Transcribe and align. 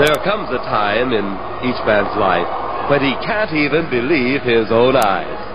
There 0.00 0.16
comes 0.24 0.48
a 0.48 0.56
time 0.56 1.12
in 1.12 1.26
each 1.68 1.76
man's 1.84 2.16
life 2.16 2.88
when 2.88 3.02
he 3.02 3.12
can't 3.22 3.52
even 3.52 3.90
believe 3.90 4.40
his 4.40 4.72
own 4.72 4.96
eyes. 4.96 5.50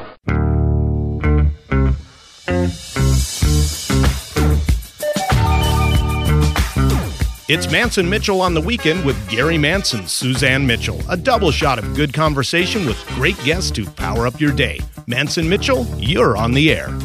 It's 7.47 7.66
Mantz 7.66 7.97
and 7.97 8.08
Mitchell 8.08 8.42
on 8.42 8.54
the 8.54 8.62
weekend 8.62 9.04
with 9.04 9.18
Gary 9.29 9.58
Mantz, 9.58 10.08
Suzanne 10.08 10.68
Mitchell. 10.68 11.02
A 11.09 11.18
double 11.18 11.50
shot 11.50 11.80
of 11.80 11.96
good 11.96 12.14
conversation 12.14 12.86
with 12.86 13.04
great 13.16 13.43
guests 13.43 13.71
to 13.71 13.89
power 13.89 14.27
up 14.27 14.39
your 14.39 14.52
day. 14.52 14.80
Mantz 15.07 15.39
and 15.39 15.50
Mitchell, 15.50 15.88
you're 15.98 16.38
on 16.38 16.52
the 16.52 16.71
air. 16.71 16.96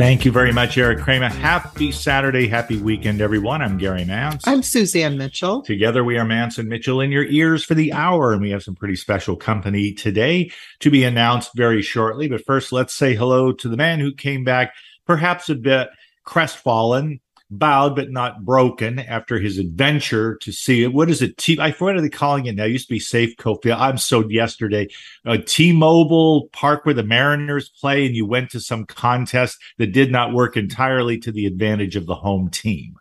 Thank 0.00 0.24
you 0.24 0.32
very 0.32 0.50
much, 0.50 0.78
Eric 0.78 1.00
Kramer. 1.00 1.28
Happy 1.28 1.92
Saturday, 1.92 2.48
happy 2.48 2.78
weekend, 2.78 3.20
everyone. 3.20 3.60
I'm 3.60 3.76
Gary 3.76 4.06
Mantz. 4.06 4.44
I'm 4.46 4.62
Suzanne 4.62 5.18
Mitchell. 5.18 5.60
Together, 5.60 6.02
we 6.02 6.16
are 6.16 6.24
Mantz 6.24 6.56
and 6.56 6.70
Mitchell 6.70 7.02
in 7.02 7.12
your 7.12 7.26
ears 7.26 7.62
for 7.64 7.74
the 7.74 7.92
hour, 7.92 8.32
and 8.32 8.40
we 8.40 8.48
have 8.48 8.62
some 8.62 8.74
pretty 8.74 8.96
special 8.96 9.36
company 9.36 9.92
today 9.92 10.50
to 10.78 10.90
be 10.90 11.04
announced 11.04 11.50
very 11.54 11.82
shortly. 11.82 12.28
But 12.28 12.46
first, 12.46 12.72
let's 12.72 12.94
say 12.94 13.14
hello 13.14 13.52
to 13.52 13.68
the 13.68 13.76
man 13.76 14.00
who 14.00 14.14
came 14.14 14.42
back 14.42 14.72
perhaps 15.06 15.50
a 15.50 15.54
bit 15.54 15.90
crestfallen 16.26 17.20
bowed 17.50 17.96
but 17.96 18.10
not 18.10 18.44
broken 18.44 18.98
after 18.98 19.38
his 19.38 19.58
adventure 19.58 20.36
to 20.36 20.52
see 20.52 20.84
it. 20.84 20.92
What 20.92 21.10
is 21.10 21.20
it? 21.20 21.36
T- 21.36 21.58
I 21.58 21.72
what 21.72 21.96
are 21.96 22.08
calling 22.08 22.46
it 22.46 22.54
now? 22.54 22.64
It 22.64 22.72
used 22.72 22.88
to 22.88 22.94
be 22.94 23.00
Safeco 23.00 23.60
Field. 23.62 23.80
I'm 23.80 23.98
so 23.98 24.28
yesterday. 24.28 24.88
A 25.24 25.38
T-Mobile 25.38 26.48
Park 26.52 26.84
where 26.84 26.94
the 26.94 27.02
Mariners 27.02 27.68
play, 27.68 28.06
and 28.06 28.14
you 28.14 28.26
went 28.26 28.50
to 28.50 28.60
some 28.60 28.86
contest 28.86 29.58
that 29.78 29.92
did 29.92 30.12
not 30.12 30.32
work 30.32 30.56
entirely 30.56 31.18
to 31.18 31.32
the 31.32 31.46
advantage 31.46 31.96
of 31.96 32.06
the 32.06 32.14
home 32.14 32.48
team. 32.50 32.96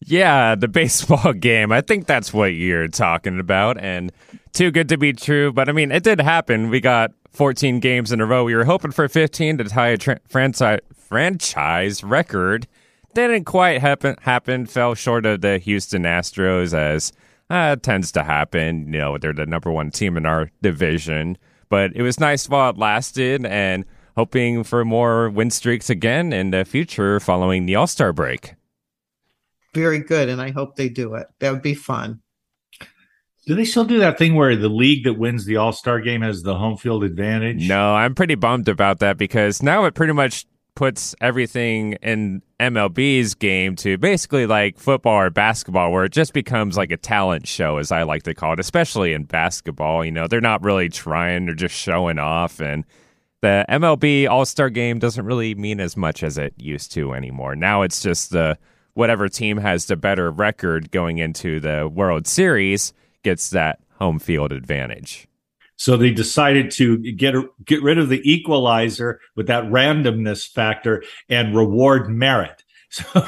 Yeah, 0.00 0.54
the 0.54 0.68
baseball 0.68 1.32
game. 1.38 1.72
I 1.72 1.80
think 1.80 2.06
that's 2.06 2.32
what 2.32 2.54
you're 2.54 2.88
talking 2.88 3.38
about, 3.38 3.78
and 3.78 4.12
too 4.52 4.70
good 4.70 4.88
to 4.88 4.98
be 4.98 5.12
true. 5.12 5.52
But 5.52 5.68
I 5.68 5.72
mean, 5.72 5.92
it 5.92 6.02
did 6.02 6.20
happen. 6.20 6.68
We 6.68 6.80
got 6.80 7.12
14 7.32 7.80
games 7.80 8.12
in 8.12 8.20
a 8.20 8.26
row. 8.26 8.44
We 8.44 8.54
were 8.54 8.64
hoping 8.64 8.90
for 8.90 9.08
15 9.08 9.58
to 9.58 9.64
tie 9.64 9.88
a 9.88 9.96
tra- 9.96 10.20
franchise 10.28 10.80
franchise 10.96 12.02
record 12.02 12.66
didn't 13.14 13.44
quite 13.44 13.80
happen. 13.80 14.16
Happen 14.22 14.66
fell 14.66 14.94
short 14.94 15.26
of 15.26 15.40
the 15.40 15.58
Houston 15.58 16.02
Astros, 16.02 16.74
as 16.74 17.12
uh, 17.50 17.76
tends 17.76 18.12
to 18.12 18.22
happen. 18.24 18.92
You 18.92 18.98
know, 18.98 19.18
they're 19.18 19.32
the 19.32 19.46
number 19.46 19.70
one 19.70 19.90
team 19.90 20.16
in 20.16 20.26
our 20.26 20.50
division. 20.62 21.38
But 21.68 21.92
it 21.94 22.02
was 22.02 22.20
nice 22.20 22.48
while 22.48 22.70
it 22.70 22.78
lasted, 22.78 23.44
and 23.46 23.84
hoping 24.16 24.64
for 24.64 24.84
more 24.84 25.30
win 25.30 25.50
streaks 25.50 25.90
again 25.90 26.32
in 26.32 26.50
the 26.50 26.64
future 26.64 27.20
following 27.20 27.66
the 27.66 27.74
All 27.74 27.86
Star 27.86 28.12
break. 28.12 28.54
Very 29.74 29.98
good, 29.98 30.28
and 30.28 30.40
I 30.40 30.50
hope 30.50 30.76
they 30.76 30.88
do 30.88 31.14
it. 31.14 31.26
That 31.40 31.52
would 31.52 31.62
be 31.62 31.74
fun. 31.74 32.20
Do 33.46 33.54
they 33.54 33.64
still 33.64 33.84
do 33.84 33.98
that 33.98 34.16
thing 34.16 34.36
where 34.36 34.56
the 34.56 34.70
league 34.70 35.04
that 35.04 35.18
wins 35.18 35.44
the 35.44 35.56
All 35.56 35.72
Star 35.72 36.00
game 36.00 36.22
has 36.22 36.42
the 36.42 36.54
home 36.54 36.76
field 36.76 37.04
advantage? 37.04 37.68
No, 37.68 37.94
I'm 37.94 38.14
pretty 38.14 38.36
bummed 38.36 38.68
about 38.68 39.00
that 39.00 39.18
because 39.18 39.62
now 39.62 39.84
it 39.84 39.94
pretty 39.94 40.12
much 40.14 40.46
puts 40.74 41.14
everything 41.20 41.94
in 42.02 42.42
MLB's 42.58 43.34
game 43.34 43.76
to 43.76 43.96
basically 43.98 44.46
like 44.46 44.78
football 44.78 45.20
or 45.20 45.30
basketball, 45.30 45.92
where 45.92 46.04
it 46.04 46.12
just 46.12 46.32
becomes 46.32 46.76
like 46.76 46.90
a 46.90 46.96
talent 46.96 47.46
show, 47.46 47.78
as 47.78 47.92
I 47.92 48.02
like 48.02 48.24
to 48.24 48.34
call 48.34 48.54
it, 48.54 48.60
especially 48.60 49.12
in 49.12 49.24
basketball. 49.24 50.04
You 50.04 50.10
know, 50.10 50.26
they're 50.26 50.40
not 50.40 50.62
really 50.62 50.88
trying, 50.88 51.46
they're 51.46 51.54
just 51.54 51.74
showing 51.74 52.18
off. 52.18 52.60
And 52.60 52.84
the 53.40 53.64
MLB 53.68 54.28
All 54.28 54.44
Star 54.44 54.70
game 54.70 54.98
doesn't 54.98 55.24
really 55.24 55.54
mean 55.54 55.80
as 55.80 55.96
much 55.96 56.22
as 56.22 56.38
it 56.38 56.54
used 56.56 56.92
to 56.92 57.12
anymore. 57.12 57.54
Now 57.54 57.82
it's 57.82 58.02
just 58.02 58.30
the 58.30 58.58
whatever 58.94 59.28
team 59.28 59.58
has 59.58 59.86
the 59.86 59.96
better 59.96 60.30
record 60.30 60.90
going 60.90 61.18
into 61.18 61.60
the 61.60 61.88
World 61.92 62.26
Series 62.26 62.92
gets 63.22 63.50
that 63.50 63.80
home 63.98 64.18
field 64.18 64.52
advantage. 64.52 65.28
So 65.76 65.96
they 65.96 66.10
decided 66.10 66.70
to 66.72 66.98
get 67.12 67.34
get 67.64 67.82
rid 67.82 67.98
of 67.98 68.08
the 68.08 68.20
equalizer 68.30 69.20
with 69.36 69.48
that 69.48 69.64
randomness 69.64 70.48
factor 70.48 71.02
and 71.28 71.54
reward 71.54 72.08
merit. 72.08 72.62
So 72.94 73.04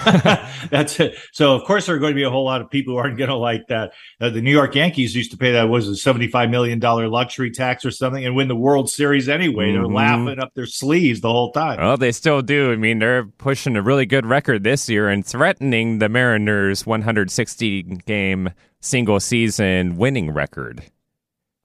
that's 0.71 1.01
it. 1.01 1.17
So 1.33 1.57
of 1.57 1.65
course 1.65 1.87
there 1.87 1.97
are 1.97 1.99
going 1.99 2.13
to 2.13 2.17
be 2.17 2.23
a 2.23 2.31
whole 2.31 2.45
lot 2.45 2.61
of 2.61 2.71
people 2.71 2.95
who 2.95 2.99
aren't 2.99 3.19
going 3.19 3.31
to 3.31 3.37
like 3.37 3.67
that. 3.69 3.95
Uh, 4.21 4.31
the 4.31 4.41
New 4.41 4.53
York 4.53 4.77
Yankees 4.77 5.17
used 5.17 5.33
to 5.33 5.37
pay 5.37 5.51
that 5.53 5.65
was 5.65 5.89
a 5.89 5.97
seventy-five 5.97 6.51
million 6.51 6.79
dollar 6.79 7.09
luxury 7.09 7.51
tax 7.51 7.85
or 7.85 7.91
something, 7.91 8.25
and 8.25 8.37
win 8.37 8.47
the 8.47 8.55
World 8.55 8.89
Series 8.89 9.29
anyway. 9.29 9.73
Mm-hmm. 9.73 9.83
They're 9.83 9.93
laughing 9.93 10.39
up 10.39 10.55
their 10.55 10.67
sleeves 10.67 11.21
the 11.21 11.33
whole 11.33 11.51
time. 11.51 11.81
Well, 11.81 11.97
they 11.97 12.13
still 12.13 12.43
do. 12.43 12.71
I 12.71 12.77
mean, 12.77 13.01
they're 13.01 13.25
pushing 13.25 13.77
a 13.77 13.83
really 13.83 14.07
good 14.07 14.25
record 14.25 14.63
this 14.63 14.89
year 14.89 15.09
and 15.09 15.27
threatening 15.27 15.99
the 15.99 16.09
Mariners' 16.09 16.87
160 16.87 17.83
game 18.07 18.51
single 18.81 19.19
season 19.19 19.97
winning 19.97 20.31
record. 20.31 20.85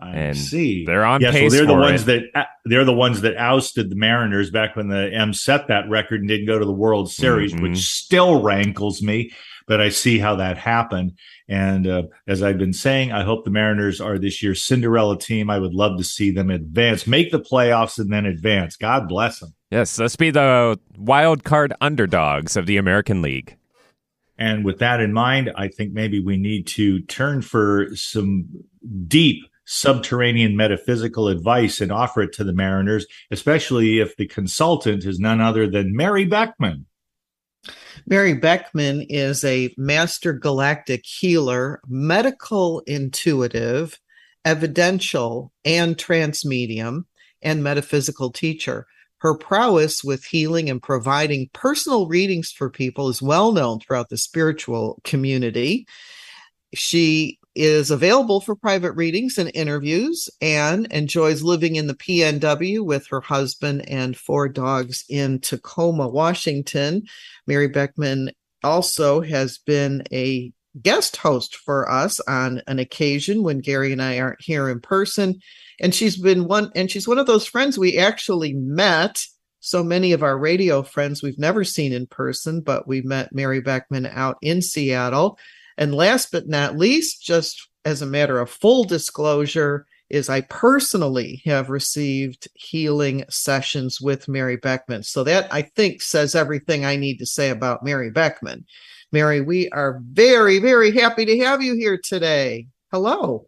I 0.01 0.15
and 0.15 0.37
see. 0.37 0.83
They're 0.85 1.05
on 1.05 1.21
yeah, 1.21 1.31
pace. 1.31 1.51
So 1.51 1.57
they're 1.57 1.67
the 1.67 1.73
ones 1.73 2.07
it. 2.07 2.31
that 2.33 2.47
they're 2.65 2.85
the 2.85 2.93
ones 2.93 3.21
that 3.21 3.37
ousted 3.37 3.89
the 3.89 3.95
Mariners 3.95 4.49
back 4.49 4.75
when 4.75 4.87
the 4.87 5.11
M 5.13 5.33
set 5.33 5.67
that 5.67 5.89
record 5.89 6.21
and 6.21 6.27
didn't 6.27 6.47
go 6.47 6.57
to 6.57 6.65
the 6.65 6.71
World 6.71 7.11
Series, 7.11 7.53
mm-hmm. 7.53 7.63
which 7.63 7.79
still 7.79 8.41
rankles 8.41 9.01
me. 9.01 9.31
But 9.67 9.79
I 9.79 9.89
see 9.89 10.17
how 10.17 10.35
that 10.37 10.57
happened. 10.57 11.17
And 11.47 11.87
uh, 11.87 12.03
as 12.27 12.41
I've 12.41 12.57
been 12.57 12.73
saying, 12.73 13.11
I 13.11 13.23
hope 13.23 13.45
the 13.45 13.51
Mariners 13.51 14.01
are 14.01 14.17
this 14.17 14.41
year's 14.41 14.63
Cinderella 14.63 15.19
team. 15.19 15.49
I 15.49 15.59
would 15.59 15.73
love 15.73 15.97
to 15.97 16.03
see 16.03 16.31
them 16.31 16.49
advance, 16.49 17.05
make 17.05 17.31
the 17.31 17.39
playoffs, 17.39 17.99
and 17.99 18.11
then 18.11 18.25
advance. 18.25 18.75
God 18.75 19.07
bless 19.07 19.39
them. 19.39 19.53
Yes, 19.69 19.99
let's 19.99 20.15
be 20.15 20.31
the 20.31 20.79
wild 20.97 21.43
card 21.43 21.73
underdogs 21.79 22.57
of 22.57 22.65
the 22.65 22.77
American 22.77 23.21
League. 23.21 23.55
And 24.37 24.65
with 24.65 24.79
that 24.79 24.99
in 24.99 25.13
mind, 25.13 25.51
I 25.55 25.67
think 25.67 25.93
maybe 25.93 26.19
we 26.19 26.35
need 26.35 26.65
to 26.67 27.01
turn 27.01 27.43
for 27.43 27.89
some 27.95 28.47
deep 29.07 29.43
subterranean 29.71 30.57
metaphysical 30.57 31.29
advice 31.29 31.79
and 31.79 31.93
offer 31.93 32.21
it 32.21 32.33
to 32.33 32.43
the 32.43 32.51
mariners, 32.51 33.05
especially 33.31 33.99
if 33.99 34.17
the 34.17 34.27
consultant 34.27 35.05
is 35.05 35.17
none 35.17 35.39
other 35.39 35.65
than 35.65 35.95
Mari 35.95 36.25
Beckman. 36.25 36.85
Mari 38.05 38.33
Beckman 38.33 39.01
is 39.03 39.45
a 39.45 39.73
master 39.77 40.33
galactic 40.33 41.05
healer, 41.05 41.79
medical 41.87 42.81
intuitive, 42.81 43.97
evidential, 44.43 45.53
and 45.63 45.97
trance 45.97 46.43
medium, 46.43 47.05
and 47.41 47.63
metaphysical 47.63 48.29
teacher. 48.29 48.85
Her 49.19 49.35
prowess 49.35 50.03
with 50.03 50.25
healing 50.25 50.69
and 50.69 50.83
providing 50.83 51.49
personal 51.53 52.07
readings 52.07 52.51
for 52.51 52.69
people 52.69 53.07
is 53.07 53.21
well 53.21 53.53
known 53.53 53.79
throughout 53.79 54.09
the 54.09 54.17
spiritual 54.17 54.99
community. 55.05 55.87
She 56.73 57.39
is 57.55 57.91
available 57.91 58.39
for 58.39 58.55
private 58.55 58.93
readings 58.93 59.37
and 59.37 59.51
interviews 59.53 60.29
and 60.41 60.87
enjoys 60.87 61.43
living 61.43 61.75
in 61.75 61.87
the 61.87 61.93
PNW 61.93 62.85
with 62.85 63.07
her 63.07 63.21
husband 63.21 63.87
and 63.89 64.15
four 64.15 64.47
dogs 64.47 65.03
in 65.09 65.39
Tacoma, 65.39 66.07
Washington. 66.07 67.03
Mari 67.47 67.67
Beckman 67.67 68.31
also 68.63 69.21
has 69.21 69.57
been 69.57 70.03
a 70.11 70.51
guest 70.81 71.17
host 71.17 71.55
for 71.57 71.89
us 71.89 72.19
on 72.21 72.61
an 72.67 72.79
occasion 72.79 73.43
when 73.43 73.59
Gary 73.59 73.91
and 73.91 74.01
I 74.01 74.19
aren't 74.19 74.41
here 74.41 74.69
in 74.69 74.79
person. 74.79 75.39
And 75.81 75.93
she's 75.93 76.17
been 76.17 76.47
one, 76.47 76.71
and 76.75 76.89
she's 76.89 77.07
one 77.07 77.17
of 77.17 77.27
those 77.27 77.47
friends 77.47 77.77
we 77.77 77.97
actually 77.97 78.53
met. 78.53 79.21
So 79.59 79.83
many 79.83 80.13
of 80.13 80.23
our 80.23 80.37
radio 80.37 80.83
friends 80.83 81.21
we've 81.21 81.37
never 81.37 81.63
seen 81.63 81.91
in 81.91 82.07
person, 82.07 82.61
but 82.61 82.87
we 82.87 83.01
met 83.01 83.33
Mari 83.33 83.61
Beckman 83.61 84.05
out 84.05 84.37
in 84.41 84.61
Seattle. 84.61 85.37
And 85.81 85.95
last 85.95 86.31
but 86.31 86.47
not 86.47 86.77
least, 86.77 87.23
just 87.23 87.67
as 87.85 88.03
a 88.03 88.05
matter 88.05 88.39
of 88.39 88.51
full 88.51 88.83
disclosure, 88.83 89.87
is 90.11 90.29
I 90.29 90.41
personally 90.41 91.41
have 91.45 91.71
received 91.71 92.47
healing 92.53 93.25
sessions 93.31 93.99
with 93.99 94.27
Mari 94.27 94.57
Beckman. 94.57 95.01
So 95.01 95.23
that 95.23 95.51
I 95.51 95.63
think 95.63 96.03
says 96.03 96.35
everything 96.35 96.85
I 96.85 96.97
need 96.97 97.17
to 97.17 97.25
say 97.25 97.49
about 97.49 97.83
Mari 97.83 98.11
Beckman. 98.11 98.63
Mari, 99.11 99.41
we 99.41 99.69
are 99.69 99.99
very, 100.03 100.59
very 100.59 100.91
happy 100.91 101.25
to 101.25 101.39
have 101.39 101.63
you 101.63 101.73
here 101.73 101.99
today. 102.01 102.67
Hello. 102.91 103.47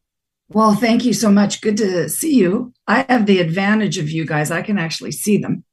Well, 0.49 0.73
thank 0.73 1.05
you 1.05 1.13
so 1.13 1.29
much. 1.29 1.61
Good 1.61 1.77
to 1.77 2.09
see 2.09 2.33
you. 2.33 2.73
I 2.87 3.05
have 3.09 3.27
the 3.27 3.41
advantage 3.41 3.99
of 3.99 4.09
you 4.09 4.25
guys. 4.25 4.49
I 4.49 4.63
can 4.63 4.79
actually 4.79 5.11
see 5.11 5.37
them. 5.37 5.65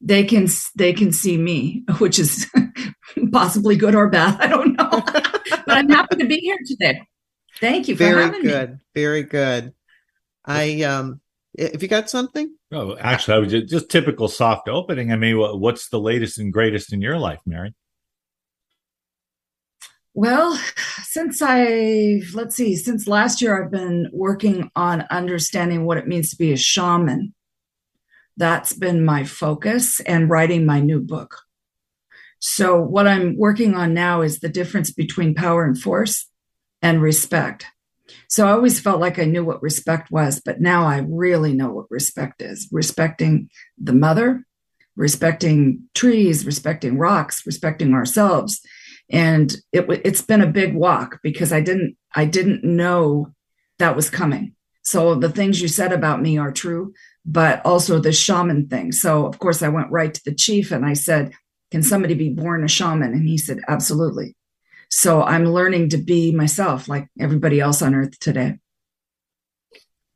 They 0.00 0.24
can 0.24 0.48
they 0.76 0.92
can 0.92 1.12
see 1.12 1.36
me, 1.36 1.84
which 1.98 2.18
is 2.18 2.50
possibly 3.32 3.76
good 3.76 3.94
or 3.94 4.08
bad. 4.08 4.40
I 4.40 4.46
don't 4.46 4.74
know. 4.74 4.88
but 5.66 5.68
I'm 5.68 5.88
happy 5.88 6.16
to 6.16 6.26
be 6.26 6.38
here 6.38 6.58
today. 6.66 7.02
Thank 7.58 7.88
you 7.88 7.96
very 7.96 8.30
good. 8.42 8.72
Me. 8.72 8.78
Very 8.94 9.22
good. 9.24 9.74
I 10.44 10.82
um 10.82 11.20
if 11.54 11.82
you 11.82 11.88
got 11.88 12.08
something? 12.08 12.54
Oh, 12.72 12.96
actually, 12.98 13.34
I 13.34 13.38
was 13.38 13.50
just, 13.50 13.68
just 13.68 13.90
typical 13.90 14.28
soft 14.28 14.68
opening. 14.68 15.12
I 15.12 15.16
mean, 15.16 15.36
what's 15.36 15.88
the 15.88 16.00
latest 16.00 16.38
and 16.38 16.52
greatest 16.52 16.92
in 16.92 17.02
your 17.02 17.18
life, 17.18 17.40
Mari? 17.44 17.74
Well, 20.14 20.60
since 21.02 21.40
I, 21.42 22.22
let's 22.34 22.56
see, 22.56 22.76
since 22.76 23.06
last 23.06 23.40
year, 23.40 23.62
I've 23.62 23.70
been 23.70 24.08
working 24.12 24.70
on 24.74 25.02
understanding 25.10 25.84
what 25.84 25.98
it 25.98 26.08
means 26.08 26.30
to 26.30 26.36
be 26.36 26.52
a 26.52 26.56
shaman. 26.56 27.34
That's 28.40 28.72
been 28.72 29.04
my 29.04 29.24
focus 29.24 30.00
and 30.00 30.30
writing 30.30 30.64
my 30.64 30.80
new 30.80 30.98
book. 30.98 31.42
So, 32.38 32.80
what 32.80 33.06
I'm 33.06 33.36
working 33.36 33.74
on 33.74 33.92
now 33.92 34.22
is 34.22 34.40
the 34.40 34.48
difference 34.48 34.90
between 34.90 35.34
power 35.34 35.62
and 35.62 35.78
force 35.78 36.26
and 36.80 37.02
respect. 37.02 37.66
So 38.28 38.46
I 38.46 38.52
always 38.52 38.80
felt 38.80 38.98
like 38.98 39.18
I 39.18 39.24
knew 39.24 39.44
what 39.44 39.62
respect 39.62 40.10
was, 40.10 40.40
but 40.42 40.60
now 40.60 40.86
I 40.86 41.04
really 41.06 41.52
know 41.52 41.70
what 41.70 41.90
respect 41.90 42.40
is 42.40 42.68
respecting 42.72 43.50
the 43.76 43.92
mother, 43.92 44.46
respecting 44.96 45.88
trees, 45.94 46.46
respecting 46.46 46.96
rocks, 46.96 47.44
respecting 47.44 47.92
ourselves. 47.92 48.60
And 49.10 49.54
it, 49.72 49.86
it's 50.04 50.22
been 50.22 50.40
a 50.40 50.46
big 50.46 50.74
walk 50.74 51.20
because 51.22 51.52
I 51.52 51.60
didn't 51.60 51.96
I 52.14 52.24
didn't 52.24 52.64
know 52.64 53.34
that 53.78 53.96
was 53.96 54.08
coming. 54.08 54.54
So 54.82 55.14
the 55.14 55.30
things 55.30 55.60
you 55.60 55.68
said 55.68 55.92
about 55.92 56.22
me 56.22 56.38
are 56.38 56.52
true, 56.52 56.94
but 57.24 57.64
also 57.64 57.98
the 57.98 58.12
shaman 58.12 58.68
thing. 58.68 58.92
So 58.92 59.26
of 59.26 59.38
course 59.38 59.62
I 59.62 59.68
went 59.68 59.90
right 59.90 60.12
to 60.12 60.24
the 60.24 60.34
chief 60.34 60.70
and 60.72 60.84
I 60.84 60.94
said, 60.94 61.32
"Can 61.70 61.82
somebody 61.82 62.14
be 62.14 62.30
born 62.30 62.64
a 62.64 62.68
shaman?" 62.68 63.12
And 63.12 63.28
he 63.28 63.38
said, 63.38 63.60
"Absolutely." 63.68 64.36
So 64.90 65.22
I'm 65.22 65.44
learning 65.46 65.90
to 65.90 65.98
be 65.98 66.32
myself 66.32 66.88
like 66.88 67.08
everybody 67.18 67.60
else 67.60 67.80
on 67.82 67.94
earth 67.94 68.18
today. 68.18 68.58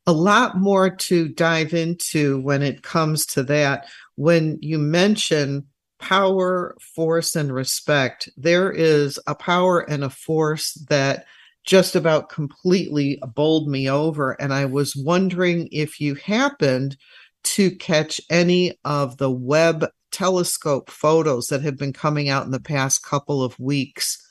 A 0.07 0.11
lot 0.11 0.57
more 0.57 0.89
to 0.89 1.29
dive 1.29 1.73
into 1.73 2.39
when 2.41 2.61
it 2.61 2.83
comes 2.83 3.25
to 3.27 3.43
that. 3.43 3.87
When 4.15 4.59
you 4.61 4.77
mention 4.77 5.65
power, 5.99 6.75
force, 6.79 7.35
and 7.35 7.53
respect, 7.53 8.29
there 8.37 8.71
is 8.71 9.17
a 9.25 9.33
power 9.33 9.79
and 9.79 10.03
a 10.03 10.09
force 10.09 10.73
that 10.89 11.25
just 11.65 11.95
about 11.95 12.29
completely 12.29 13.19
bowled 13.33 13.67
me 13.67 13.89
over. 13.89 14.31
And 14.33 14.53
I 14.53 14.65
was 14.65 14.95
wondering 14.95 15.67
if 15.71 15.99
you 15.99 16.15
happened 16.15 16.95
to 17.43 17.71
catch 17.75 18.21
any 18.29 18.77
of 18.85 19.17
the 19.17 19.31
Webb 19.31 19.87
telescope 20.11 20.89
photos 20.89 21.47
that 21.47 21.61
have 21.61 21.77
been 21.77 21.93
coming 21.93 22.29
out 22.29 22.45
in 22.45 22.51
the 22.51 22.59
past 22.59 23.03
couple 23.03 23.43
of 23.43 23.59
weeks 23.59 24.25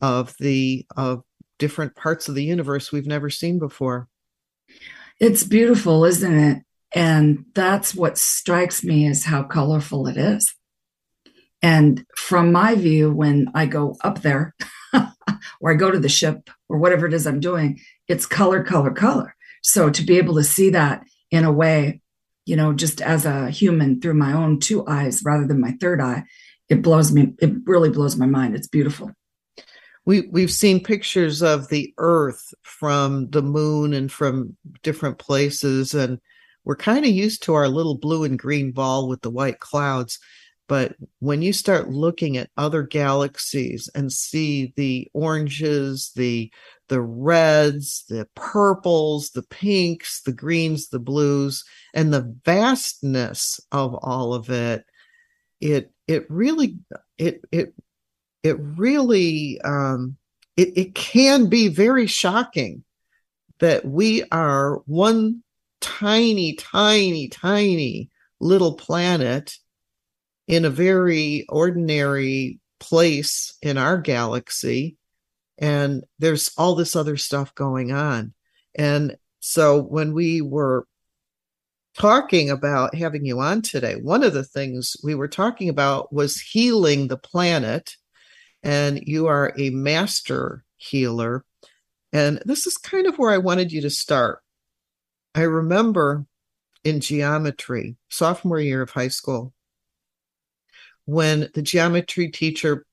of 0.00 0.34
the 0.38 0.86
of 0.96 1.22
different 1.58 1.94
parts 1.94 2.28
of 2.28 2.34
the 2.34 2.44
universe 2.44 2.90
we've 2.92 3.06
never 3.06 3.30
seen 3.30 3.58
before. 3.58 4.08
It's 5.20 5.44
beautiful, 5.44 6.04
isn't 6.04 6.38
it? 6.38 6.62
And 6.94 7.44
that's 7.54 7.94
what 7.94 8.16
strikes 8.16 8.82
me 8.82 9.06
is 9.06 9.24
how 9.24 9.42
colorful 9.42 10.06
it 10.06 10.16
is. 10.16 10.54
And 11.60 12.04
from 12.16 12.52
my 12.52 12.76
view, 12.76 13.12
when 13.12 13.48
I 13.54 13.66
go 13.66 13.96
up 14.02 14.22
there 14.22 14.54
or 15.60 15.72
I 15.72 15.74
go 15.74 15.90
to 15.90 15.98
the 15.98 16.08
ship 16.08 16.50
or 16.68 16.78
whatever 16.78 17.06
it 17.06 17.14
is 17.14 17.26
I'm 17.26 17.40
doing, 17.40 17.80
it's 18.06 18.26
color, 18.26 18.62
color, 18.62 18.90
color. 18.90 19.34
So 19.62 19.90
to 19.90 20.02
be 20.02 20.18
able 20.18 20.36
to 20.36 20.44
see 20.44 20.70
that 20.70 21.04
in 21.30 21.44
a 21.44 21.52
way, 21.52 22.00
you 22.46 22.56
know, 22.56 22.72
just 22.72 23.00
as 23.00 23.26
a 23.26 23.50
human 23.50 24.00
through 24.00 24.14
my 24.14 24.32
own 24.32 24.60
two 24.60 24.86
eyes 24.86 25.22
rather 25.24 25.46
than 25.46 25.60
my 25.60 25.72
third 25.80 26.00
eye, 26.00 26.24
it 26.68 26.82
blows 26.82 27.12
me, 27.12 27.34
it 27.40 27.52
really 27.64 27.90
blows 27.90 28.16
my 28.16 28.26
mind. 28.26 28.54
It's 28.54 28.68
beautiful 28.68 29.12
we 30.08 30.22
we've 30.30 30.50
seen 30.50 30.82
pictures 30.82 31.42
of 31.42 31.68
the 31.68 31.92
earth 31.98 32.54
from 32.62 33.28
the 33.28 33.42
moon 33.42 33.92
and 33.92 34.10
from 34.10 34.56
different 34.82 35.18
places 35.18 35.92
and 35.92 36.18
we're 36.64 36.76
kind 36.76 37.04
of 37.04 37.10
used 37.10 37.42
to 37.42 37.52
our 37.52 37.68
little 37.68 37.98
blue 37.98 38.24
and 38.24 38.38
green 38.38 38.72
ball 38.72 39.06
with 39.06 39.20
the 39.20 39.28
white 39.28 39.58
clouds 39.58 40.18
but 40.68 40.94
when 41.18 41.42
you 41.42 41.52
start 41.52 41.88
looking 41.88 42.36
at 42.36 42.50
other 42.56 42.82
galaxies 42.82 43.90
and 43.94 44.12
see 44.12 44.72
the 44.76 45.08
oranges 45.12 46.12
the 46.14 46.52
the 46.88 47.00
reds 47.00 48.04
the 48.08 48.26
purples 48.34 49.30
the 49.30 49.42
pinks 49.42 50.22
the 50.22 50.32
greens 50.32 50.88
the 50.88 50.98
blues 50.98 51.64
and 51.94 52.12
the 52.12 52.34
vastness 52.44 53.60
of 53.72 53.94
all 53.94 54.34
of 54.34 54.50
it 54.50 54.84
it 55.60 55.90
it 56.06 56.30
really 56.30 56.78
it 57.18 57.42
it 57.50 57.74
it 58.42 58.56
really 58.58 59.60
um, 59.62 60.16
it, 60.56 60.76
it 60.76 60.94
can 60.94 61.48
be 61.48 61.68
very 61.68 62.06
shocking 62.06 62.84
that 63.58 63.84
we 63.84 64.24
are 64.30 64.76
one 64.86 65.42
tiny, 65.80 66.54
tiny, 66.54 67.28
tiny 67.28 68.10
little 68.40 68.74
planet 68.74 69.56
in 70.48 70.64
a 70.64 70.70
very 70.70 71.44
ordinary 71.48 72.58
place 72.80 73.56
in 73.62 73.76
our 73.76 73.98
galaxy. 73.98 74.96
And 75.58 76.04
there's 76.18 76.50
all 76.56 76.74
this 76.74 76.96
other 76.96 77.16
stuff 77.16 77.54
going 77.54 77.92
on. 77.92 78.32
And 78.74 79.16
so 79.40 79.80
when 79.80 80.14
we 80.14 80.40
were 80.40 80.86
talking 81.96 82.48
about 82.48 82.94
having 82.94 83.24
you 83.24 83.40
on 83.40 83.60
today, 83.60 83.96
one 83.96 84.22
of 84.22 84.32
the 84.32 84.44
things 84.44 84.96
we 85.04 85.14
were 85.14 85.28
talking 85.28 85.68
about 85.68 86.12
was 86.12 86.40
healing 86.40 87.08
the 87.08 87.18
planet 87.18 87.96
and 88.62 89.00
you 89.06 89.26
are 89.26 89.52
a 89.58 89.70
master 89.70 90.64
healer. 90.76 91.44
And 92.12 92.40
this 92.44 92.66
is 92.66 92.76
kind 92.78 93.06
of 93.06 93.18
where 93.18 93.30
I 93.30 93.38
wanted 93.38 93.70
you 93.70 93.82
to 93.82 93.90
start. 93.90 94.40
I 95.34 95.42
remember 95.42 96.24
in 96.84 97.00
geometry, 97.00 97.96
sophomore 98.08 98.60
year 98.60 98.82
of 98.82 98.90
high 98.90 99.08
school, 99.08 99.52
when 101.08 101.48
the 101.54 101.62
geometry 101.62 102.28
teacher 102.30 102.84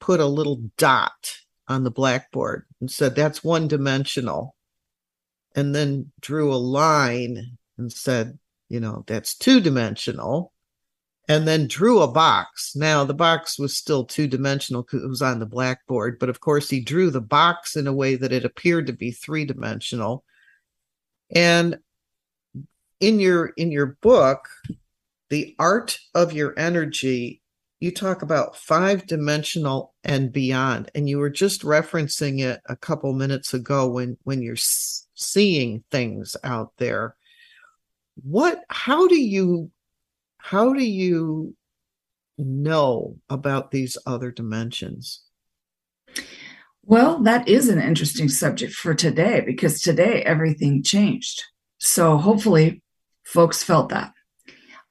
put 0.00 0.18
a 0.18 0.26
little 0.26 0.60
dot 0.76 1.36
on 1.68 1.84
the 1.84 1.90
blackboard 1.90 2.66
and 2.80 2.90
said, 2.90 3.14
that's 3.14 3.44
one 3.44 3.68
dimensional, 3.68 4.56
and 5.54 5.72
then 5.72 6.10
drew 6.20 6.52
a 6.52 6.56
line 6.56 7.56
and 7.76 7.92
said, 7.92 8.38
you 8.68 8.80
know, 8.80 9.04
that's 9.06 9.36
two 9.36 9.60
dimensional 9.60 10.52
and 11.28 11.46
then 11.46 11.68
drew 11.68 12.00
a 12.00 12.10
box. 12.10 12.74
Now, 12.74 13.04
the 13.04 13.14
box 13.14 13.58
was 13.58 13.76
still 13.76 14.04
two 14.04 14.26
dimensional 14.26 14.82
because 14.82 15.04
it 15.04 15.08
was 15.08 15.22
on 15.22 15.38
the 15.38 15.46
blackboard, 15.46 16.18
but 16.18 16.30
of 16.30 16.40
course, 16.40 16.70
he 16.70 16.80
drew 16.80 17.10
the 17.10 17.20
box 17.20 17.76
in 17.76 17.86
a 17.86 17.92
way 17.92 18.16
that 18.16 18.32
it 18.32 18.44
appeared 18.44 18.86
to 18.86 18.92
be 18.92 19.10
three 19.10 19.44
dimensional. 19.44 20.24
And 21.30 21.78
in 22.98 23.20
your 23.20 23.52
in 23.56 23.70
your 23.70 23.98
book, 24.00 24.48
the 25.30 25.54
art 25.58 25.98
of 26.14 26.32
your 26.32 26.58
energy, 26.58 27.42
you 27.80 27.92
talk 27.92 28.22
about 28.22 28.56
five 28.56 29.06
dimensional 29.06 29.94
and 30.02 30.32
beyond, 30.32 30.90
and 30.94 31.08
you 31.08 31.18
were 31.18 31.30
just 31.30 31.62
referencing 31.62 32.40
it 32.40 32.60
a 32.68 32.76
couple 32.76 33.12
minutes 33.12 33.54
ago 33.54 33.88
when 33.88 34.16
when 34.24 34.42
you're 34.42 34.56
seeing 34.56 35.84
things 35.90 36.36
out 36.42 36.72
there. 36.78 37.16
What? 38.22 38.62
How 38.68 39.06
do 39.06 39.20
you 39.20 39.70
how 40.38 40.72
do 40.72 40.84
you 40.84 41.54
know 42.38 43.16
about 43.28 43.70
these 43.70 43.98
other 44.06 44.30
dimensions? 44.30 45.22
Well, 46.82 47.22
that 47.24 47.46
is 47.46 47.68
an 47.68 47.80
interesting 47.80 48.30
subject 48.30 48.72
for 48.72 48.94
today 48.94 49.42
because 49.44 49.82
today 49.82 50.22
everything 50.22 50.82
changed. 50.82 51.42
So 51.76 52.16
hopefully, 52.16 52.82
folks 53.24 53.62
felt 53.62 53.90
that. 53.90 54.12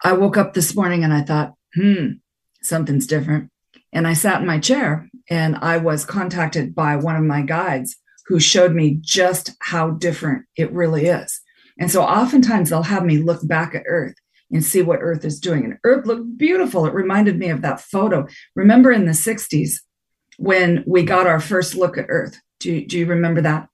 I 0.03 0.13
woke 0.13 0.37
up 0.37 0.53
this 0.53 0.75
morning 0.75 1.03
and 1.03 1.13
I 1.13 1.21
thought, 1.21 1.53
hmm, 1.75 2.13
something's 2.61 3.07
different. 3.07 3.49
And 3.93 4.07
I 4.07 4.13
sat 4.13 4.41
in 4.41 4.47
my 4.47 4.59
chair 4.59 5.09
and 5.29 5.55
I 5.55 5.77
was 5.77 6.05
contacted 6.05 6.75
by 6.75 6.95
one 6.95 7.15
of 7.15 7.23
my 7.23 7.41
guides 7.41 7.95
who 8.27 8.39
showed 8.39 8.73
me 8.73 8.99
just 9.01 9.51
how 9.61 9.91
different 9.91 10.45
it 10.55 10.71
really 10.71 11.07
is. 11.07 11.41
And 11.79 11.91
so 11.91 12.03
oftentimes 12.03 12.69
they'll 12.69 12.83
have 12.83 13.05
me 13.05 13.17
look 13.17 13.47
back 13.47 13.73
at 13.73 13.83
Earth 13.87 14.15
and 14.51 14.63
see 14.63 14.81
what 14.81 14.99
Earth 15.01 15.25
is 15.25 15.39
doing. 15.39 15.63
And 15.63 15.77
Earth 15.83 16.05
looked 16.05 16.37
beautiful. 16.37 16.85
It 16.85 16.93
reminded 16.93 17.37
me 17.37 17.49
of 17.49 17.61
that 17.61 17.81
photo. 17.81 18.27
Remember 18.55 18.91
in 18.91 19.05
the 19.05 19.11
60s 19.11 19.79
when 20.37 20.83
we 20.87 21.03
got 21.03 21.27
our 21.27 21.39
first 21.39 21.75
look 21.75 21.97
at 21.97 22.05
Earth? 22.09 22.39
Do 22.59 22.85
do 22.85 22.97
you 22.97 23.05
remember 23.05 23.41
that? 23.41 23.69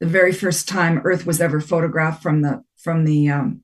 The 0.00 0.06
very 0.06 0.32
first 0.32 0.68
time 0.68 1.00
Earth 1.04 1.26
was 1.26 1.40
ever 1.40 1.60
photographed 1.60 2.22
from 2.22 2.42
the 2.42 2.62
from 2.76 3.04
the 3.04 3.28
um, 3.28 3.62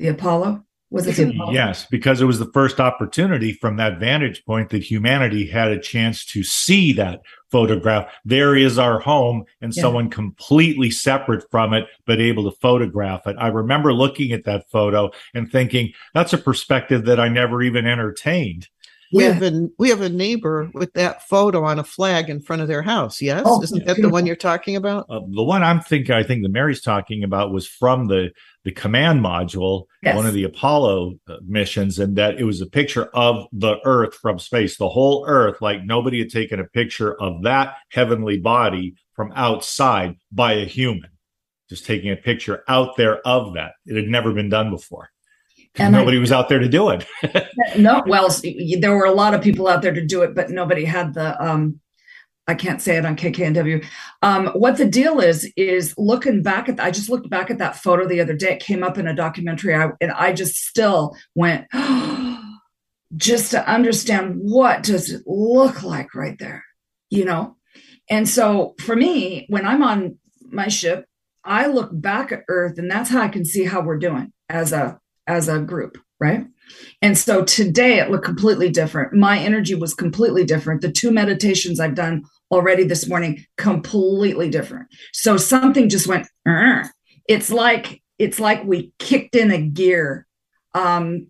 the 0.00 0.08
Apollo. 0.08 0.64
Was 0.92 1.06
it 1.06 1.32
Yes, 1.52 1.86
because 1.88 2.20
it 2.20 2.24
was 2.24 2.40
the 2.40 2.50
first 2.52 2.80
opportunity 2.80 3.52
from 3.52 3.76
that 3.76 4.00
vantage 4.00 4.44
point 4.44 4.70
that 4.70 4.82
humanity 4.82 5.46
had 5.46 5.68
a 5.68 5.78
chance 5.78 6.24
to 6.26 6.42
see 6.42 6.92
that 6.94 7.20
photograph. 7.52 8.12
There 8.24 8.56
is 8.56 8.76
our 8.76 8.98
home 8.98 9.44
and 9.60 9.72
yeah. 9.72 9.82
someone 9.82 10.10
completely 10.10 10.90
separate 10.90 11.48
from 11.48 11.74
it, 11.74 11.86
but 12.06 12.18
able 12.18 12.50
to 12.50 12.56
photograph 12.58 13.28
it. 13.28 13.36
I 13.38 13.48
remember 13.48 13.92
looking 13.92 14.32
at 14.32 14.44
that 14.46 14.68
photo 14.68 15.10
and 15.32 15.48
thinking, 15.48 15.92
that's 16.12 16.32
a 16.32 16.38
perspective 16.38 17.04
that 17.04 17.20
I 17.20 17.28
never 17.28 17.62
even 17.62 17.86
entertained. 17.86 18.68
We 19.12 19.24
yeah. 19.24 19.32
have 19.32 19.42
a 19.42 19.68
we 19.76 19.88
have 19.88 20.02
a 20.02 20.08
neighbor 20.08 20.70
with 20.72 20.92
that 20.92 21.26
photo 21.28 21.64
on 21.64 21.80
a 21.80 21.84
flag 21.84 22.30
in 22.30 22.40
front 22.40 22.62
of 22.62 22.68
their 22.68 22.82
house. 22.82 23.20
Yes, 23.20 23.42
oh, 23.44 23.60
isn't 23.62 23.84
that 23.86 23.96
the 23.96 24.08
one 24.08 24.24
you're 24.24 24.36
talking 24.36 24.76
about? 24.76 25.06
Uh, 25.10 25.20
the 25.34 25.42
one 25.42 25.64
I'm 25.64 25.80
thinking, 25.80 26.14
I 26.14 26.22
think 26.22 26.42
that 26.42 26.52
Mari's 26.52 26.80
talking 26.80 27.24
about 27.24 27.52
was 27.52 27.66
from 27.66 28.06
the 28.06 28.30
the 28.64 28.70
command 28.70 29.20
module, 29.20 29.86
yes. 30.02 30.14
one 30.14 30.26
of 30.26 30.34
the 30.34 30.44
Apollo 30.44 31.14
uh, 31.28 31.36
missions, 31.44 31.98
and 31.98 32.16
that 32.16 32.38
it 32.38 32.44
was 32.44 32.60
a 32.60 32.66
picture 32.66 33.06
of 33.06 33.46
the 33.52 33.78
Earth 33.84 34.14
from 34.14 34.38
space, 34.38 34.76
the 34.76 34.88
whole 34.88 35.24
Earth. 35.26 35.60
Like 35.60 35.84
nobody 35.84 36.20
had 36.20 36.30
taken 36.30 36.60
a 36.60 36.64
picture 36.64 37.20
of 37.20 37.42
that 37.42 37.74
heavenly 37.90 38.38
body 38.38 38.94
from 39.14 39.32
outside 39.34 40.16
by 40.30 40.52
a 40.52 40.66
human, 40.66 41.10
just 41.68 41.84
taking 41.84 42.12
a 42.12 42.16
picture 42.16 42.62
out 42.68 42.96
there 42.96 43.26
of 43.26 43.54
that. 43.54 43.72
It 43.86 43.96
had 43.96 44.06
never 44.06 44.32
been 44.32 44.50
done 44.50 44.70
before 44.70 45.10
and 45.76 45.92
nobody 45.92 46.16
I, 46.16 46.20
was 46.20 46.32
out 46.32 46.48
there 46.48 46.58
to 46.58 46.68
do 46.68 46.90
it. 46.90 47.06
no, 47.78 48.02
well, 48.06 48.28
there 48.80 48.96
were 48.96 49.04
a 49.04 49.12
lot 49.12 49.34
of 49.34 49.42
people 49.42 49.68
out 49.68 49.82
there 49.82 49.94
to 49.94 50.04
do 50.04 50.22
it, 50.22 50.34
but 50.34 50.50
nobody 50.50 50.84
had 50.84 51.14
the. 51.14 51.40
Um, 51.42 51.80
I 52.48 52.54
can't 52.54 52.82
say 52.82 52.96
it 52.96 53.06
on 53.06 53.14
KKNW. 53.14 53.84
Um, 54.22 54.48
what 54.48 54.76
the 54.76 54.86
deal 54.86 55.20
is 55.20 55.50
is 55.56 55.94
looking 55.96 56.42
back 56.42 56.68
at. 56.68 56.80
I 56.80 56.90
just 56.90 57.08
looked 57.08 57.30
back 57.30 57.50
at 57.50 57.58
that 57.58 57.76
photo 57.76 58.08
the 58.08 58.20
other 58.20 58.34
day. 58.34 58.54
It 58.54 58.60
came 58.60 58.82
up 58.82 58.98
in 58.98 59.06
a 59.06 59.14
documentary, 59.14 59.74
I, 59.74 59.90
and 60.00 60.10
I 60.10 60.32
just 60.32 60.56
still 60.56 61.14
went, 61.36 61.66
just 63.16 63.52
to 63.52 63.68
understand 63.70 64.36
what 64.36 64.82
does 64.82 65.12
it 65.12 65.22
look 65.26 65.84
like 65.84 66.14
right 66.14 66.38
there, 66.38 66.64
you 67.08 67.24
know. 67.24 67.56
And 68.08 68.28
so 68.28 68.74
for 68.80 68.96
me, 68.96 69.46
when 69.48 69.64
I'm 69.64 69.82
on 69.84 70.18
my 70.50 70.66
ship, 70.66 71.06
I 71.44 71.66
look 71.66 71.90
back 71.92 72.32
at 72.32 72.42
Earth, 72.48 72.78
and 72.78 72.90
that's 72.90 73.10
how 73.10 73.20
I 73.20 73.28
can 73.28 73.44
see 73.44 73.64
how 73.64 73.80
we're 73.80 73.98
doing 73.98 74.32
as 74.48 74.72
a 74.72 74.98
as 75.30 75.48
a 75.48 75.60
group, 75.60 75.96
right? 76.18 76.44
And 77.00 77.16
so 77.16 77.44
today 77.44 78.00
it 78.00 78.10
looked 78.10 78.24
completely 78.24 78.68
different. 78.68 79.14
My 79.14 79.38
energy 79.38 79.76
was 79.76 79.94
completely 79.94 80.44
different. 80.44 80.80
The 80.80 80.90
two 80.90 81.12
meditations 81.12 81.78
I've 81.78 81.94
done 81.94 82.24
already 82.50 82.82
this 82.84 83.08
morning, 83.08 83.44
completely 83.56 84.50
different. 84.50 84.88
So 85.12 85.36
something 85.36 85.88
just 85.88 86.08
went, 86.08 86.26
Arr. 86.46 86.90
it's 87.28 87.50
like, 87.50 88.02
it's 88.18 88.40
like 88.40 88.64
we 88.64 88.92
kicked 88.98 89.36
in 89.36 89.52
a 89.52 89.60
gear. 89.60 90.26
Um, 90.74 91.28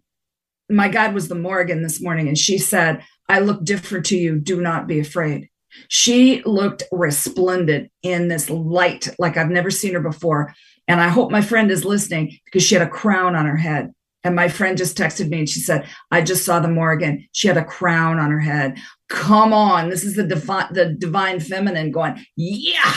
my 0.70 0.88
guide 0.88 1.14
was 1.14 1.28
the 1.28 1.34
Morrigan 1.34 1.82
this 1.82 2.00
morning, 2.00 2.26
and 2.26 2.38
she 2.38 2.56
said, 2.56 3.04
I 3.28 3.40
look 3.40 3.62
different 3.62 4.06
to 4.06 4.16
you. 4.16 4.38
Do 4.38 4.60
not 4.60 4.86
be 4.86 4.98
afraid. 4.98 5.50
She 5.88 6.42
looked 6.44 6.84
resplendent 6.90 7.92
in 8.02 8.28
this 8.28 8.48
light 8.48 9.08
like 9.18 9.36
I've 9.36 9.50
never 9.50 9.70
seen 9.70 9.94
her 9.94 10.00
before. 10.00 10.54
And 10.90 11.00
I 11.00 11.06
hope 11.06 11.30
my 11.30 11.40
friend 11.40 11.70
is 11.70 11.84
listening 11.84 12.36
because 12.44 12.64
she 12.64 12.74
had 12.74 12.82
a 12.82 12.90
crown 12.90 13.36
on 13.36 13.46
her 13.46 13.56
head. 13.56 13.92
And 14.24 14.34
my 14.34 14.48
friend 14.48 14.76
just 14.76 14.98
texted 14.98 15.28
me 15.28 15.38
and 15.38 15.48
she 15.48 15.60
said, 15.60 15.86
I 16.10 16.20
just 16.20 16.44
saw 16.44 16.58
the 16.58 16.66
Morrigan. 16.66 17.28
She 17.30 17.46
had 17.46 17.56
a 17.56 17.64
crown 17.64 18.18
on 18.18 18.32
her 18.32 18.40
head. 18.40 18.76
Come 19.08 19.52
on. 19.52 19.88
This 19.88 20.02
is 20.02 20.16
the 20.16 20.24
divine, 20.26 20.66
the 20.72 20.86
divine 20.86 21.38
feminine 21.38 21.92
going, 21.92 22.18
yeah. 22.34 22.96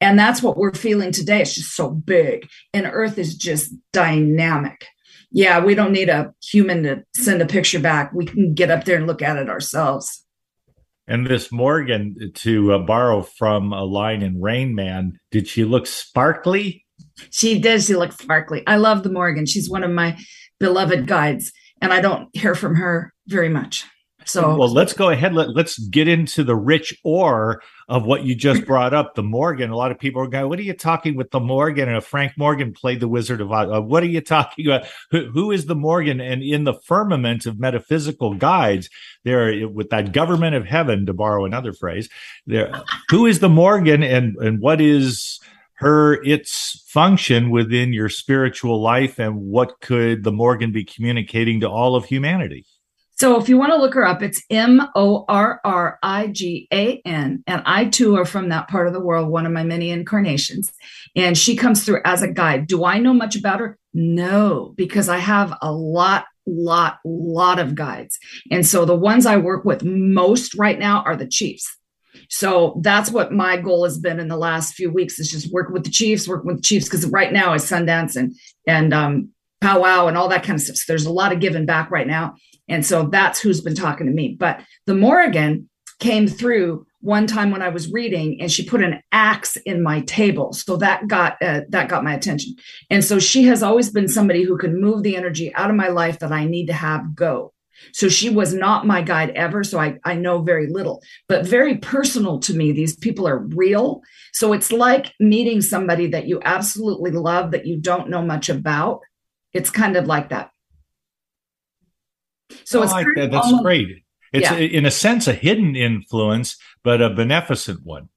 And 0.00 0.16
that's 0.16 0.40
what 0.40 0.56
we're 0.56 0.72
feeling 0.72 1.10
today. 1.10 1.42
It's 1.42 1.56
just 1.56 1.74
so 1.74 1.90
big. 1.90 2.48
And 2.72 2.86
Earth 2.86 3.18
is 3.18 3.34
just 3.34 3.74
dynamic. 3.92 4.86
Yeah, 5.32 5.58
we 5.64 5.74
don't 5.74 5.92
need 5.92 6.08
a 6.08 6.32
human 6.40 6.84
to 6.84 7.04
send 7.16 7.42
a 7.42 7.46
picture 7.46 7.80
back. 7.80 8.12
We 8.12 8.26
can 8.26 8.54
get 8.54 8.70
up 8.70 8.84
there 8.84 8.98
and 8.98 9.08
look 9.08 9.20
at 9.20 9.36
it 9.36 9.50
ourselves. 9.50 10.24
And 11.08 11.26
this 11.26 11.50
Morrigan, 11.50 12.32
to 12.34 12.74
uh, 12.74 12.78
borrow 12.78 13.22
from 13.22 13.72
a 13.72 13.82
line 13.82 14.22
in 14.22 14.40
Rain 14.40 14.76
Man, 14.76 15.18
did 15.32 15.48
she 15.48 15.64
look 15.64 15.88
sparkly? 15.88 16.85
She 17.30 17.58
did. 17.58 17.82
She 17.82 17.94
looked 17.94 18.20
sparkly. 18.20 18.62
I 18.66 18.76
love 18.76 19.02
the 19.02 19.10
Morrigan. 19.10 19.46
She's 19.46 19.70
one 19.70 19.84
of 19.84 19.90
my 19.90 20.18
beloved 20.58 21.06
guides, 21.06 21.52
and 21.80 21.92
I 21.92 22.00
don't 22.00 22.28
hear 22.34 22.54
from 22.54 22.76
her 22.76 23.12
very 23.26 23.48
much. 23.48 23.84
So, 24.26 24.56
well, 24.56 24.72
let's 24.72 24.92
go 24.92 25.10
ahead. 25.10 25.34
Let, 25.34 25.56
us 25.56 25.78
get 25.78 26.08
into 26.08 26.42
the 26.42 26.56
rich 26.56 26.98
ore 27.04 27.62
of 27.88 28.04
what 28.04 28.24
you 28.24 28.34
just 28.34 28.64
brought 28.66 28.92
up, 28.92 29.14
the 29.14 29.22
Morrigan. 29.22 29.70
A 29.70 29.76
lot 29.76 29.92
of 29.92 30.00
people 30.00 30.20
are 30.20 30.26
going, 30.26 30.48
"What 30.48 30.58
are 30.58 30.62
you 30.62 30.74
talking 30.74 31.16
with 31.16 31.30
the 31.30 31.38
Morrigan?" 31.38 31.88
And 31.88 32.02
Frank 32.02 32.32
Morgan 32.36 32.72
played 32.72 32.98
the 32.98 33.06
Wizard 33.06 33.40
of 33.40 33.52
Oz. 33.52 33.70
Uh, 33.72 33.80
what 33.80 34.02
are 34.02 34.06
you 34.06 34.20
talking 34.20 34.66
about? 34.66 34.86
Who, 35.12 35.30
who 35.30 35.52
is 35.52 35.66
the 35.66 35.76
Morrigan? 35.76 36.20
And 36.20 36.42
in 36.42 36.64
the 36.64 36.74
firmament 36.74 37.46
of 37.46 37.60
metaphysical 37.60 38.34
guides, 38.34 38.90
there 39.22 39.68
with 39.68 39.90
that 39.90 40.12
government 40.12 40.56
of 40.56 40.66
heaven, 40.66 41.06
to 41.06 41.14
borrow 41.14 41.44
another 41.44 41.72
phrase, 41.72 42.08
there. 42.46 42.72
Who 43.10 43.26
is 43.26 43.38
the 43.38 43.48
Morrigan, 43.48 44.02
and 44.02 44.34
and 44.38 44.60
what 44.60 44.80
is 44.80 45.38
her 45.76 46.22
its 46.24 46.84
function 46.88 47.50
within 47.50 47.92
your 47.92 48.08
spiritual 48.08 48.80
life 48.80 49.18
and 49.18 49.36
what 49.36 49.80
could 49.80 50.24
the 50.24 50.32
Morrigan 50.32 50.72
be 50.72 50.84
communicating 50.84 51.60
to 51.60 51.68
all 51.68 51.94
of 51.94 52.06
humanity? 52.06 52.64
So 53.16 53.40
if 53.40 53.48
you 53.48 53.56
want 53.56 53.72
to 53.72 53.78
look 53.78 53.94
her 53.94 54.06
up, 54.06 54.22
it's 54.22 54.42
M 54.50 54.82
O 54.94 55.24
R 55.26 55.58
R 55.64 55.98
I 56.02 56.26
G 56.26 56.68
A 56.70 57.00
N. 57.06 57.42
And 57.46 57.62
I 57.64 57.86
too 57.86 58.16
are 58.16 58.26
from 58.26 58.50
that 58.50 58.68
part 58.68 58.88
of 58.88 58.92
the 58.92 59.00
world, 59.00 59.30
one 59.30 59.46
of 59.46 59.52
my 59.52 59.64
many 59.64 59.90
incarnations. 59.90 60.70
And 61.14 61.36
she 61.36 61.56
comes 61.56 61.82
through 61.82 62.02
as 62.04 62.20
a 62.20 62.30
guide. 62.30 62.66
Do 62.66 62.84
I 62.84 62.98
know 62.98 63.14
much 63.14 63.34
about 63.34 63.60
her? 63.60 63.78
No, 63.94 64.74
because 64.76 65.08
I 65.08 65.16
have 65.16 65.56
a 65.62 65.72
lot, 65.72 66.26
lot, 66.46 66.98
lot 67.06 67.58
of 67.58 67.74
guides. 67.74 68.18
And 68.50 68.66
so 68.66 68.84
the 68.84 68.94
ones 68.94 69.24
I 69.24 69.38
work 69.38 69.64
with 69.64 69.82
most 69.82 70.54
right 70.54 70.78
now 70.78 71.02
are 71.04 71.16
the 71.16 71.26
chiefs. 71.26 71.74
So 72.28 72.80
that's 72.82 73.10
what 73.10 73.32
my 73.32 73.56
goal 73.56 73.84
has 73.84 73.98
been 73.98 74.20
in 74.20 74.28
the 74.28 74.36
last 74.36 74.74
few 74.74 74.90
weeks 74.90 75.18
is 75.18 75.30
just 75.30 75.52
work 75.52 75.70
with 75.70 75.84
the 75.84 75.90
Chiefs, 75.90 76.28
work 76.28 76.44
with 76.44 76.56
the 76.56 76.62
Chiefs, 76.62 76.86
because 76.86 77.06
right 77.06 77.32
now 77.32 77.54
is 77.54 77.64
Sundance 77.64 78.16
and 78.16 78.34
and 78.66 78.92
um, 78.92 79.30
powwow 79.60 80.06
and 80.06 80.16
all 80.16 80.28
that 80.28 80.42
kind 80.42 80.58
of 80.58 80.62
stuff. 80.62 80.76
So 80.76 80.84
there's 80.88 81.06
a 81.06 81.12
lot 81.12 81.32
of 81.32 81.40
giving 81.40 81.66
back 81.66 81.90
right 81.90 82.06
now. 82.06 82.34
And 82.68 82.84
so 82.84 83.06
that's 83.06 83.40
who's 83.40 83.60
been 83.60 83.74
talking 83.74 84.06
to 84.06 84.12
me. 84.12 84.36
But 84.38 84.60
the 84.86 84.94
Morrigan 84.94 85.68
came 86.00 86.26
through 86.26 86.86
one 87.00 87.26
time 87.26 87.50
when 87.50 87.62
I 87.62 87.68
was 87.68 87.92
reading 87.92 88.40
and 88.40 88.50
she 88.50 88.64
put 88.64 88.82
an 88.82 89.00
axe 89.12 89.56
in 89.64 89.82
my 89.82 90.00
table. 90.02 90.52
So 90.52 90.76
that 90.78 91.06
got 91.06 91.40
uh, 91.40 91.60
that 91.68 91.88
got 91.88 92.04
my 92.04 92.14
attention. 92.14 92.54
And 92.90 93.04
so 93.04 93.18
she 93.18 93.44
has 93.44 93.62
always 93.62 93.90
been 93.90 94.08
somebody 94.08 94.42
who 94.42 94.58
can 94.58 94.80
move 94.80 95.02
the 95.02 95.16
energy 95.16 95.54
out 95.54 95.70
of 95.70 95.76
my 95.76 95.88
life 95.88 96.18
that 96.18 96.32
I 96.32 96.46
need 96.46 96.66
to 96.66 96.72
have 96.72 97.14
go. 97.14 97.52
So 97.92 98.08
she 98.08 98.30
was 98.30 98.54
not 98.54 98.86
my 98.86 99.02
guide 99.02 99.30
ever. 99.30 99.64
So 99.64 99.78
I, 99.78 99.98
I 100.04 100.14
know 100.14 100.42
very 100.42 100.68
little, 100.68 101.02
but 101.28 101.46
very 101.46 101.76
personal 101.76 102.38
to 102.40 102.54
me. 102.54 102.72
These 102.72 102.96
people 102.96 103.26
are 103.26 103.38
real. 103.38 104.02
So 104.32 104.52
it's 104.52 104.72
like 104.72 105.12
meeting 105.18 105.60
somebody 105.60 106.08
that 106.08 106.26
you 106.26 106.40
absolutely 106.44 107.12
love 107.12 107.52
that 107.52 107.66
you 107.66 107.78
don't 107.78 108.10
know 108.10 108.22
much 108.22 108.48
about. 108.48 109.00
It's 109.52 109.70
kind 109.70 109.96
of 109.96 110.06
like 110.06 110.28
that. 110.30 110.50
So 112.64 112.82
it's 112.82 112.92
like 112.92 113.06
that. 113.16 113.30
That's 113.30 113.46
almost, 113.46 113.62
great. 113.62 113.88
It's 114.32 114.50
yeah. 114.50 114.56
in 114.58 114.84
a 114.84 114.90
sense 114.90 115.26
a 115.26 115.32
hidden 115.32 115.74
influence, 115.76 116.56
but 116.82 117.00
a 117.00 117.10
beneficent 117.10 117.84
one. 117.84 118.08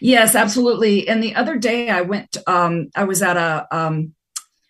Yes, 0.00 0.34
absolutely. 0.34 1.08
And 1.08 1.22
the 1.22 1.34
other 1.34 1.56
day 1.56 1.88
I 1.88 2.02
went, 2.02 2.36
um, 2.46 2.88
I 2.94 3.04
was 3.04 3.22
at 3.22 3.36
a 3.36 3.66
um, 3.70 4.14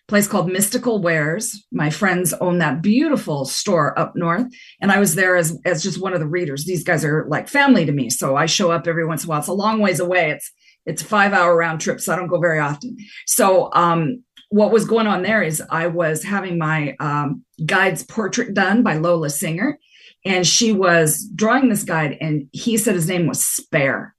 place 0.07 0.27
called 0.27 0.51
Mystical 0.51 1.01
Wares. 1.01 1.65
My 1.71 1.89
friends 1.89 2.33
own 2.33 2.59
that 2.59 2.81
beautiful 2.81 3.45
store 3.45 3.97
up 3.97 4.15
north, 4.15 4.45
and 4.81 4.91
I 4.91 4.99
was 4.99 5.15
there 5.15 5.35
as 5.35 5.57
as 5.65 5.83
just 5.83 6.01
one 6.01 6.13
of 6.13 6.19
the 6.19 6.27
readers. 6.27 6.65
These 6.65 6.83
guys 6.83 7.05
are 7.05 7.25
like 7.29 7.47
family 7.47 7.85
to 7.85 7.91
me, 7.91 8.09
so 8.09 8.35
I 8.35 8.45
show 8.45 8.71
up 8.71 8.87
every 8.87 9.05
once 9.05 9.23
in 9.23 9.27
a 9.27 9.29
while. 9.29 9.39
It's 9.39 9.47
a 9.47 9.53
long 9.53 9.79
ways 9.79 9.99
away. 9.99 10.31
It's 10.31 10.51
it's 10.85 11.01
a 11.01 11.05
five 11.05 11.33
hour 11.33 11.55
round 11.55 11.81
trip, 11.81 11.99
so 11.99 12.13
I 12.13 12.15
don't 12.15 12.27
go 12.27 12.39
very 12.39 12.59
often. 12.59 12.97
So 13.25 13.71
um, 13.73 14.23
what 14.49 14.71
was 14.71 14.85
going 14.85 15.07
on 15.07 15.23
there 15.23 15.41
is 15.41 15.63
I 15.69 15.87
was 15.87 16.23
having 16.23 16.57
my 16.57 16.95
um, 16.99 17.43
guide's 17.65 18.03
portrait 18.03 18.53
done 18.53 18.83
by 18.83 18.97
Lola 18.97 19.29
Singer, 19.29 19.79
and 20.25 20.45
she 20.45 20.71
was 20.73 21.27
drawing 21.33 21.69
this 21.69 21.83
guide, 21.83 22.17
and 22.19 22.47
he 22.51 22.77
said 22.77 22.95
his 22.95 23.07
name 23.07 23.25
was 23.25 23.43
Spare. 23.43 24.12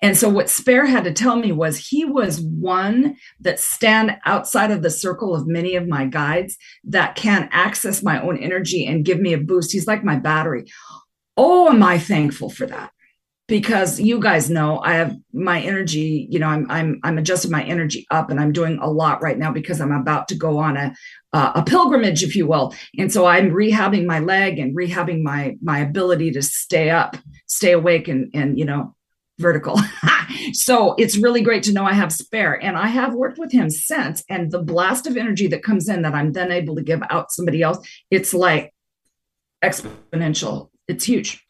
And 0.00 0.16
so 0.16 0.28
what 0.28 0.48
Spare 0.48 0.86
had 0.86 1.04
to 1.04 1.12
tell 1.12 1.36
me 1.36 1.50
was 1.50 1.76
he 1.76 2.04
was 2.04 2.40
one 2.40 3.16
that 3.40 3.58
stand 3.58 4.16
outside 4.24 4.70
of 4.70 4.82
the 4.82 4.90
circle 4.90 5.34
of 5.34 5.46
many 5.46 5.74
of 5.74 5.88
my 5.88 6.06
guides 6.06 6.56
that 6.84 7.16
can 7.16 7.48
access 7.52 8.02
my 8.02 8.22
own 8.22 8.38
energy 8.38 8.86
and 8.86 9.04
give 9.04 9.18
me 9.18 9.32
a 9.32 9.38
boost. 9.38 9.72
He's 9.72 9.88
like 9.88 10.04
my 10.04 10.16
battery. 10.16 10.66
Oh, 11.36 11.68
am 11.68 11.82
I 11.82 11.98
thankful 11.98 12.50
for 12.50 12.66
that? 12.66 12.92
Because 13.48 13.98
you 13.98 14.20
guys 14.20 14.50
know 14.50 14.78
I 14.80 14.92
have 14.94 15.16
my 15.32 15.60
energy, 15.60 16.28
you 16.30 16.38
know, 16.38 16.48
I'm 16.48 16.70
I'm 16.70 17.00
I'm 17.02 17.16
adjusting 17.16 17.50
my 17.50 17.64
energy 17.64 18.06
up 18.10 18.28
and 18.28 18.38
I'm 18.38 18.52
doing 18.52 18.78
a 18.82 18.90
lot 18.90 19.22
right 19.22 19.38
now 19.38 19.50
because 19.50 19.80
I'm 19.80 19.92
about 19.92 20.28
to 20.28 20.34
go 20.34 20.58
on 20.58 20.76
a 20.76 20.94
uh, 21.32 21.52
a 21.54 21.62
pilgrimage, 21.62 22.22
if 22.22 22.36
you 22.36 22.46
will. 22.46 22.74
And 22.98 23.10
so 23.10 23.24
I'm 23.24 23.50
rehabbing 23.50 24.04
my 24.04 24.18
leg 24.18 24.58
and 24.58 24.76
rehabbing 24.76 25.22
my 25.22 25.56
my 25.62 25.78
ability 25.78 26.30
to 26.32 26.42
stay 26.42 26.90
up, 26.90 27.16
stay 27.46 27.72
awake, 27.72 28.06
and 28.06 28.30
and 28.34 28.58
you 28.58 28.66
know 28.66 28.94
vertical. 29.38 29.78
so 30.52 30.94
it's 30.98 31.16
really 31.16 31.42
great 31.42 31.62
to 31.64 31.72
know 31.72 31.84
I 31.84 31.92
have 31.92 32.12
spare. 32.12 32.62
And 32.62 32.76
I 32.76 32.88
have 32.88 33.14
worked 33.14 33.38
with 33.38 33.52
him 33.52 33.70
since. 33.70 34.24
And 34.28 34.50
the 34.50 34.62
blast 34.62 35.06
of 35.06 35.16
energy 35.16 35.46
that 35.48 35.62
comes 35.62 35.88
in 35.88 36.02
that 36.02 36.14
I'm 36.14 36.32
then 36.32 36.52
able 36.52 36.76
to 36.76 36.82
give 36.82 37.02
out 37.10 37.32
somebody 37.32 37.62
else, 37.62 37.78
it's 38.10 38.34
like 38.34 38.74
exponential. 39.64 40.70
It's 40.86 41.04
huge. 41.04 41.44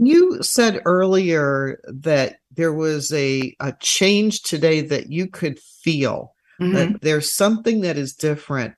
You 0.00 0.42
said 0.42 0.82
earlier 0.84 1.80
that 1.84 2.36
there 2.54 2.72
was 2.72 3.12
a, 3.12 3.54
a 3.60 3.72
change 3.80 4.42
today 4.42 4.80
that 4.82 5.10
you 5.10 5.28
could 5.28 5.58
feel, 5.58 6.34
mm-hmm. 6.60 6.74
that 6.74 7.00
there's 7.00 7.32
something 7.32 7.80
that 7.82 7.96
is 7.96 8.14
different. 8.14 8.74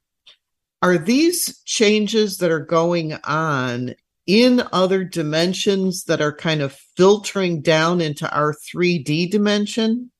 Are 0.82 0.96
these 0.96 1.62
changes 1.64 2.38
that 2.38 2.50
are 2.50 2.64
going 2.64 3.14
on 3.24 3.94
in 4.30 4.62
other 4.72 5.02
dimensions 5.02 6.04
that 6.04 6.20
are 6.20 6.32
kind 6.32 6.62
of 6.62 6.72
filtering 6.96 7.62
down 7.62 8.00
into 8.00 8.32
our 8.32 8.54
3D 8.54 9.28
dimension? 9.28 10.12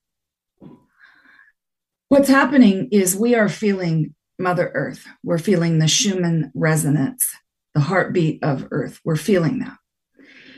What's 2.09 2.29
happening 2.29 2.89
is 2.91 3.15
we 3.15 3.37
are 3.37 3.49
feeling 3.49 4.17
Mother 4.37 4.73
Earth. 4.75 5.07
We're 5.23 5.39
feeling 5.39 5.79
the 5.79 5.87
Schumann 5.87 6.51
resonance, 6.57 7.25
the 7.75 7.81
heartbeat 7.83 8.43
of 8.43 8.67
Earth. 8.73 8.99
We're 9.05 9.15
feeling 9.15 9.61
that. 9.61 9.77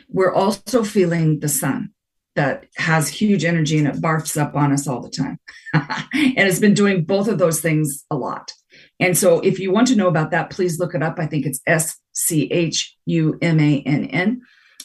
We're 0.09 0.33
also 0.33 0.83
feeling 0.83 1.41
the 1.41 1.49
sun 1.49 1.93
that 2.37 2.65
has 2.77 3.11
huge 3.11 3.45
energy 3.45 3.77
and 3.77 3.87
it 3.87 4.01
barfs 4.01 4.41
up 4.41 4.57
on 4.57 4.73
us 4.73 4.89
all 4.89 5.03
the 5.03 5.11
time. 5.11 5.39
and 5.75 6.49
it's 6.49 6.59
been 6.59 6.73
doing 6.73 7.05
both 7.05 7.29
of 7.29 7.37
those 7.37 7.61
things 7.61 8.07
a 8.11 8.17
lot. 8.17 8.51
And 8.99 9.19
so 9.19 9.41
if 9.41 9.59
you 9.59 9.71
want 9.73 9.89
to 9.89 9.97
know 9.97 10.09
about 10.09 10.31
that, 10.31 10.49
please 10.49 10.79
look 10.79 10.95
it 10.95 11.03
up. 11.03 11.19
I 11.19 11.27
think 11.27 11.45
it's 11.45 11.61
S 11.67 11.99
C 12.13 12.51
H 12.51 12.97
U 13.07 13.39
M 13.43 13.61
A 13.61 13.83
N 13.83 14.07
N. 14.07 14.43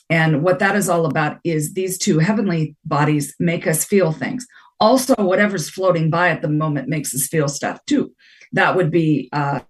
And 0.10 0.42
what 0.42 0.60
that 0.60 0.76
is 0.76 0.88
all 0.88 1.06
about 1.06 1.40
is 1.44 1.74
these 1.74 1.98
two 1.98 2.20
heavenly 2.20 2.76
bodies 2.86 3.36
make 3.40 3.68
us 3.68 3.84
feel 3.84 4.12
things. 4.12 4.46
Also, 4.80 5.16
whatever's 5.16 5.70
floating 5.70 6.10
by 6.10 6.30
at 6.30 6.42
the 6.42 6.48
moment 6.48 6.88
makes 6.88 7.14
us 7.14 7.28
feel 7.28 7.50
stuff 7.50 7.80
too. 7.86 8.14
That 8.54 8.76
would 8.76 8.92
be 8.92 9.30
uh, 9.34 9.62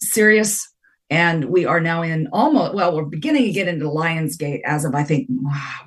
Sirius, 0.00 0.73
and 1.10 1.44
we 1.46 1.66
are 1.66 1.80
now 1.80 2.02
in 2.02 2.28
almost 2.32 2.74
well 2.74 2.94
we're 2.94 3.04
beginning 3.04 3.44
to 3.44 3.52
get 3.52 3.68
into 3.68 3.84
lionsgate 3.84 4.62
as 4.64 4.84
of 4.84 4.94
i 4.94 5.04
think 5.04 5.28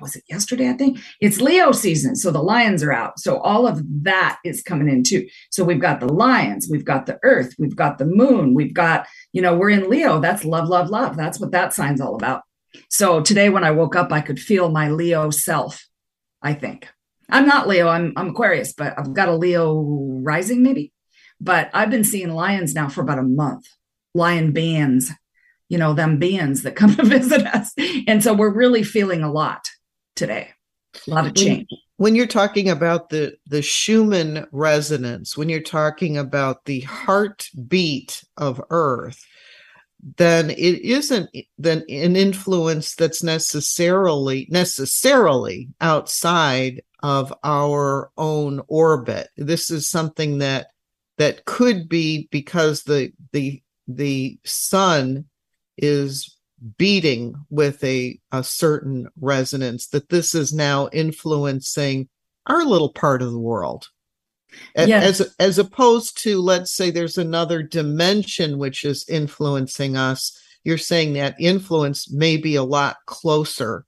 was 0.00 0.14
it 0.14 0.24
yesterday 0.28 0.68
i 0.68 0.72
think? 0.72 0.98
It's 1.20 1.40
leo 1.40 1.72
season 1.72 2.14
so 2.16 2.30
the 2.30 2.42
lions 2.42 2.82
are 2.82 2.92
out. 2.92 3.18
So 3.18 3.38
all 3.38 3.66
of 3.66 3.82
that 4.04 4.38
is 4.44 4.62
coming 4.62 4.88
in 4.88 5.02
too. 5.02 5.26
So 5.50 5.64
we've 5.64 5.80
got 5.80 6.00
the 6.00 6.12
lions 6.12 6.68
we've 6.70 6.84
got 6.84 7.06
the 7.06 7.18
earth 7.22 7.54
we've 7.58 7.76
got 7.76 7.98
the 7.98 8.04
moon 8.04 8.54
we've 8.54 8.74
got 8.74 9.06
you 9.32 9.42
know 9.42 9.56
we're 9.56 9.70
in 9.70 9.90
leo. 9.90 10.20
That's 10.20 10.44
love 10.44 10.68
love 10.68 10.90
love. 10.90 11.16
That's 11.16 11.40
what 11.40 11.52
that 11.52 11.74
sign's 11.74 12.00
all 12.00 12.14
about. 12.14 12.42
So 12.88 13.20
today 13.20 13.48
when 13.48 13.64
i 13.64 13.70
woke 13.70 13.96
up 13.96 14.12
i 14.12 14.20
could 14.20 14.38
feel 14.38 14.70
my 14.70 14.88
leo 14.90 15.30
self 15.30 15.86
i 16.42 16.52
think. 16.52 16.88
I'm 17.30 17.46
not 17.46 17.68
leo 17.68 17.88
i'm, 17.88 18.12
I'm 18.16 18.30
aquarius 18.30 18.72
but 18.72 18.98
i've 18.98 19.12
got 19.12 19.28
a 19.28 19.36
leo 19.36 19.82
rising 20.22 20.62
maybe. 20.62 20.92
But 21.40 21.70
i've 21.74 21.90
been 21.90 22.04
seeing 22.04 22.30
lions 22.30 22.74
now 22.74 22.88
for 22.88 23.02
about 23.02 23.18
a 23.18 23.22
month 23.22 23.66
lion 24.14 24.52
bands, 24.52 25.10
you 25.68 25.78
know, 25.78 25.94
them 25.94 26.18
bands 26.18 26.62
that 26.62 26.76
come 26.76 26.94
to 26.96 27.04
visit 27.04 27.46
us. 27.46 27.72
And 28.06 28.22
so 28.22 28.34
we're 28.34 28.52
really 28.52 28.82
feeling 28.82 29.22
a 29.22 29.32
lot 29.32 29.68
today, 30.16 30.50
a 31.06 31.10
lot 31.10 31.26
of 31.26 31.34
change. 31.34 31.68
When, 31.96 32.14
you're 32.14 32.26
talking 32.26 32.68
about 32.68 33.10
the, 33.10 33.36
the 33.46 33.62
Schumann 33.62 34.46
resonance, 34.52 35.36
when 35.36 35.48
you're 35.48 35.60
talking 35.60 36.16
about 36.16 36.64
the 36.64 36.80
heartbeat 36.80 38.22
of 38.36 38.62
Earth, 38.70 39.24
then 40.16 40.50
it 40.50 40.80
isn't 40.82 41.30
then 41.58 41.78
an 41.88 42.14
influence 42.14 42.94
that's 42.94 43.22
necessarily 43.22 44.46
necessarily 44.48 45.68
outside 45.80 46.82
of 47.02 47.34
our 47.42 48.10
own 48.16 48.60
orbit. 48.68 49.28
This 49.36 49.70
is 49.70 49.88
something 49.88 50.38
that 50.38 50.68
that 51.18 51.44
could 51.44 51.88
be 51.88 52.28
because 52.30 52.84
the 52.84 53.12
the 53.32 53.62
the 53.88 54.38
sun 54.44 55.24
is 55.76 56.36
beating 56.76 57.34
with 57.50 57.82
a, 57.82 58.20
a 58.30 58.44
certain 58.44 59.08
resonance, 59.20 59.88
that 59.88 60.08
this 60.08 60.34
is 60.34 60.52
now 60.52 60.88
influencing 60.92 62.08
our 62.46 62.64
little 62.64 62.92
part 62.92 63.22
of 63.22 63.32
the 63.32 63.38
world. 63.38 63.88
Yes. 64.76 65.20
As, 65.20 65.34
as 65.38 65.58
opposed 65.58 66.22
to, 66.22 66.40
let's 66.40 66.72
say, 66.72 66.90
there's 66.90 67.18
another 67.18 67.62
dimension 67.62 68.58
which 68.58 68.84
is 68.84 69.08
influencing 69.08 69.96
us. 69.96 70.38
You're 70.64 70.78
saying 70.78 71.12
that 71.14 71.36
influence 71.40 72.10
may 72.10 72.36
be 72.36 72.56
a 72.56 72.62
lot 72.62 72.96
closer 73.06 73.84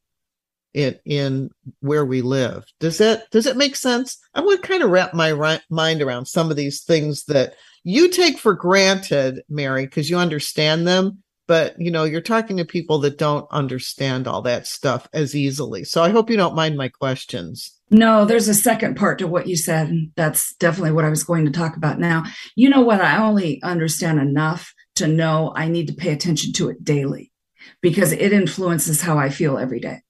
in 0.73 0.97
in 1.05 1.51
where 1.81 2.05
we 2.05 2.23
live. 2.23 2.65
Does 2.79 2.99
that 2.99 3.29
does 3.31 3.47
it 3.47 3.57
make 3.57 3.75
sense? 3.75 4.19
I 4.35 4.41
would 4.41 4.63
kind 4.63 4.83
of 4.83 4.91
wrap 4.91 5.15
my 5.15 5.29
ri- 5.29 5.61
mind 5.69 6.03
around 6.03 6.27
some 6.27 6.51
of 6.51 6.57
these 6.57 6.83
things 6.83 7.25
that 7.25 7.55
you 7.83 8.11
take 8.11 8.39
for 8.39 8.55
granted, 8.55 9.43
Mari, 9.49 9.87
because 9.87 10.11
you 10.11 10.19
understand 10.19 10.87
them. 10.87 11.23
But 11.47 11.75
you 11.81 11.91
know, 11.91 12.05
you're 12.05 12.21
talking 12.21 12.59
to 12.59 12.65
people 12.65 13.01
that 13.01 13.19
don't 13.19 13.47
understand 13.51 14.29
all 14.29 14.43
that 14.43 14.69
stuff 14.69 15.09
as 15.13 15.35
easily. 15.35 15.83
So 15.83 16.03
I 16.03 16.11
hope 16.11 16.31
you 16.31 16.37
don't 16.37 16.55
mind 16.55 16.77
my 16.77 16.89
questions. 16.89 17.77
No, 17.91 18.25
there's 18.25 18.47
a 18.47 18.55
second 18.55 18.97
part 18.97 19.19
to 19.19 19.27
what 19.27 19.49
you 19.49 19.57
said. 19.57 19.93
That's 20.15 20.55
definitely 20.55 20.93
what 20.93 21.05
I 21.05 21.11
was 21.11 21.25
going 21.25 21.45
to 21.47 21.51
talk 21.51 21.77
about 21.77 21.99
now. 21.99 22.23
You 22.55 22.69
know 22.69 22.83
what? 22.83 23.01
I 23.01 23.21
only 23.21 23.61
understand 23.65 24.21
enough 24.21 24.73
to 24.95 25.09
know 25.09 25.53
I 25.57 25.67
need 25.67 25.89
to 25.89 25.95
pay 25.95 26.13
attention 26.13 26.53
to 26.53 26.69
it 26.69 26.85
daily 26.85 27.33
because 27.81 28.13
it 28.13 28.33
influences 28.33 29.03
how 29.03 29.19
I 29.19 29.29
feel 29.29 29.59
every 29.59 29.81
day. 29.81 30.03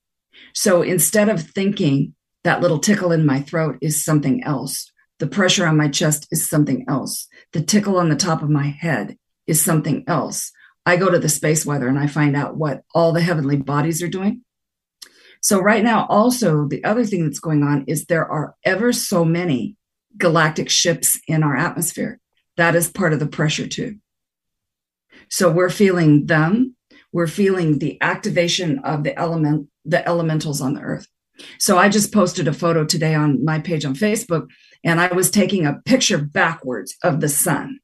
So 0.54 0.82
instead 0.82 1.30
of 1.30 1.42
thinking 1.42 2.14
that 2.44 2.60
little 2.60 2.78
tickle 2.78 3.12
in 3.12 3.24
my 3.24 3.40
throat 3.40 3.78
is 3.80 4.04
something 4.04 4.44
else, 4.44 4.90
the 5.20 5.26
pressure 5.26 5.66
on 5.66 5.76
my 5.76 5.88
chest 5.88 6.26
is 6.32 6.48
something 6.48 6.86
else. 6.88 7.28
The 7.52 7.62
tickle 7.62 7.98
on 7.98 8.08
the 8.08 8.16
top 8.16 8.42
of 8.42 8.50
my 8.50 8.66
head 8.66 9.16
is 9.46 9.62
something 9.62 10.02
else. 10.08 10.50
I 10.86 10.96
go 10.96 11.10
to 11.10 11.18
the 11.18 11.28
space 11.28 11.64
weather 11.64 11.88
and 11.88 11.98
I 11.98 12.06
find 12.06 12.34
out 12.34 12.56
what 12.56 12.82
all 12.94 13.12
the 13.12 13.20
heavenly 13.20 13.58
bodies 13.58 14.02
are 14.02 14.08
doing. 14.08 14.42
So, 15.42 15.60
right 15.60 15.84
now, 15.84 16.06
also, 16.06 16.66
the 16.66 16.82
other 16.84 17.04
thing 17.04 17.24
that's 17.24 17.38
going 17.38 17.62
on 17.62 17.84
is 17.86 18.04
there 18.04 18.26
are 18.26 18.54
ever 18.64 18.92
so 18.92 19.24
many 19.24 19.76
galactic 20.16 20.68
ships 20.68 21.18
in 21.28 21.42
our 21.42 21.56
atmosphere. 21.56 22.18
That 22.56 22.74
is 22.74 22.90
part 22.90 23.12
of 23.12 23.20
the 23.20 23.26
pressure, 23.26 23.66
too. 23.66 23.96
So, 25.30 25.50
we're 25.50 25.70
feeling 25.70 26.26
them. 26.26 26.76
We're 27.12 27.26
feeling 27.26 27.78
the 27.78 27.98
activation 28.00 28.80
of 28.80 29.02
the 29.02 29.18
element, 29.18 29.68
the 29.84 30.06
elementals 30.06 30.60
on 30.60 30.74
the 30.74 30.82
earth. 30.82 31.06
So, 31.58 31.78
I 31.78 31.88
just 31.88 32.12
posted 32.12 32.46
a 32.48 32.52
photo 32.52 32.84
today 32.84 33.14
on 33.14 33.42
my 33.44 33.60
page 33.60 33.86
on 33.86 33.94
Facebook 33.94 34.46
and 34.84 35.00
I 35.00 35.12
was 35.12 35.30
taking 35.30 35.66
a 35.66 35.80
picture 35.84 36.18
backwards 36.18 36.96
of 37.02 37.20
the 37.20 37.28
sun. 37.28 37.78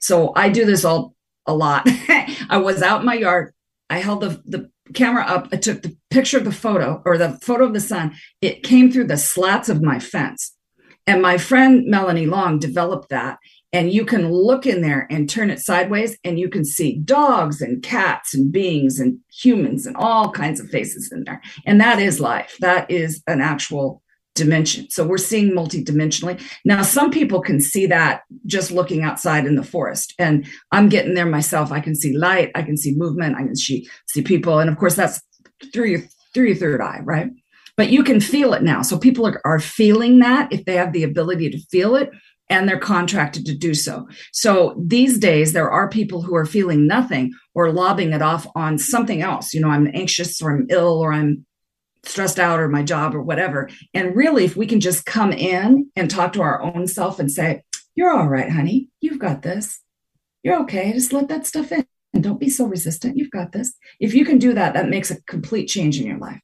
So 0.00 0.32
I 0.36 0.48
do 0.48 0.64
this 0.64 0.84
all 0.84 1.14
a 1.46 1.54
lot. 1.54 1.82
I 2.48 2.58
was 2.58 2.82
out 2.82 3.00
in 3.00 3.06
my 3.06 3.14
yard. 3.14 3.52
I 3.90 3.98
held 3.98 4.22
the, 4.22 4.42
the 4.44 4.70
camera 4.92 5.24
up. 5.24 5.48
I 5.52 5.56
took 5.56 5.82
the 5.82 5.96
picture 6.10 6.38
of 6.38 6.44
the 6.44 6.52
photo 6.52 7.02
or 7.04 7.16
the 7.16 7.38
photo 7.42 7.64
of 7.64 7.74
the 7.74 7.80
sun. 7.80 8.14
It 8.40 8.62
came 8.62 8.90
through 8.90 9.06
the 9.06 9.16
slats 9.16 9.68
of 9.68 9.82
my 9.82 9.98
fence. 9.98 10.54
And 11.06 11.20
my 11.20 11.38
friend 11.38 11.84
Melanie 11.86 12.26
Long 12.26 12.58
developed 12.58 13.10
that. 13.10 13.38
And 13.72 13.92
you 13.92 14.04
can 14.04 14.30
look 14.30 14.66
in 14.66 14.82
there 14.82 15.08
and 15.10 15.28
turn 15.28 15.50
it 15.50 15.58
sideways, 15.58 16.16
and 16.22 16.38
you 16.38 16.48
can 16.48 16.64
see 16.64 17.00
dogs 17.00 17.60
and 17.60 17.82
cats 17.82 18.32
and 18.32 18.52
beings 18.52 19.00
and 19.00 19.18
humans 19.32 19.84
and 19.84 19.96
all 19.96 20.30
kinds 20.30 20.60
of 20.60 20.70
faces 20.70 21.10
in 21.10 21.24
there. 21.24 21.42
And 21.66 21.80
that 21.80 21.98
is 21.98 22.20
life. 22.20 22.56
That 22.60 22.88
is 22.88 23.20
an 23.26 23.40
actual 23.40 24.03
dimension. 24.34 24.88
So 24.90 25.06
we're 25.06 25.18
seeing 25.18 25.52
multidimensionally. 25.52 26.42
Now, 26.64 26.82
some 26.82 27.10
people 27.10 27.40
can 27.40 27.60
see 27.60 27.86
that 27.86 28.22
just 28.46 28.70
looking 28.70 29.02
outside 29.02 29.46
in 29.46 29.56
the 29.56 29.62
forest. 29.62 30.14
And 30.18 30.46
I'm 30.72 30.88
getting 30.88 31.14
there 31.14 31.26
myself. 31.26 31.70
I 31.70 31.80
can 31.80 31.94
see 31.94 32.16
light, 32.16 32.50
I 32.54 32.62
can 32.62 32.76
see 32.76 32.94
movement, 32.96 33.36
I 33.36 33.42
can 33.42 33.56
see, 33.56 33.88
see 34.08 34.22
people. 34.22 34.58
And 34.58 34.68
of 34.68 34.76
course, 34.76 34.96
that's 34.96 35.20
through 35.72 35.86
your 35.86 36.00
through 36.34 36.46
your 36.46 36.56
third 36.56 36.80
eye, 36.80 37.00
right? 37.04 37.30
But 37.76 37.90
you 37.90 38.02
can 38.02 38.20
feel 38.20 38.54
it 38.54 38.62
now. 38.62 38.82
So 38.82 38.98
people 38.98 39.26
are, 39.26 39.40
are 39.44 39.60
feeling 39.60 40.18
that 40.18 40.52
if 40.52 40.64
they 40.64 40.74
have 40.74 40.92
the 40.92 41.04
ability 41.04 41.50
to 41.50 41.58
feel 41.70 41.94
it 41.94 42.10
and 42.50 42.68
they're 42.68 42.78
contracted 42.78 43.46
to 43.46 43.56
do 43.56 43.72
so. 43.72 44.06
So 44.32 44.74
these 44.84 45.18
days, 45.18 45.52
there 45.52 45.70
are 45.70 45.88
people 45.88 46.22
who 46.22 46.34
are 46.34 46.44
feeling 46.44 46.86
nothing 46.86 47.32
or 47.54 47.72
lobbing 47.72 48.12
it 48.12 48.20
off 48.20 48.46
on 48.54 48.78
something 48.78 49.22
else. 49.22 49.54
You 49.54 49.60
know, 49.60 49.68
I'm 49.68 49.90
anxious 49.94 50.42
or 50.42 50.52
I'm 50.52 50.66
ill 50.70 50.98
or 50.98 51.12
I'm 51.12 51.46
stressed 52.06 52.38
out 52.38 52.60
or 52.60 52.68
my 52.68 52.82
job 52.82 53.14
or 53.14 53.22
whatever. 53.22 53.68
And 53.92 54.16
really, 54.16 54.44
if 54.44 54.56
we 54.56 54.66
can 54.66 54.80
just 54.80 55.06
come 55.06 55.32
in 55.32 55.90
and 55.96 56.10
talk 56.10 56.32
to 56.34 56.42
our 56.42 56.62
own 56.62 56.86
self 56.86 57.18
and 57.18 57.30
say, 57.30 57.62
You're 57.94 58.12
all 58.12 58.28
right, 58.28 58.50
honey. 58.50 58.88
You've 59.00 59.18
got 59.18 59.42
this. 59.42 59.80
You're 60.42 60.60
okay. 60.62 60.92
Just 60.92 61.12
let 61.12 61.28
that 61.28 61.46
stuff 61.46 61.72
in. 61.72 61.86
And 62.12 62.22
don't 62.22 62.38
be 62.38 62.48
so 62.48 62.66
resistant. 62.66 63.16
You've 63.16 63.30
got 63.30 63.52
this. 63.52 63.74
If 63.98 64.14
you 64.14 64.24
can 64.24 64.38
do 64.38 64.54
that, 64.54 64.74
that 64.74 64.88
makes 64.88 65.10
a 65.10 65.20
complete 65.22 65.66
change 65.66 65.98
in 66.00 66.06
your 66.06 66.18
life. 66.18 66.40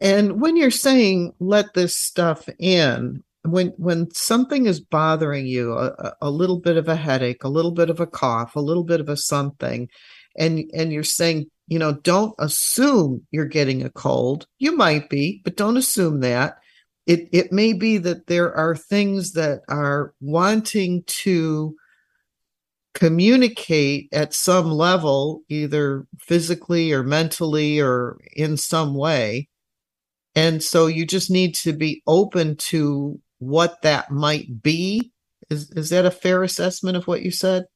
And 0.00 0.40
when 0.40 0.56
you're 0.56 0.70
saying 0.70 1.34
let 1.40 1.74
this 1.74 1.96
stuff 1.96 2.48
in, 2.58 3.24
when 3.50 3.68
when 3.76 4.10
something 4.12 4.66
is 4.66 4.80
bothering 4.80 5.46
you, 5.46 5.72
a, 5.72 6.14
a 6.22 6.30
little 6.30 6.60
bit 6.60 6.76
of 6.76 6.88
a 6.88 6.96
headache, 6.96 7.44
a 7.44 7.48
little 7.48 7.72
bit 7.72 7.90
of 7.90 8.00
a 8.00 8.06
cough, 8.06 8.56
a 8.56 8.60
little 8.60 8.84
bit 8.84 9.00
of 9.00 9.08
a 9.08 9.16
something, 9.16 9.88
and 10.36 10.64
and 10.74 10.92
you're 10.92 11.02
saying 11.02 11.50
you 11.68 11.78
know, 11.78 11.92
don't 11.92 12.34
assume 12.38 13.26
you're 13.30 13.44
getting 13.44 13.84
a 13.84 13.90
cold. 13.90 14.46
You 14.58 14.74
might 14.74 15.10
be, 15.10 15.42
but 15.44 15.56
don't 15.56 15.76
assume 15.76 16.20
that. 16.20 16.56
It 17.06 17.28
it 17.30 17.52
may 17.52 17.74
be 17.74 17.98
that 17.98 18.26
there 18.26 18.54
are 18.54 18.74
things 18.74 19.32
that 19.32 19.60
are 19.68 20.14
wanting 20.20 21.04
to 21.06 21.76
communicate 22.94 24.08
at 24.12 24.34
some 24.34 24.70
level, 24.70 25.42
either 25.48 26.06
physically 26.18 26.92
or 26.92 27.02
mentally 27.02 27.80
or 27.80 28.18
in 28.34 28.56
some 28.56 28.94
way. 28.94 29.48
And 30.34 30.62
so 30.62 30.86
you 30.86 31.06
just 31.06 31.30
need 31.30 31.54
to 31.56 31.72
be 31.72 32.02
open 32.06 32.56
to 32.56 33.20
what 33.38 33.82
that 33.82 34.10
might 34.10 34.62
be. 34.62 35.12
Is 35.50 35.70
is 35.72 35.90
that 35.90 36.06
a 36.06 36.10
fair 36.10 36.42
assessment 36.42 36.96
of 36.96 37.06
what 37.06 37.22
you 37.22 37.30
said? 37.30 37.66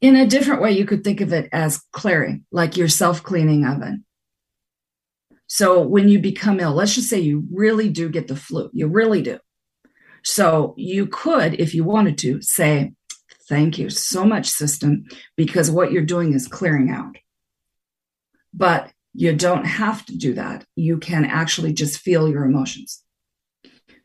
In 0.00 0.16
a 0.16 0.26
different 0.26 0.60
way, 0.60 0.72
you 0.72 0.84
could 0.84 1.04
think 1.04 1.20
of 1.20 1.32
it 1.32 1.48
as 1.52 1.82
clearing, 1.92 2.44
like 2.50 2.76
your 2.76 2.88
self 2.88 3.22
cleaning 3.22 3.64
oven. 3.64 4.04
So 5.46 5.80
when 5.80 6.08
you 6.08 6.18
become 6.18 6.60
ill, 6.60 6.72
let's 6.72 6.94
just 6.94 7.10
say 7.10 7.20
you 7.20 7.46
really 7.52 7.88
do 7.88 8.08
get 8.08 8.26
the 8.26 8.36
flu, 8.36 8.70
you 8.72 8.88
really 8.88 9.22
do. 9.22 9.38
So 10.24 10.74
you 10.76 11.06
could, 11.06 11.54
if 11.60 11.74
you 11.74 11.84
wanted 11.84 12.18
to, 12.18 12.40
say, 12.40 12.94
Thank 13.48 13.76
you 13.76 13.90
so 13.90 14.24
much, 14.24 14.46
system, 14.46 15.04
because 15.36 15.70
what 15.70 15.92
you're 15.92 16.02
doing 16.02 16.32
is 16.32 16.48
clearing 16.48 16.90
out. 16.90 17.16
But 18.54 18.90
you 19.12 19.34
don't 19.36 19.66
have 19.66 20.06
to 20.06 20.16
do 20.16 20.34
that. 20.34 20.64
You 20.74 20.98
can 20.98 21.24
actually 21.24 21.74
just 21.74 22.00
feel 22.00 22.28
your 22.28 22.44
emotions. 22.44 23.01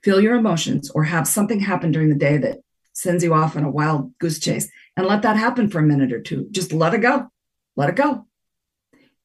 Feel 0.07 0.21
your 0.21 0.35
emotions 0.35 0.89
or 0.91 1.03
have 1.03 1.27
something 1.27 1.59
happen 1.59 1.91
during 1.91 2.07
the 2.07 2.15
day 2.15 2.37
that 2.37 2.59
sends 2.93 3.25
you 3.25 3.33
off 3.33 3.57
on 3.57 3.65
a 3.65 3.69
wild 3.69 4.17
goose 4.19 4.39
chase 4.39 4.71
and 4.95 5.05
let 5.05 5.21
that 5.23 5.35
happen 5.35 5.69
for 5.69 5.79
a 5.79 5.83
minute 5.83 6.13
or 6.13 6.21
two. 6.21 6.47
Just 6.49 6.71
let 6.71 6.93
it 6.93 6.99
go. 6.99 7.27
Let 7.75 7.89
it 7.89 7.97
go. 7.97 8.25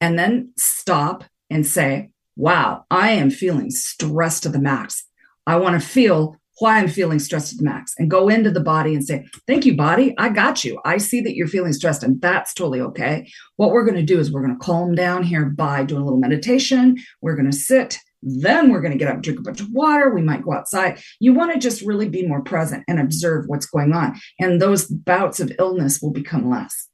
And 0.00 0.18
then 0.18 0.52
stop 0.56 1.22
and 1.48 1.64
say, 1.64 2.10
wow, 2.34 2.84
I 2.90 3.10
am 3.12 3.30
feeling 3.30 3.70
stressed 3.70 4.42
to 4.42 4.48
the 4.48 4.58
max. 4.58 5.04
I 5.46 5.54
want 5.54 5.80
to 5.80 5.88
feel 5.88 6.36
why 6.58 6.80
I'm 6.80 6.88
feeling 6.88 7.20
stressed 7.20 7.50
to 7.50 7.56
the 7.58 7.62
max 7.62 7.94
and 7.96 8.10
go 8.10 8.28
into 8.28 8.50
the 8.50 8.58
body 8.58 8.96
and 8.96 9.04
say, 9.04 9.24
Thank 9.46 9.64
you, 9.64 9.76
body. 9.76 10.16
I 10.18 10.30
got 10.30 10.64
you. 10.64 10.80
I 10.84 10.98
see 10.98 11.20
that 11.20 11.36
you're 11.36 11.46
feeling 11.46 11.72
stressed, 11.74 12.02
and 12.02 12.20
that's 12.20 12.54
totally 12.54 12.80
okay. 12.80 13.30
What 13.54 13.70
we're 13.70 13.84
going 13.84 13.96
to 13.98 14.02
do 14.02 14.18
is 14.18 14.32
we're 14.32 14.44
going 14.44 14.58
to 14.58 14.64
calm 14.64 14.96
down 14.96 15.22
here 15.22 15.44
by 15.44 15.84
doing 15.84 16.02
a 16.02 16.04
little 16.04 16.18
meditation. 16.18 16.98
We're 17.20 17.36
going 17.36 17.50
to 17.50 17.56
sit. 17.56 17.98
Then 18.22 18.70
we're 18.70 18.80
going 18.80 18.92
to 18.92 18.98
get 18.98 19.08
up, 19.08 19.20
drink 19.20 19.40
a 19.40 19.42
bunch 19.42 19.60
of 19.60 19.70
water. 19.70 20.10
We 20.10 20.22
might 20.22 20.42
go 20.42 20.52
outside. 20.52 21.00
You 21.20 21.34
want 21.34 21.52
to 21.52 21.58
just 21.58 21.82
really 21.82 22.08
be 22.08 22.26
more 22.26 22.42
present 22.42 22.84
and 22.88 23.00
observe 23.00 23.46
what's 23.46 23.66
going 23.66 23.92
on. 23.92 24.18
And 24.38 24.60
those 24.60 24.86
bouts 24.86 25.40
of 25.40 25.52
illness 25.58 26.00
will 26.00 26.12
become 26.12 26.48
less, 26.48 26.88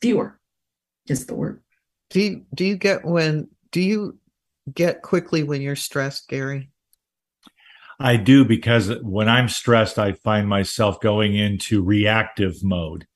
fewer 0.00 0.38
is 1.08 1.26
the 1.26 1.34
word. 1.34 1.62
Do 2.10 2.20
you, 2.20 2.46
do 2.54 2.64
you 2.64 2.76
get 2.76 3.04
when, 3.04 3.48
do 3.72 3.80
you 3.80 4.18
get 4.72 5.02
quickly 5.02 5.42
when 5.42 5.62
you're 5.62 5.76
stressed, 5.76 6.28
Gary? 6.28 6.70
I 7.98 8.16
do 8.16 8.44
because 8.44 8.92
when 9.02 9.28
I'm 9.28 9.48
stressed, 9.48 9.98
I 9.98 10.12
find 10.12 10.48
myself 10.48 11.00
going 11.00 11.34
into 11.34 11.82
reactive 11.82 12.62
mode. 12.62 13.06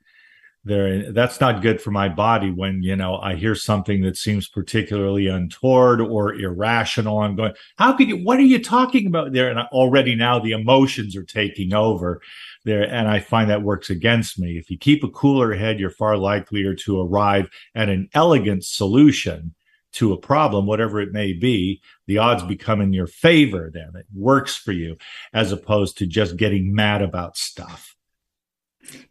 There, 0.62 1.10
that's 1.12 1.40
not 1.40 1.62
good 1.62 1.80
for 1.80 1.90
my 1.90 2.10
body. 2.10 2.50
When 2.50 2.82
you 2.82 2.94
know 2.94 3.16
I 3.16 3.34
hear 3.34 3.54
something 3.54 4.02
that 4.02 4.18
seems 4.18 4.46
particularly 4.46 5.26
untoward 5.26 6.02
or 6.02 6.34
irrational, 6.34 7.20
I'm 7.20 7.34
going, 7.34 7.54
"How 7.76 7.94
could 7.94 8.10
you? 8.10 8.18
What 8.18 8.38
are 8.38 8.42
you 8.42 8.62
talking 8.62 9.06
about 9.06 9.32
there?" 9.32 9.48
And 9.48 9.58
already 9.58 10.14
now 10.14 10.38
the 10.38 10.52
emotions 10.52 11.16
are 11.16 11.24
taking 11.24 11.72
over 11.72 12.20
there, 12.66 12.82
and 12.82 13.08
I 13.08 13.20
find 13.20 13.48
that 13.48 13.62
works 13.62 13.88
against 13.88 14.38
me. 14.38 14.58
If 14.58 14.70
you 14.70 14.76
keep 14.76 15.02
a 15.02 15.08
cooler 15.08 15.54
head, 15.54 15.80
you're 15.80 15.88
far 15.88 16.18
likelier 16.18 16.74
to 16.74 17.00
arrive 17.00 17.48
at 17.74 17.88
an 17.88 18.10
elegant 18.12 18.64
solution 18.64 19.54
to 19.92 20.12
a 20.12 20.18
problem, 20.18 20.66
whatever 20.66 21.00
it 21.00 21.12
may 21.12 21.32
be, 21.32 21.80
the 22.06 22.18
odds 22.18 22.42
become 22.42 22.82
in 22.82 22.92
your 22.92 23.06
favor 23.06 23.70
then. 23.72 23.92
It 23.94 24.06
works 24.14 24.56
for 24.56 24.72
you 24.72 24.98
as 25.32 25.52
opposed 25.52 25.96
to 25.98 26.06
just 26.06 26.36
getting 26.36 26.74
mad 26.74 27.00
about 27.00 27.38
stuff. 27.38 27.96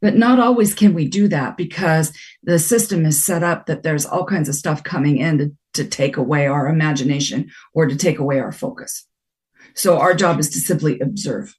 But 0.02 0.16
not 0.16 0.40
always 0.40 0.74
can 0.74 0.94
we 0.94 1.08
do 1.08 1.28
that 1.28 1.58
because 1.58 2.12
the 2.44 2.60
system 2.60 3.06
is 3.06 3.24
set 3.24 3.44
up 3.44 3.66
that 3.66 3.84
there's 3.84 4.06
all 4.06 4.26
kinds 4.26 4.50
of 4.50 4.56
stuff 4.56 4.84
coming 4.84 5.18
in 5.18 5.38
to, 5.38 5.52
to 5.74 5.86
take 5.86 6.18
away 6.18 6.48
our 6.48 6.68
imagination 6.68 7.50
or 7.74 7.88
to 7.88 7.96
take 7.96 8.20
away 8.20 8.40
our 8.40 8.52
focus. 8.52 9.06
So 9.74 9.98
our 10.00 10.14
job 10.14 10.40
is 10.40 10.50
to 10.52 10.60
simply 10.60 11.00
observe. 11.00 11.56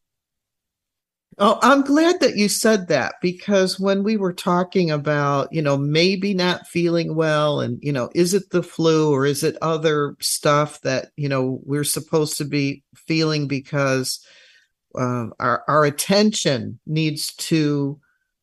Oh, 1.42 1.58
I'm 1.62 1.80
glad 1.80 2.20
that 2.20 2.36
you 2.36 2.50
said 2.50 2.88
that 2.88 3.14
because 3.22 3.80
when 3.80 4.02
we 4.02 4.18
were 4.18 4.34
talking 4.34 4.90
about, 4.90 5.50
you 5.52 5.62
know, 5.62 5.78
maybe 5.78 6.34
not 6.34 6.66
feeling 6.66 7.14
well 7.14 7.60
and, 7.60 7.78
you 7.80 7.92
know, 7.92 8.10
is 8.14 8.34
it 8.34 8.50
the 8.50 8.62
flu 8.62 9.10
or 9.10 9.24
is 9.24 9.42
it 9.42 9.56
other 9.62 10.16
stuff 10.20 10.82
that, 10.82 11.12
you 11.16 11.30
know, 11.30 11.60
we're 11.64 11.84
supposed 11.84 12.36
to 12.38 12.44
be 12.44 12.82
feeling 12.94 13.48
because 13.48 14.22
uh, 14.94 15.28
our, 15.38 15.64
our 15.66 15.84
attention 15.86 16.78
needs 16.86 17.34
to 17.36 17.98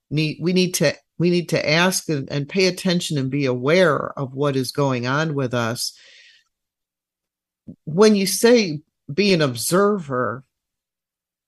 need, 0.09 0.37
we 0.41 0.53
need 0.53 0.73
to, 0.75 0.93
we 1.17 1.29
need 1.29 1.49
to 1.49 1.69
ask 1.69 2.09
and, 2.09 2.31
and 2.31 2.47
pay 2.47 2.67
attention 2.67 3.17
and 3.17 3.29
be 3.29 3.45
aware 3.45 4.17
of 4.19 4.33
what 4.33 4.55
is 4.55 4.71
going 4.71 5.07
on 5.07 5.33
with 5.33 5.53
us. 5.53 5.97
When 7.85 8.15
you 8.15 8.27
say 8.27 8.81
be 9.11 9.33
an 9.33 9.41
observer, 9.41 10.43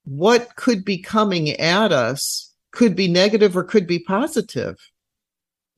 what 0.05 0.55
could 0.55 0.83
be 0.83 0.97
coming 0.97 1.49
at 1.51 1.91
us 1.91 2.53
could 2.71 2.95
be 2.95 3.07
negative 3.07 3.55
or 3.55 3.63
could 3.63 3.87
be 3.87 3.99
positive. 3.99 4.77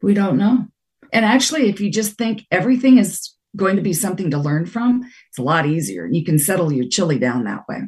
We 0.01 0.13
don't 0.13 0.37
know. 0.37 0.67
And 1.13 1.25
actually, 1.25 1.69
if 1.69 1.81
you 1.81 1.91
just 1.91 2.17
think 2.17 2.45
everything 2.51 2.97
is 2.97 3.35
going 3.55 3.75
to 3.75 3.81
be 3.81 3.93
something 3.93 4.31
to 4.31 4.37
learn 4.37 4.65
from, 4.65 5.03
it's 5.29 5.37
a 5.37 5.43
lot 5.43 5.65
easier. 5.65 6.05
And 6.05 6.15
you 6.15 6.23
can 6.23 6.39
settle 6.39 6.71
your 6.71 6.87
chili 6.87 7.19
down 7.19 7.43
that 7.43 7.67
way. 7.67 7.81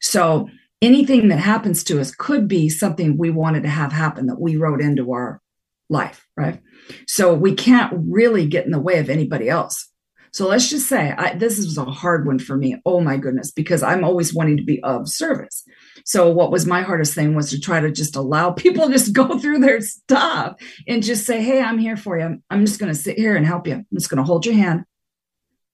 So 0.00 0.48
anything 0.82 1.28
that 1.28 1.38
happens 1.38 1.84
to 1.84 2.00
us 2.00 2.14
could 2.14 2.48
be 2.48 2.68
something 2.68 3.16
we 3.16 3.30
wanted 3.30 3.62
to 3.62 3.68
have 3.68 3.92
happen 3.92 4.26
that 4.26 4.40
we 4.40 4.56
wrote 4.56 4.82
into 4.82 5.12
our 5.12 5.40
life, 5.88 6.26
right? 6.36 6.60
So 7.06 7.32
we 7.32 7.54
can't 7.54 7.92
really 7.94 8.46
get 8.46 8.66
in 8.66 8.72
the 8.72 8.80
way 8.80 8.98
of 8.98 9.08
anybody 9.08 9.48
else. 9.48 9.88
So 10.32 10.48
let's 10.48 10.70
just 10.70 10.88
say 10.88 11.12
I, 11.16 11.34
this 11.34 11.58
was 11.58 11.76
a 11.76 11.84
hard 11.84 12.26
one 12.26 12.38
for 12.38 12.56
me. 12.56 12.80
Oh 12.86 13.00
my 13.00 13.18
goodness, 13.18 13.50
because 13.50 13.82
I'm 13.82 14.02
always 14.02 14.32
wanting 14.32 14.56
to 14.56 14.64
be 14.64 14.82
of 14.82 15.06
service. 15.08 15.62
So 16.06 16.30
what 16.30 16.50
was 16.50 16.66
my 16.66 16.80
hardest 16.80 17.14
thing 17.14 17.34
was 17.34 17.50
to 17.50 17.60
try 17.60 17.80
to 17.80 17.92
just 17.92 18.16
allow 18.16 18.50
people 18.52 18.88
just 18.88 19.12
go 19.12 19.38
through 19.38 19.58
their 19.58 19.80
stuff 19.82 20.56
and 20.88 21.02
just 21.02 21.26
say, 21.26 21.42
"Hey, 21.42 21.60
I'm 21.60 21.78
here 21.78 21.98
for 21.98 22.18
you. 22.18 22.38
I'm 22.50 22.64
just 22.64 22.80
going 22.80 22.92
to 22.92 22.98
sit 22.98 23.18
here 23.18 23.36
and 23.36 23.46
help 23.46 23.66
you. 23.66 23.74
I'm 23.74 23.86
just 23.94 24.08
going 24.08 24.18
to 24.18 24.24
hold 24.24 24.46
your 24.46 24.54
hand." 24.54 24.84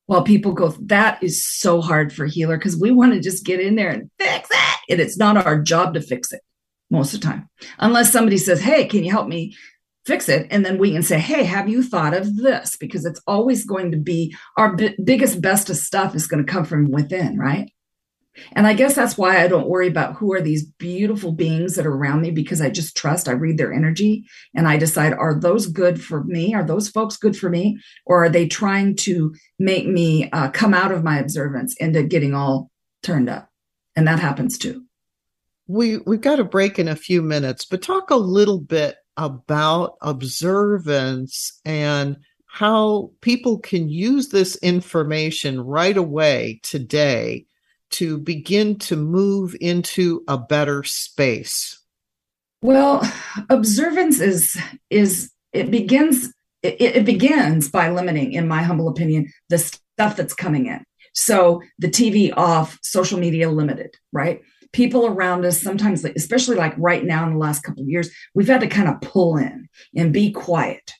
While 0.06 0.22
people 0.22 0.52
go, 0.52 0.68
that 0.86 1.22
is 1.22 1.46
so 1.46 1.82
hard 1.82 2.14
for 2.14 2.24
healer 2.24 2.56
because 2.56 2.80
we 2.80 2.90
want 2.90 3.12
to 3.12 3.20
just 3.20 3.44
get 3.44 3.60
in 3.60 3.76
there 3.76 3.90
and 3.90 4.10
fix 4.18 4.48
it, 4.50 4.77
and 4.88 5.00
it's 5.00 5.18
not 5.18 5.36
our 5.36 5.60
job 5.60 5.94
to 5.94 6.00
fix 6.00 6.32
it 6.32 6.42
most 6.90 7.14
of 7.14 7.20
the 7.20 7.26
time, 7.26 7.48
unless 7.78 8.12
somebody 8.12 8.38
says, 8.38 8.60
"Hey, 8.60 8.86
can 8.86 9.04
you 9.04 9.10
help 9.10 9.28
me?" 9.28 9.54
fix 10.08 10.26
it? 10.26 10.46
And 10.50 10.64
then 10.64 10.78
we 10.78 10.90
can 10.90 11.02
say 11.02 11.18
hey 11.18 11.44
have 11.44 11.68
you 11.68 11.82
thought 11.82 12.14
of 12.14 12.36
this? 12.36 12.76
Because 12.76 13.04
it's 13.04 13.20
always 13.26 13.66
going 13.66 13.90
to 13.92 13.98
be 13.98 14.34
our 14.56 14.74
b- 14.74 14.96
biggest 15.04 15.42
bestest 15.42 15.84
stuff 15.84 16.14
is 16.14 16.26
going 16.26 16.44
to 16.44 16.50
come 16.50 16.64
from 16.64 16.90
within 16.90 17.38
right? 17.38 17.70
And 18.52 18.66
i 18.66 18.72
guess 18.72 18.94
that's 18.94 19.18
why 19.18 19.42
i 19.42 19.48
don't 19.48 19.68
worry 19.68 19.88
about 19.88 20.14
who 20.14 20.32
are 20.32 20.40
these 20.40 20.64
beautiful 20.64 21.32
beings 21.32 21.74
that 21.74 21.86
are 21.86 21.94
around 21.94 22.20
me 22.20 22.30
because 22.30 22.60
i 22.60 22.70
just 22.70 22.96
trust 22.96 23.28
i 23.28 23.32
read 23.32 23.58
their 23.58 23.72
energy 23.72 24.24
and 24.54 24.68
i 24.68 24.76
decide 24.76 25.12
are 25.12 25.38
those 25.38 25.66
good 25.66 26.00
for 26.00 26.22
me? 26.24 26.54
Are 26.54 26.64
those 26.64 26.88
folks 26.88 27.16
good 27.16 27.36
for 27.36 27.50
me? 27.50 27.78
Or 28.06 28.24
are 28.24 28.28
they 28.28 28.46
trying 28.46 28.96
to 28.96 29.34
make 29.58 29.86
me 29.86 30.30
uh, 30.30 30.50
come 30.50 30.72
out 30.72 30.92
of 30.92 31.04
my 31.04 31.18
observance 31.18 31.74
into 31.78 32.02
getting 32.02 32.32
all 32.34 32.70
turned 33.02 33.28
up 33.28 33.47
and 33.98 34.06
that 34.06 34.20
happens 34.20 34.56
too. 34.56 34.84
We 35.66 35.98
we've 35.98 36.20
got 36.20 36.38
a 36.38 36.44
break 36.44 36.78
in 36.78 36.86
a 36.86 36.94
few 36.94 37.20
minutes 37.20 37.64
but 37.64 37.82
talk 37.82 38.10
a 38.10 38.16
little 38.16 38.60
bit 38.60 38.94
about 39.16 39.96
observance 40.00 41.60
and 41.64 42.16
how 42.46 43.10
people 43.20 43.58
can 43.58 43.88
use 43.88 44.28
this 44.28 44.54
information 44.58 45.60
right 45.60 45.96
away 45.96 46.60
today 46.62 47.44
to 47.90 48.18
begin 48.18 48.78
to 48.78 48.94
move 48.94 49.56
into 49.60 50.22
a 50.28 50.38
better 50.38 50.84
space. 50.84 51.82
Well 52.62 53.02
observance 53.50 54.20
is 54.20 54.56
is 54.90 55.32
it 55.52 55.72
begins 55.72 56.32
it, 56.62 56.80
it 56.80 57.04
begins 57.04 57.68
by 57.68 57.90
limiting 57.90 58.32
in 58.32 58.46
my 58.46 58.62
humble 58.62 58.88
opinion 58.88 59.32
the 59.48 59.58
stuff 59.58 60.16
that's 60.16 60.34
coming 60.34 60.66
in 60.66 60.84
so 61.18 61.60
the 61.78 61.88
tv 61.88 62.32
off 62.36 62.78
social 62.82 63.18
media 63.18 63.50
limited 63.50 63.90
right? 64.12 64.40
People 64.72 65.06
around 65.06 65.44
us 65.44 65.60
sometimes 65.60 66.04
especially 66.04 66.56
like 66.56 66.74
right 66.76 67.04
now 67.04 67.26
in 67.26 67.32
the 67.32 67.38
last 67.38 67.62
couple 67.62 67.82
of 67.82 67.88
years 67.88 68.10
we've 68.34 68.48
had 68.48 68.60
to 68.60 68.66
kind 68.66 68.88
of 68.88 69.00
pull 69.00 69.36
in 69.36 69.68
and 69.96 70.12
be 70.12 70.30
quiet. 70.30 70.92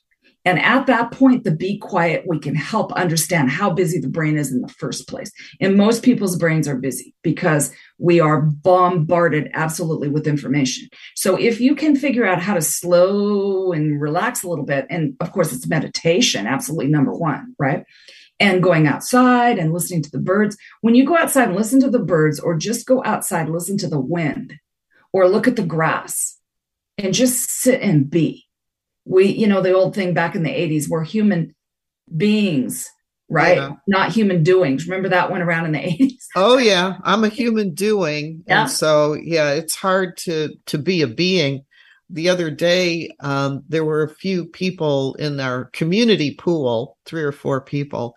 And 0.45 0.59
at 0.61 0.87
that 0.87 1.13
point 1.13 1.45
the 1.45 1.51
be 1.51 1.79
quiet 1.79 2.25
we 2.27 2.39
can 2.39 2.55
help 2.55 2.93
understand 2.95 3.51
how 3.51 3.71
busy 3.71 3.99
the 3.99 4.09
brain 4.09 4.39
is 4.39 4.51
in 4.51 4.63
the 4.63 4.69
first 4.69 5.07
place. 5.07 5.31
And 5.61 5.77
most 5.77 6.03
people's 6.03 6.37
brains 6.37 6.67
are 6.67 6.77
busy 6.77 7.15
because 7.23 7.71
we 7.99 8.21
are 8.21 8.41
bombarded 8.41 9.51
absolutely 9.53 10.09
with 10.09 10.27
information. 10.27 10.89
So 11.15 11.37
if 11.37 11.61
you 11.61 11.75
can 11.75 11.95
figure 11.95 12.25
out 12.25 12.41
how 12.41 12.55
to 12.55 12.63
slow 12.63 13.73
and 13.73 14.01
relax 14.01 14.43
a 14.43 14.49
little 14.49 14.65
bit 14.65 14.87
and 14.89 15.15
of 15.21 15.33
course 15.33 15.53
it's 15.53 15.69
meditation 15.69 16.47
absolutely 16.47 16.89
number 16.89 17.13
one 17.13 17.55
right 17.59 17.85
and 18.41 18.63
going 18.63 18.87
outside 18.87 19.59
and 19.59 19.73
listening 19.73 20.03
to 20.03 20.11
the 20.11 20.19
birds. 20.19 20.57
When 20.81 20.95
you 20.95 21.05
go 21.05 21.17
outside 21.17 21.49
and 21.49 21.57
listen 21.57 21.81
to 21.81 21.91
the 21.91 21.99
birds, 21.99 22.39
or 22.39 22.57
just 22.57 22.87
go 22.87 23.03
outside, 23.05 23.49
listen 23.49 23.79
to 23.79 23.89
the 23.89 24.01
wind, 24.01 24.55
or 25.13 25.29
look 25.29 25.49
at 25.49 25.57
the 25.57 25.65
grass 25.65 26.39
and 26.97 27.15
just 27.15 27.51
sit 27.51 27.81
and 27.81 28.09
be. 28.09 28.45
We, 29.05 29.27
you 29.27 29.47
know, 29.47 29.63
the 29.63 29.73
old 29.73 29.95
thing 29.95 30.15
back 30.15 30.35
in 30.35 30.43
the 30.43 30.51
80s, 30.51 30.89
we're 30.89 31.05
human 31.05 31.55
beings, 32.15 32.89
right? 33.29 33.57
Yeah. 33.57 33.73
Not 33.87 34.13
human 34.13 34.43
doings. 34.43 34.87
Remember 34.87 35.09
that 35.09 35.31
one 35.31 35.43
around 35.43 35.67
in 35.67 35.73
the 35.73 35.79
80s? 35.79 36.25
oh 36.37 36.59
yeah. 36.59 36.99
I'm 37.03 37.25
a 37.25 37.29
human 37.29 37.75
doing. 37.75 38.45
Yeah. 38.47 38.63
And 38.63 38.71
so 38.71 39.15
yeah, 39.15 39.53
it's 39.53 39.75
hard 39.75 40.17
to 40.19 40.51
to 40.67 40.79
be 40.79 41.03
a 41.03 41.07
being 41.07 41.65
the 42.11 42.29
other 42.29 42.51
day, 42.51 43.11
um, 43.21 43.63
there 43.69 43.85
were 43.85 44.03
a 44.03 44.15
few 44.15 44.47
people 44.47 45.15
in 45.15 45.41
our 45.41 45.67
community 45.67 46.35
pool, 46.35 46.97
three 47.05 47.23
or 47.23 47.33
four 47.33 47.61
people. 47.61 48.17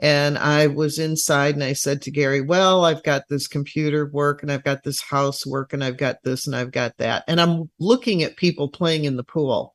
And 0.00 0.38
I 0.38 0.68
was 0.68 0.98
inside 0.98 1.54
and 1.54 1.64
I 1.64 1.72
said 1.72 2.02
to 2.02 2.10
Gary, 2.10 2.40
Well, 2.40 2.84
I've 2.84 3.02
got 3.02 3.24
this 3.28 3.48
computer 3.48 4.08
work 4.12 4.42
and 4.42 4.52
I've 4.52 4.64
got 4.64 4.84
this 4.84 5.00
house 5.00 5.44
work 5.44 5.72
and 5.72 5.82
I've 5.82 5.96
got 5.96 6.22
this 6.22 6.46
and 6.46 6.54
I've 6.54 6.70
got 6.70 6.96
that. 6.98 7.24
And 7.26 7.40
I'm 7.40 7.68
looking 7.80 8.22
at 8.22 8.36
people 8.36 8.68
playing 8.68 9.04
in 9.04 9.16
the 9.16 9.24
pool. 9.24 9.74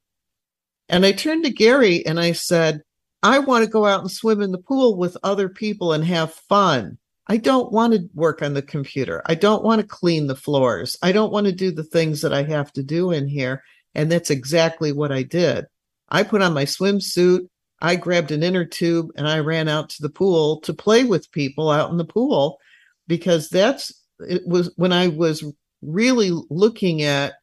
And 0.87 1.05
I 1.05 1.11
turned 1.11 1.43
to 1.45 1.49
Gary 1.49 2.05
and 2.05 2.19
I 2.19 2.31
said, 2.33 2.81
I 3.21 3.39
want 3.39 3.63
to 3.65 3.69
go 3.69 3.85
out 3.85 4.01
and 4.01 4.11
swim 4.11 4.41
in 4.41 4.51
the 4.51 4.57
pool 4.57 4.97
with 4.97 5.17
other 5.23 5.49
people 5.49 5.93
and 5.93 6.03
have 6.03 6.33
fun. 6.33 6.97
I 7.27 7.37
don't 7.37 7.71
want 7.71 7.93
to 7.93 8.09
work 8.13 8.41
on 8.41 8.53
the 8.53 8.61
computer. 8.61 9.21
I 9.25 9.35
don't 9.35 9.63
want 9.63 9.81
to 9.81 9.87
clean 9.87 10.27
the 10.27 10.35
floors. 10.35 10.97
I 11.01 11.11
don't 11.13 11.31
want 11.31 11.45
to 11.47 11.53
do 11.53 11.71
the 11.71 11.83
things 11.83 12.21
that 12.21 12.33
I 12.33 12.43
have 12.43 12.71
to 12.73 12.83
do 12.83 13.11
in 13.11 13.27
here. 13.27 13.63
And 13.95 14.11
that's 14.11 14.29
exactly 14.29 14.91
what 14.91 15.11
I 15.11 15.23
did. 15.23 15.65
I 16.09 16.23
put 16.23 16.41
on 16.41 16.53
my 16.53 16.65
swimsuit. 16.65 17.47
I 17.81 17.95
grabbed 17.95 18.31
an 18.31 18.43
inner 18.43 18.65
tube 18.65 19.09
and 19.15 19.27
I 19.27 19.39
ran 19.39 19.67
out 19.67 19.89
to 19.91 20.01
the 20.01 20.09
pool 20.09 20.61
to 20.61 20.73
play 20.73 21.03
with 21.03 21.31
people 21.31 21.69
out 21.69 21.91
in 21.91 21.97
the 21.97 22.05
pool 22.05 22.59
because 23.07 23.49
that's 23.49 23.93
it 24.19 24.47
was 24.47 24.71
when 24.75 24.93
I 24.93 25.09
was 25.09 25.43
really 25.81 26.31
looking 26.49 27.01
at, 27.01 27.33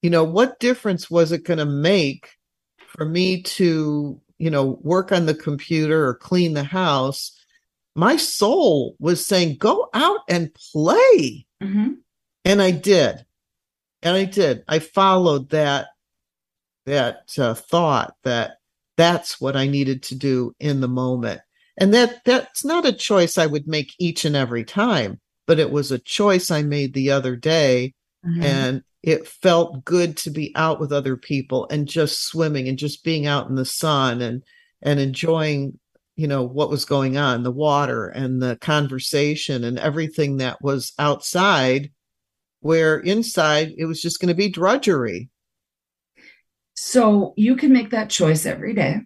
you 0.00 0.10
know, 0.10 0.24
what 0.24 0.58
difference 0.58 1.10
was 1.10 1.32
it 1.32 1.44
going 1.44 1.58
to 1.58 1.66
make 1.66 2.30
for 2.88 3.04
me 3.04 3.42
to, 3.42 4.20
you 4.38 4.50
know, 4.50 4.78
work 4.82 5.12
on 5.12 5.26
the 5.26 5.34
computer 5.34 6.06
or 6.06 6.14
clean 6.14 6.54
the 6.54 6.64
house? 6.64 7.38
My 7.94 8.16
soul 8.16 8.96
was 8.98 9.26
saying, 9.26 9.56
go 9.58 9.88
out 9.92 10.20
and 10.28 10.54
play. 10.72 11.46
Mhm. 11.62 11.96
And 12.44 12.62
I 12.62 12.70
did. 12.70 13.24
And 14.02 14.16
I 14.16 14.24
did. 14.24 14.64
I 14.68 14.78
followed 14.78 15.50
that 15.50 15.88
that 16.86 17.30
uh, 17.38 17.54
thought 17.54 18.14
that 18.24 18.56
that's 18.96 19.40
what 19.40 19.56
I 19.56 19.68
needed 19.68 20.02
to 20.04 20.14
do 20.16 20.52
in 20.58 20.80
the 20.80 20.88
moment. 20.88 21.40
And 21.78 21.94
that 21.94 22.24
that's 22.24 22.64
not 22.64 22.84
a 22.86 22.92
choice 22.92 23.38
I 23.38 23.46
would 23.46 23.68
make 23.68 23.94
each 23.98 24.24
and 24.24 24.34
every 24.34 24.64
time, 24.64 25.20
but 25.46 25.58
it 25.60 25.70
was 25.70 25.92
a 25.92 25.98
choice 25.98 26.50
I 26.50 26.62
made 26.62 26.92
the 26.92 27.10
other 27.12 27.36
day 27.36 27.94
Mhm. 28.26 28.42
and 28.42 28.82
it 29.02 29.26
felt 29.26 29.84
good 29.84 30.16
to 30.18 30.30
be 30.30 30.52
out 30.54 30.80
with 30.80 30.92
other 30.92 31.16
people 31.16 31.66
and 31.70 31.88
just 31.88 32.24
swimming 32.24 32.68
and 32.68 32.78
just 32.78 33.02
being 33.04 33.26
out 33.26 33.48
in 33.48 33.54
the 33.54 33.64
sun 33.64 34.20
and 34.20 34.42
and 34.82 34.98
enjoying 34.98 35.78
you 36.16 36.26
know 36.26 36.42
what 36.42 36.70
was 36.70 36.84
going 36.84 37.16
on 37.16 37.42
the 37.42 37.50
water 37.50 38.08
and 38.08 38.42
the 38.42 38.56
conversation 38.60 39.64
and 39.64 39.78
everything 39.78 40.36
that 40.38 40.60
was 40.62 40.92
outside 40.98 41.90
where 42.60 42.98
inside 42.98 43.72
it 43.76 43.86
was 43.86 44.00
just 44.00 44.20
going 44.20 44.28
to 44.28 44.34
be 44.34 44.48
drudgery 44.48 45.30
So 46.74 47.34
you 47.36 47.56
can 47.56 47.72
make 47.72 47.90
that 47.90 48.10
choice 48.10 48.46
every 48.46 48.74
day 48.74 49.00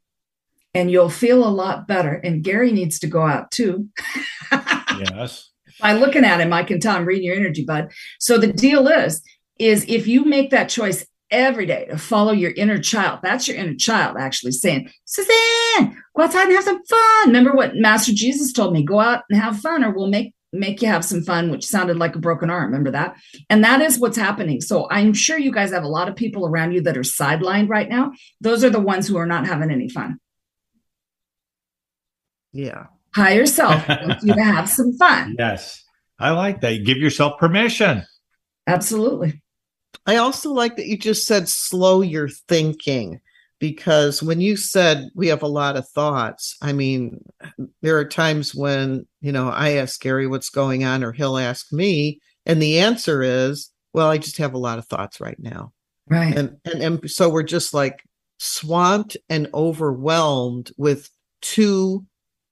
and 0.74 0.90
you'll 0.90 1.08
feel 1.08 1.46
a 1.46 1.48
lot 1.48 1.88
better. 1.88 2.12
And 2.12 2.44
Gary 2.44 2.70
needs 2.70 2.98
to 3.00 3.06
go 3.06 3.22
out 3.22 3.50
too. 3.50 3.88
Yes. 4.98 5.50
By 5.78 5.92
looking 5.92 6.24
at 6.24 6.40
him, 6.40 6.54
I 6.54 6.62
can 6.62 6.80
tell 6.80 6.96
I'm 6.96 7.04
reading 7.04 7.24
your 7.24 7.36
energy, 7.36 7.66
bud. 7.66 7.92
So 8.18 8.38
the 8.38 8.50
deal 8.50 8.88
is, 8.88 9.20
is 9.58 9.84
if 9.88 10.06
you 10.06 10.24
make 10.24 10.48
that 10.52 10.70
choice 10.70 11.04
every 11.30 11.66
day 11.66 11.86
to 11.86 11.98
follow 11.98 12.32
your 12.32 12.52
inner 12.52 12.78
child, 12.78 13.20
that's 13.22 13.48
your 13.48 13.56
inner 13.56 13.74
child 13.74 14.16
actually 14.18 14.52
saying, 14.52 14.90
Suzanne, 15.04 15.96
go 16.14 16.22
outside 16.22 16.44
and 16.44 16.52
have 16.52 16.64
some 16.64 16.84
fun. 16.84 17.26
Remember 17.28 17.52
what 17.52 17.76
Master 17.76 18.12
Jesus 18.12 18.52
told 18.52 18.72
me, 18.72 18.82
go 18.82 19.00
out 19.00 19.24
and 19.30 19.40
have 19.40 19.58
fun 19.58 19.84
or 19.84 19.90
we'll 19.90 20.08
make 20.08 20.34
make 20.52 20.80
you 20.80 20.88
have 20.88 21.04
some 21.04 21.22
fun, 21.22 21.50
which 21.50 21.66
sounded 21.66 21.98
like 21.98 22.14
a 22.16 22.20
broken 22.20 22.50
arm. 22.50 22.66
Remember 22.66 22.90
that? 22.92 23.16
And 23.50 23.62
that 23.64 23.80
is 23.80 23.98
what's 23.98 24.16
happening. 24.16 24.60
So 24.60 24.88
I'm 24.90 25.12
sure 25.12 25.38
you 25.38 25.52
guys 25.52 25.70
have 25.72 25.84
a 25.84 25.88
lot 25.88 26.08
of 26.08 26.16
people 26.16 26.46
around 26.46 26.72
you 26.72 26.80
that 26.82 26.96
are 26.96 27.02
sidelined 27.02 27.68
right 27.68 27.88
now. 27.88 28.12
Those 28.40 28.64
are 28.64 28.70
the 28.70 28.80
ones 28.80 29.06
who 29.06 29.16
are 29.18 29.26
not 29.26 29.46
having 29.46 29.70
any 29.70 29.88
fun. 29.88 30.18
yeah 32.52 32.86
Higher 33.14 33.46
self 33.46 33.88
wants 33.88 34.24
you 34.24 34.34
to 34.34 34.42
have 34.42 34.68
some 34.68 34.96
fun. 34.98 35.36
Yes. 35.38 35.82
I 36.18 36.30
like 36.30 36.60
that. 36.60 36.84
Give 36.84 36.98
yourself 36.98 37.38
permission. 37.38 38.04
Absolutely. 38.66 39.42
I 40.06 40.16
also 40.16 40.52
like 40.52 40.76
that 40.76 40.86
you 40.86 40.98
just 40.98 41.26
said 41.26 41.48
slow 41.48 42.02
your 42.02 42.28
thinking 42.28 43.20
because 43.58 44.22
when 44.22 44.40
you 44.40 44.56
said 44.56 45.08
we 45.14 45.28
have 45.28 45.42
a 45.42 45.48
lot 45.48 45.76
of 45.76 45.88
thoughts, 45.88 46.56
I 46.60 46.72
mean, 46.72 47.24
there 47.82 47.98
are 47.98 48.04
times 48.04 48.54
when, 48.54 49.06
you 49.20 49.32
know, 49.32 49.48
I 49.48 49.72
ask 49.72 50.00
Gary 50.00 50.26
what's 50.26 50.50
going 50.50 50.84
on 50.84 51.02
or 51.02 51.12
he'll 51.12 51.38
ask 51.38 51.72
me, 51.72 52.20
and 52.44 52.60
the 52.60 52.80
answer 52.80 53.22
is, 53.22 53.70
well, 53.92 54.08
I 54.08 54.18
just 54.18 54.38
have 54.38 54.54
a 54.54 54.58
lot 54.58 54.78
of 54.78 54.86
thoughts 54.86 55.20
right 55.20 55.38
now. 55.38 55.72
Right. 56.08 56.36
And 56.36 56.58
and, 56.64 56.82
and 56.82 57.10
so 57.10 57.28
we're 57.28 57.42
just 57.42 57.72
like 57.72 58.02
swamped 58.38 59.16
and 59.28 59.48
overwhelmed 59.54 60.70
with 60.76 61.08
too 61.40 62.04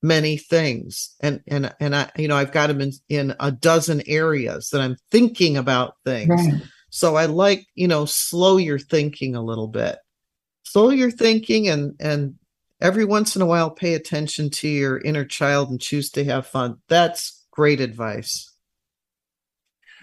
many 0.03 0.37
things 0.37 1.15
and 1.21 1.41
and 1.47 1.75
and 1.81 1.97
i 1.97 2.11
you 2.19 2.29
know 2.29 2.37
i've 2.37 2.53
got 2.53 2.67
them 2.67 2.83
in 2.83 2.93
in 3.09 3.35
a 3.41 3.51
dozen 3.51 4.03
areas 4.07 4.69
that 4.69 4.83
i'm 4.83 4.97
thinking 5.11 5.57
about 5.57 5.95
things 6.05 6.29
Right. 6.29 6.63
So 6.95 7.17
i 7.17 7.27
like 7.27 7.67
you 7.75 7.89
know 7.89 8.05
slow 8.05 8.57
your 8.57 8.79
thinking 8.79 9.35
a 9.35 9.43
little 9.43 9.67
bit 9.67 9.99
slow 10.63 10.91
your 10.91 11.11
thinking 11.11 11.69
and 11.69 11.95
and 11.99 12.37
every 12.81 13.05
once 13.05 13.35
in 13.35 13.43
a 13.43 13.47
while 13.47 13.71
pay 13.71 13.95
attention 13.95 14.49
to 14.49 14.69
your 14.69 15.01
inner 15.01 15.25
child 15.25 15.71
and 15.71 15.81
choose 15.81 16.09
to 16.11 16.25
have 16.25 16.47
fun 16.47 16.77
that's 16.89 17.47
great 17.51 17.81
advice 17.81 18.55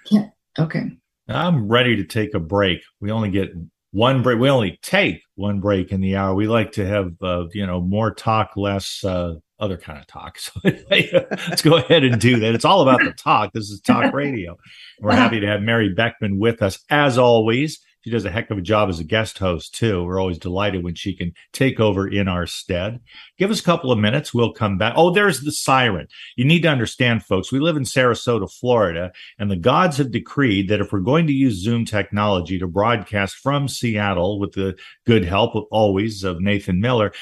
Yeah. 0.09 0.27
Okay. 0.57 0.91
I'm 1.27 1.67
ready 1.67 1.95
to 1.95 2.03
take 2.03 2.33
a 2.33 2.39
break. 2.39 2.81
We 2.99 3.11
only 3.11 3.29
get 3.29 3.51
one 3.91 4.21
break. 4.21 4.39
We 4.39 4.49
only 4.49 4.79
take 4.81 5.21
one 5.35 5.59
break 5.59 5.91
in 5.91 6.01
the 6.01 6.15
hour. 6.15 6.33
We 6.33 6.47
like 6.47 6.73
to 6.73 6.85
have, 6.85 7.13
uh, 7.21 7.45
you 7.53 7.65
know, 7.65 7.79
more 7.79 8.13
talk, 8.13 8.57
less 8.57 9.03
uh, 9.03 9.35
other 9.61 9.77
kind 9.77 9.99
of 9.99 10.07
talk. 10.07 10.39
So 10.53 10.59
let's 10.63 11.61
go 11.61 11.77
ahead 11.77 12.03
and 12.03 12.19
do 12.19 12.39
that. 12.39 12.55
It's 12.55 12.65
all 12.65 12.81
about 12.81 12.99
the 12.99 13.11
talk. 13.11 13.53
This 13.53 13.69
is 13.69 13.79
talk 13.79 14.13
radio. 14.13 14.57
We're 14.99 15.13
happy 15.13 15.39
to 15.39 15.47
have 15.47 15.61
Mari 15.61 15.93
Beckman 15.93 16.39
with 16.39 16.61
us 16.61 16.79
as 16.89 17.17
always. 17.17 17.79
She 18.03 18.09
does 18.09 18.25
a 18.25 18.31
heck 18.31 18.49
of 18.49 18.57
a 18.57 18.61
job 18.61 18.89
as 18.89 18.99
a 18.99 19.03
guest 19.03 19.37
host 19.37 19.75
too. 19.75 20.03
We're 20.03 20.19
always 20.19 20.39
delighted 20.39 20.83
when 20.83 20.95
she 20.95 21.15
can 21.15 21.33
take 21.53 21.79
over 21.79 22.07
in 22.07 22.27
our 22.27 22.47
stead. 22.47 22.99
Give 23.37 23.51
us 23.51 23.59
a 23.59 23.63
couple 23.63 23.91
of 23.91 23.99
minutes. 23.99 24.33
We'll 24.33 24.53
come 24.53 24.79
back. 24.79 24.93
Oh, 24.95 25.11
there's 25.11 25.41
the 25.41 25.51
siren. 25.51 26.07
You 26.35 26.45
need 26.45 26.63
to 26.63 26.69
understand, 26.69 27.23
folks. 27.23 27.51
We 27.51 27.59
live 27.59 27.77
in 27.77 27.83
Sarasota, 27.83 28.51
Florida, 28.51 29.11
and 29.37 29.51
the 29.51 29.55
gods 29.55 29.97
have 29.97 30.11
decreed 30.11 30.69
that 30.69 30.81
if 30.81 30.91
we're 30.91 30.99
going 30.99 31.27
to 31.27 31.33
use 31.33 31.61
Zoom 31.61 31.85
technology 31.85 32.57
to 32.57 32.65
broadcast 32.65 33.35
from 33.35 33.67
Seattle 33.67 34.39
with 34.39 34.53
the 34.53 34.75
good 35.05 35.23
help 35.23 35.67
always 35.69 36.23
of 36.23 36.41
Nathan 36.41 36.81
Miller, 36.81 37.13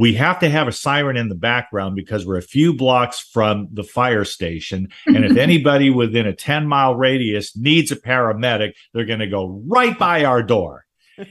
we 0.00 0.14
have 0.14 0.38
to 0.38 0.48
have 0.48 0.66
a 0.66 0.72
siren 0.72 1.18
in 1.18 1.28
the 1.28 1.34
background 1.34 1.94
because 1.94 2.24
we're 2.24 2.38
a 2.38 2.42
few 2.42 2.72
blocks 2.72 3.20
from 3.20 3.68
the 3.70 3.84
fire 3.84 4.24
station. 4.24 4.88
And 5.04 5.26
if 5.26 5.36
anybody 5.36 5.90
within 5.90 6.26
a 6.26 6.34
10 6.34 6.66
mile 6.66 6.94
radius 6.94 7.54
needs 7.54 7.92
a 7.92 7.96
paramedic, 7.96 8.72
they're 8.94 9.04
going 9.04 9.20
to 9.20 9.26
go 9.26 9.62
right 9.66 9.98
by 9.98 10.24
our 10.24 10.42
door. 10.42 10.86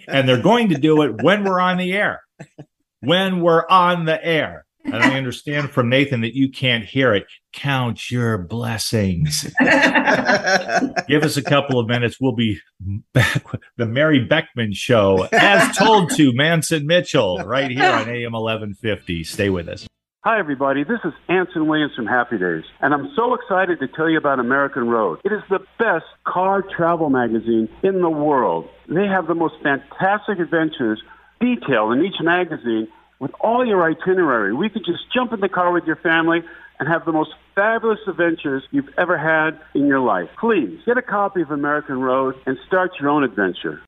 And 0.08 0.30
they're 0.30 0.40
going 0.40 0.70
to 0.70 0.78
do 0.78 1.02
it 1.02 1.24
when 1.24 1.44
we're 1.46 1.60
on 1.60 1.78
the 1.78 1.94
air. 1.94 2.22
When 3.02 3.40
we're 3.40 3.66
on 3.70 4.04
the 4.04 4.22
air. 4.22 4.66
And 4.86 4.96
I 4.96 5.18
understand 5.18 5.72
from 5.72 5.90
Nathan 5.90 6.22
that 6.22 6.36
you 6.36 6.50
can't 6.50 6.84
hear 6.84 7.14
it. 7.14 7.28
Count 7.52 8.10
your 8.10 8.38
blessings. 8.38 9.44
Give 11.08 11.24
us 11.24 11.38
a 11.38 11.44
couple 11.44 11.80
of 11.80 11.88
minutes. 11.88 12.18
We'll 12.20 12.36
be 12.36 12.60
back 13.14 13.52
with 13.52 13.62
the 13.78 13.86
Mari 13.86 14.24
Beckman 14.24 14.74
Show, 14.74 15.28
as 15.32 15.76
told 15.78 16.12
to 16.12 16.32
Mantz 16.32 16.76
and 16.76 16.86
Mitchell, 16.86 17.40
right 17.40 17.70
here 17.70 17.84
on 17.84 18.10
AM 18.10 18.34
1150. 18.34 19.24
Stay 19.24 19.50
with 19.50 19.68
us. 19.68 19.88
Hi, 20.26 20.38
everybody. 20.38 20.84
This 20.84 21.00
is 21.06 21.14
Anson 21.30 21.68
Williams 21.68 21.94
from 21.96 22.06
Happy 22.06 22.38
Days, 22.38 22.64
and 22.82 22.94
I'm 22.94 23.10
so 23.16 23.34
excited 23.36 23.80
to 23.80 23.88
tell 23.88 24.10
you 24.10 24.18
about 24.18 24.40
American 24.40 24.90
Road. 24.90 25.20
It 25.24 25.32
is 25.32 25.42
the 25.50 25.60
best 25.78 26.06
car 26.26 26.62
travel 26.76 27.10
magazine 27.10 27.70
in 27.84 28.02
the 28.02 28.10
world. 28.10 28.68
They 28.90 29.08
have 29.08 29.28
the 29.28 29.36
most 29.36 29.56
fantastic 29.64 30.40
adventures 30.40 31.02
detailed 31.40 31.94
in 31.94 32.04
each 32.04 32.20
magazine 32.22 32.90
with 33.20 33.32
all 33.42 33.66
your 33.66 33.84
itinerary. 33.84 34.54
We 34.54 34.70
could 34.70 34.86
just 34.86 35.12
jump 35.14 35.34
in 35.34 35.40
the 35.40 35.50
car 35.50 35.72
with 35.72 35.86
your 35.86 35.98
family 35.98 36.44
and 36.80 36.88
have 36.88 37.06
the 37.06 37.12
most 37.12 37.32
fabulous 37.56 38.00
adventures 38.08 38.64
you've 38.72 38.90
ever 38.98 39.18
had 39.18 39.60
in 39.74 39.88
your 39.88 40.00
life. 40.00 40.30
Please 40.40 40.80
get 40.86 40.98
a 40.98 41.02
copy 41.02 41.42
of 41.42 41.52
American 41.52 42.00
Road 42.00 42.36
and 42.46 42.58
start 42.66 42.92
your 43.00 43.10
own 43.10 43.24
adventure. 43.24 43.82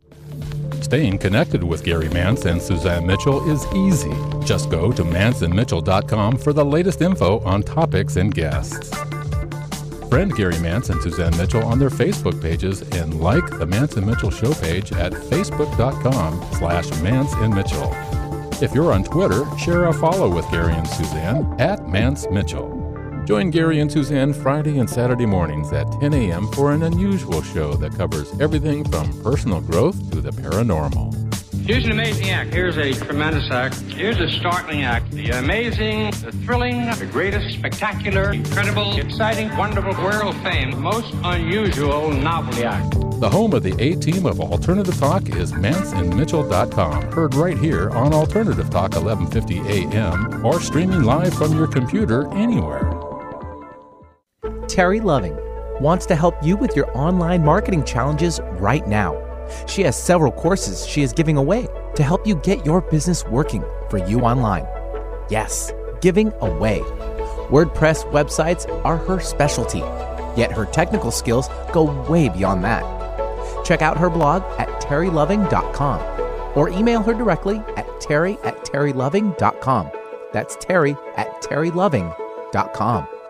Staying 0.81 1.19
connected 1.19 1.63
with 1.63 1.85
Gary 1.85 2.09
Mantz 2.09 2.45
and 2.45 2.61
Suzanne 2.61 3.07
Mitchell 3.07 3.49
is 3.49 3.65
easy. 3.73 4.13
Just 4.43 4.69
go 4.69 4.91
to 4.91 5.03
mantzandmitchell.com 5.03 6.37
for 6.37 6.51
the 6.51 6.65
latest 6.65 7.01
info 7.01 7.39
on 7.41 7.63
topics 7.63 8.17
and 8.17 8.33
guests. 8.33 8.89
Friend 10.09 10.35
Gary 10.35 10.55
Mantz 10.55 10.89
and 10.89 11.01
Suzanne 11.01 11.37
Mitchell 11.37 11.63
on 11.63 11.79
their 11.79 11.89
Facebook 11.89 12.41
pages 12.41 12.81
and 12.81 13.21
like 13.21 13.49
the 13.51 13.65
Mantz 13.65 13.95
and 13.95 14.05
Mitchell 14.05 14.31
show 14.31 14.53
page 14.53 14.91
at 14.91 15.13
facebook.com 15.13 16.45
slash 16.55 16.87
Mantz 16.99 17.41
and 17.41 17.55
Mitchell. 17.55 17.95
If 18.61 18.75
you're 18.75 18.93
on 18.93 19.03
Twitter, 19.03 19.43
share 19.57 19.85
a 19.85 19.93
follow 19.93 20.29
with 20.29 20.47
Gary 20.51 20.73
and 20.73 20.87
Suzanne 20.87 21.59
at 21.59 21.79
Mantz 21.79 22.31
Mitchell. 22.31 22.69
Join 23.25 23.49
Gary 23.49 23.79
and 23.79 23.91
Suzanne 23.91 24.33
Friday 24.33 24.77
and 24.77 24.87
Saturday 24.87 25.25
mornings 25.25 25.73
at 25.73 25.91
10 25.99 26.13
a.m. 26.13 26.47
for 26.51 26.71
an 26.71 26.83
unusual 26.83 27.41
show 27.41 27.73
that 27.73 27.95
covers 27.95 28.39
everything 28.39 28.83
from 28.83 29.19
personal 29.23 29.61
growth 29.61 30.11
to 30.11 30.21
the 30.21 30.29
paranormal. 30.29 31.11
Here's 31.65 31.85
an 31.85 31.91
amazing 31.91 32.29
act. 32.29 32.53
Here's 32.53 32.77
a 32.77 32.93
tremendous 32.93 33.49
act. 33.49 33.75
Here's 33.93 34.19
a 34.19 34.29
startling 34.29 34.83
act. 34.83 35.09
The 35.09 35.31
amazing, 35.31 36.11
the 36.11 36.31
thrilling, 36.45 36.85
the 36.85 37.09
greatest, 37.11 37.57
spectacular, 37.57 38.31
incredible, 38.31 38.95
exciting, 38.95 39.55
wonderful, 39.57 39.93
world 40.03 40.35
fame, 40.43 40.79
most 40.79 41.11
unusual 41.23 42.11
novelty 42.11 42.63
act. 42.63 43.10
The 43.21 43.29
home 43.29 43.53
of 43.53 43.61
the 43.61 43.79
A 43.79 43.95
team 43.97 44.25
of 44.25 44.41
Alternative 44.41 44.97
Talk 44.97 45.29
is 45.29 45.51
mantzandmitchell.com. 45.51 47.11
Heard 47.11 47.35
right 47.35 47.55
here 47.55 47.91
on 47.91 48.15
Alternative 48.15 48.67
Talk 48.67 48.95
1150 48.95 49.59
AM 49.69 50.43
or 50.43 50.59
streaming 50.59 51.03
live 51.03 51.31
from 51.35 51.55
your 51.55 51.67
computer 51.67 52.27
anywhere. 52.33 52.91
Terry 54.67 54.99
Loving 54.99 55.37
wants 55.79 56.07
to 56.07 56.15
help 56.15 56.33
you 56.41 56.57
with 56.57 56.75
your 56.75 56.89
online 56.97 57.45
marketing 57.45 57.83
challenges 57.83 58.39
right 58.53 58.87
now. 58.87 59.15
She 59.67 59.83
has 59.83 59.95
several 59.95 60.31
courses 60.31 60.87
she 60.87 61.03
is 61.03 61.13
giving 61.13 61.37
away 61.37 61.67
to 61.93 62.01
help 62.01 62.25
you 62.25 62.37
get 62.37 62.65
your 62.65 62.81
business 62.81 63.23
working 63.25 63.63
for 63.91 63.99
you 63.99 64.21
online. 64.21 64.65
Yes, 65.29 65.71
giving 66.01 66.33
away. 66.41 66.79
WordPress 67.51 68.03
websites 68.11 68.67
are 68.83 68.97
her 68.97 69.19
specialty, 69.19 69.83
yet 70.35 70.51
her 70.51 70.65
technical 70.65 71.11
skills 71.11 71.49
go 71.71 71.83
way 72.09 72.27
beyond 72.27 72.63
that. 72.63 73.00
Check 73.63 73.81
out 73.81 73.97
her 73.97 74.09
blog 74.09 74.43
at 74.59 74.69
terryloving.com 74.81 76.01
or 76.57 76.69
email 76.69 77.01
her 77.01 77.13
directly 77.13 77.57
at 77.77 78.01
terry 78.01 78.37
at 78.43 78.57
terryloving.com. 78.65 79.91
That's 80.33 80.55
terry 80.55 80.95
at 81.15 81.41
terryloving.com. 81.41 83.20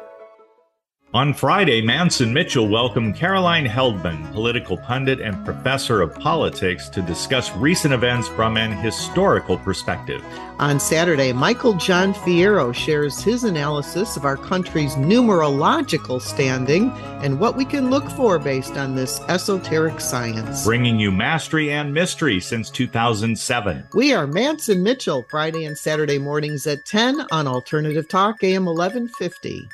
On 1.13 1.33
Friday, 1.33 1.81
Mantz 1.81 2.21
and 2.21 2.33
Mitchell 2.33 2.69
welcomed 2.69 3.17
Caroline 3.17 3.65
Heldman, 3.65 4.31
political 4.31 4.77
pundit 4.77 5.19
and 5.19 5.43
professor 5.43 6.01
of 6.01 6.15
politics, 6.15 6.87
to 6.87 7.01
discuss 7.01 7.53
recent 7.57 7.93
events 7.93 8.29
from 8.29 8.55
an 8.55 8.71
historical 8.71 9.57
perspective. 9.57 10.23
On 10.59 10.79
Saturday, 10.79 11.33
Michael 11.33 11.73
John 11.73 12.13
Fierro 12.13 12.73
shares 12.73 13.21
his 13.21 13.43
analysis 13.43 14.15
of 14.15 14.23
our 14.23 14.37
country's 14.37 14.93
numerological 14.93 16.21
standing 16.21 16.91
and 17.21 17.41
what 17.41 17.57
we 17.57 17.65
can 17.65 17.89
look 17.89 18.09
for 18.11 18.39
based 18.39 18.77
on 18.77 18.95
this 18.95 19.19
esoteric 19.27 19.99
science. 19.99 20.63
Bringing 20.63 20.97
you 20.97 21.11
mastery 21.11 21.71
and 21.71 21.93
mystery 21.93 22.39
since 22.39 22.69
2007. 22.69 23.83
We 23.93 24.13
are 24.13 24.27
Mantz 24.27 24.69
and 24.69 24.81
Mitchell, 24.81 25.25
Friday 25.29 25.65
and 25.65 25.77
Saturday 25.77 26.19
mornings 26.19 26.65
at 26.67 26.85
10 26.85 27.25
on 27.33 27.47
Alternative 27.47 28.07
Talk, 28.07 28.41
AM 28.45 28.63
1150 28.63 29.67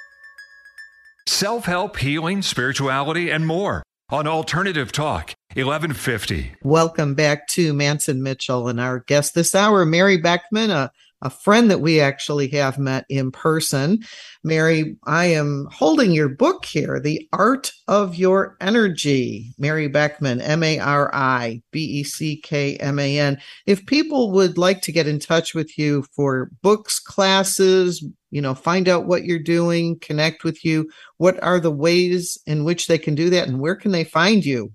self 1.29 1.65
help, 1.65 1.97
healing, 1.97 2.41
spirituality, 2.41 3.29
and 3.29 3.45
more 3.45 3.83
on 4.09 4.25
Alternative 4.25 4.91
Talk, 4.91 5.33
1150. 5.55 6.53
Welcome 6.63 7.13
back 7.13 7.47
to 7.49 7.73
Mantz 7.73 8.07
and 8.07 8.23
Mitchell 8.23 8.67
and 8.67 8.79
our 8.79 8.99
guest 8.99 9.35
this 9.35 9.53
hour, 9.53 9.85
Mari 9.85 10.17
Beckman, 10.17 10.71
a 10.71 10.91
a 11.21 11.29
friend 11.29 11.71
that 11.71 11.81
we 11.81 11.99
actually 11.99 12.47
have 12.49 12.77
met 12.77 13.05
in 13.09 13.31
person. 13.31 13.99
Mari, 14.43 14.95
I 15.05 15.25
am 15.25 15.67
holding 15.71 16.11
your 16.11 16.29
book 16.29 16.65
here, 16.65 16.99
The 16.99 17.27
Art 17.33 17.71
of 17.87 18.15
Your 18.15 18.55
Energy. 18.61 19.53
Mari 19.57 19.87
Beckman, 19.87 20.41
M 20.41 20.63
A 20.63 20.79
R 20.79 21.13
I 21.13 21.61
B 21.71 21.79
E 21.79 22.03
C 22.03 22.37
K 22.37 22.75
M 22.77 22.99
A 22.99 23.19
N. 23.19 23.39
If 23.65 23.85
people 23.85 24.31
would 24.33 24.57
like 24.57 24.81
to 24.81 24.91
get 24.91 25.07
in 25.07 25.19
touch 25.19 25.55
with 25.55 25.77
you 25.77 26.05
for 26.15 26.51
books, 26.61 26.99
classes, 26.99 28.05
you 28.29 28.41
know, 28.41 28.53
find 28.53 28.87
out 28.87 29.07
what 29.07 29.23
you're 29.23 29.39
doing, 29.39 29.97
connect 29.99 30.43
with 30.43 30.63
you, 30.63 30.89
what 31.17 31.41
are 31.41 31.59
the 31.59 31.71
ways 31.71 32.37
in 32.45 32.63
which 32.63 32.87
they 32.87 32.97
can 32.97 33.15
do 33.15 33.29
that 33.31 33.47
and 33.47 33.59
where 33.59 33.75
can 33.75 33.91
they 33.91 34.03
find 34.03 34.45
you? 34.45 34.71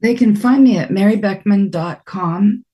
They 0.00 0.14
can 0.14 0.34
find 0.34 0.64
me 0.64 0.78
at 0.78 0.88
maribeckman.com 0.88 2.64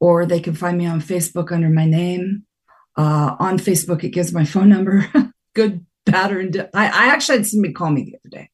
or 0.00 0.26
they 0.26 0.40
can 0.40 0.54
find 0.54 0.76
me 0.78 0.86
on 0.86 1.00
Facebook 1.00 1.52
under 1.52 1.68
my 1.68 1.86
name. 1.86 2.44
Uh, 2.96 3.36
on 3.38 3.58
Facebook, 3.58 4.04
it 4.04 4.10
gives 4.10 4.32
my 4.32 4.44
phone 4.44 4.68
number. 4.68 5.06
Good 5.54 5.84
pattern. 6.06 6.52
I, 6.74 6.86
I 6.86 7.06
actually 7.08 7.38
had 7.38 7.46
somebody 7.46 7.72
call 7.74 7.90
me 7.90 8.04
the 8.04 8.16
other 8.18 8.30
day. 8.30 8.50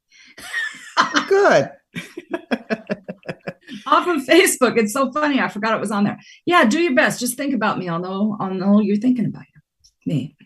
Good. 1.28 1.70
Off 3.87 4.07
of 4.07 4.22
Facebook. 4.22 4.76
It's 4.78 4.92
so 4.92 5.12
funny. 5.12 5.40
I 5.40 5.48
forgot 5.48 5.74
it 5.74 5.81
was 5.81 5.90
on 5.90 6.05
there. 6.05 6.18
Yeah, 6.46 6.64
do 6.64 6.81
your 6.81 6.94
best. 6.94 7.20
Just 7.20 7.37
think 7.37 7.55
about 7.55 7.78
me. 7.78 7.88
I'll 7.88 7.98
know, 7.98 8.37
I'll 8.40 8.55
know 8.55 8.81
you're 8.81 8.96
thinking 8.96 9.26
about 9.26 9.44
you. 9.55 9.61
me. 10.07 10.37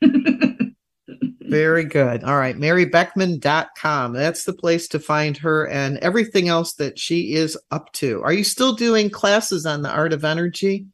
Very 1.41 1.85
good. 1.85 2.25
All 2.25 2.37
right. 2.37 2.57
MariBeckman.com. 2.57 4.13
That's 4.13 4.45
the 4.45 4.53
place 4.53 4.89
to 4.89 4.99
find 4.99 5.37
her 5.39 5.69
and 5.69 5.99
everything 5.99 6.49
else 6.49 6.75
that 6.75 6.99
she 6.99 7.35
is 7.35 7.57
up 7.71 7.93
to. 7.95 8.23
Are 8.23 8.33
you 8.33 8.45
still 8.45 8.75
doing 8.75 9.11
classes 9.11 9.67
on 9.67 9.83
the 9.83 9.91
art 9.91 10.13
of 10.13 10.25
energy? 10.25 10.87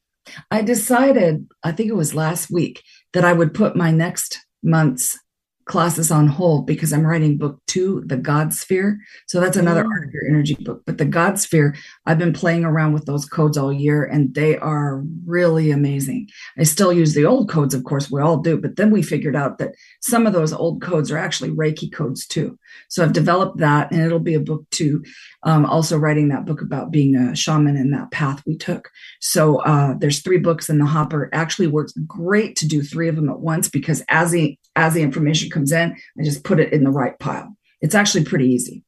I 0.50 0.62
decided, 0.62 1.48
I 1.64 1.72
think 1.72 1.88
it 1.88 1.96
was 1.96 2.14
last 2.14 2.50
week, 2.50 2.82
that 3.12 3.24
I 3.24 3.32
would 3.32 3.54
put 3.54 3.76
my 3.76 3.90
next 3.90 4.38
month's 4.62 5.18
classes 5.64 6.10
on 6.10 6.26
hold 6.26 6.66
because 6.66 6.92
I'm 6.92 7.06
writing 7.06 7.38
book 7.38 7.60
two, 7.66 8.02
The 8.06 8.16
God 8.16 8.52
Sphere. 8.52 8.98
So 9.26 9.40
that's 9.40 9.56
another 9.56 9.84
art 9.84 10.04
of 10.04 10.10
your 10.12 10.26
energy 10.28 10.56
book. 10.60 10.82
But 10.86 10.98
the 10.98 11.04
God 11.04 11.38
Sphere, 11.38 11.74
I've 12.06 12.18
been 12.18 12.32
playing 12.32 12.64
around 12.64 12.92
with 12.92 13.06
those 13.06 13.24
codes 13.24 13.56
all 13.56 13.72
year 13.72 14.04
and 14.04 14.34
they 14.34 14.58
are 14.58 15.02
really 15.24 15.70
amazing. 15.70 16.28
I 16.58 16.64
still 16.64 16.92
use 16.92 17.14
the 17.14 17.26
old 17.26 17.48
codes, 17.48 17.74
of 17.74 17.84
course, 17.84 18.10
we 18.10 18.20
all 18.20 18.38
do. 18.38 18.56
But 18.58 18.76
then 18.76 18.90
we 18.90 19.02
figured 19.02 19.36
out 19.36 19.58
that 19.58 19.74
some 20.00 20.26
of 20.26 20.32
those 20.32 20.52
old 20.52 20.82
codes 20.82 21.10
are 21.12 21.18
actually 21.18 21.50
Reiki 21.50 21.92
codes 21.92 22.26
too. 22.26 22.58
So 22.88 23.04
I've 23.04 23.12
developed 23.12 23.58
that 23.58 23.92
and 23.92 24.02
it'll 24.02 24.18
be 24.18 24.34
a 24.34 24.40
book 24.40 24.64
two. 24.70 25.04
Um, 25.44 25.64
also 25.64 25.96
writing 25.96 26.28
that 26.28 26.44
book 26.44 26.60
about 26.60 26.90
being 26.90 27.14
a 27.14 27.36
shaman 27.36 27.76
and 27.76 27.92
that 27.92 28.10
path 28.10 28.42
we 28.46 28.56
took. 28.56 28.90
So 29.20 29.58
uh, 29.62 29.94
there's 29.98 30.22
three 30.22 30.38
books 30.38 30.68
in 30.68 30.78
the 30.78 30.86
hopper. 30.86 31.24
It 31.24 31.30
actually 31.32 31.68
works 31.68 31.92
great 32.06 32.56
to 32.56 32.66
do 32.66 32.82
three 32.82 33.08
of 33.08 33.16
them 33.16 33.28
at 33.28 33.40
once 33.40 33.68
because 33.68 34.02
as 34.08 34.32
the 34.32 34.58
as 34.76 34.94
the 34.94 35.02
information 35.02 35.50
comes 35.50 35.72
in, 35.72 35.96
I 36.18 36.24
just 36.24 36.44
put 36.44 36.60
it 36.60 36.72
in 36.72 36.84
the 36.84 36.90
right 36.90 37.18
pile. 37.18 37.56
It's 37.80 37.94
actually 37.94 38.24
pretty 38.24 38.46
easy. 38.46 38.84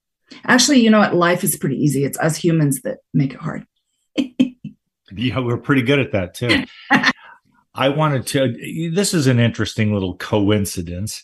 Actually, 0.47 0.81
you 0.81 0.91
know 0.91 1.01
what? 1.01 1.15
Life 1.15 1.45
is 1.45 1.57
pretty 1.57 1.77
easy. 1.77 2.05
It's 2.05 2.19
us 2.19 2.37
humans 2.37 2.83
that 2.83 2.99
make 3.13 3.35
it 3.35 3.41
hard. 3.41 3.67
yeah, 4.17 5.39
we're 5.39 5.59
pretty 5.59 5.83
good 5.83 5.99
at 5.99 6.13
that 6.13 6.35
too. 6.35 6.65
I 7.75 7.89
wanted 7.89 8.27
to, 8.29 8.91
this 8.95 9.15
is 9.15 9.27
an 9.27 9.41
interesting 9.41 9.93
little 9.93 10.17
coincidence. 10.17 11.23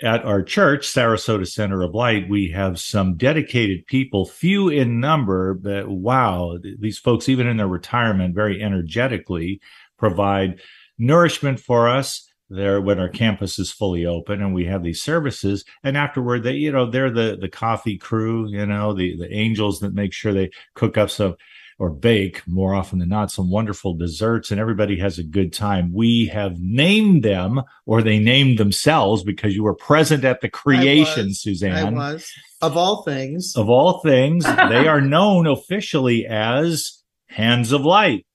At 0.00 0.24
our 0.24 0.42
church, 0.42 0.86
Sarasota 0.86 1.46
Center 1.46 1.82
of 1.82 1.94
Light, 1.94 2.28
we 2.28 2.50
have 2.50 2.80
some 2.80 3.16
dedicated 3.16 3.86
people, 3.86 4.26
few 4.26 4.68
in 4.68 4.98
number, 4.98 5.54
but 5.54 5.88
wow, 5.88 6.58
these 6.80 6.98
folks, 6.98 7.28
even 7.28 7.46
in 7.46 7.56
their 7.56 7.68
retirement, 7.68 8.34
very 8.34 8.60
energetically 8.60 9.60
provide 9.98 10.60
nourishment 10.98 11.60
for 11.60 11.88
us 11.88 12.31
there 12.52 12.80
when 12.80 12.98
our 12.98 13.08
campus 13.08 13.58
is 13.58 13.72
fully 13.72 14.06
open 14.06 14.42
and 14.42 14.54
we 14.54 14.64
have 14.66 14.82
these 14.82 15.02
services. 15.02 15.64
And 15.82 15.96
afterward 15.96 16.42
they 16.42 16.54
you 16.54 16.72
know 16.72 16.90
they're 16.90 17.10
the 17.10 17.36
the 17.40 17.48
coffee 17.48 17.98
crew 17.98 18.48
you 18.48 18.64
know 18.66 18.92
the 18.92 19.16
the 19.16 19.32
angels 19.32 19.80
that 19.80 19.94
make 19.94 20.12
sure 20.12 20.32
they 20.32 20.50
cook 20.74 20.96
up 20.96 21.10
some 21.10 21.36
or 21.78 21.90
bake 21.90 22.46
more 22.46 22.74
often 22.74 22.98
than 23.00 23.08
not 23.08 23.30
some 23.30 23.50
wonderful 23.50 23.94
desserts 23.94 24.50
and 24.50 24.60
everybody 24.60 24.98
has 24.98 25.18
a 25.18 25.24
good 25.24 25.52
time. 25.52 25.92
We 25.92 26.26
have 26.26 26.60
named 26.60 27.24
them 27.24 27.62
or 27.86 28.02
they 28.02 28.18
named 28.18 28.58
themselves 28.58 29.24
because 29.24 29.54
you 29.54 29.64
were 29.64 29.74
present 29.74 30.24
at 30.24 30.42
the 30.42 30.48
creation 30.48 31.28
was, 31.28 31.40
suzanne 31.40 31.98
I 31.98 32.12
was. 32.12 32.30
Of 32.60 32.76
all 32.76 33.02
things. 33.02 33.56
Of 33.56 33.68
all 33.68 33.98
things 34.00 34.44
they 34.44 34.86
are 34.86 35.00
known 35.00 35.46
officially 35.46 36.26
as 36.26 37.02
hands 37.26 37.72
of 37.72 37.80
light 37.80 38.26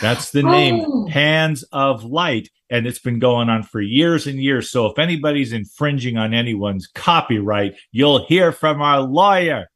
that's 0.00 0.30
the 0.30 0.42
name, 0.42 0.84
oh. 0.86 1.06
Hands 1.06 1.62
of 1.72 2.04
Light. 2.04 2.50
And 2.68 2.86
it's 2.86 2.98
been 2.98 3.20
going 3.20 3.48
on 3.48 3.62
for 3.62 3.80
years 3.80 4.26
and 4.26 4.42
years. 4.42 4.70
So 4.70 4.86
if 4.86 4.98
anybody's 4.98 5.52
infringing 5.52 6.16
on 6.16 6.34
anyone's 6.34 6.88
copyright, 6.88 7.76
you'll 7.92 8.26
hear 8.26 8.50
from 8.50 8.82
our 8.82 9.00
lawyer. 9.00 9.66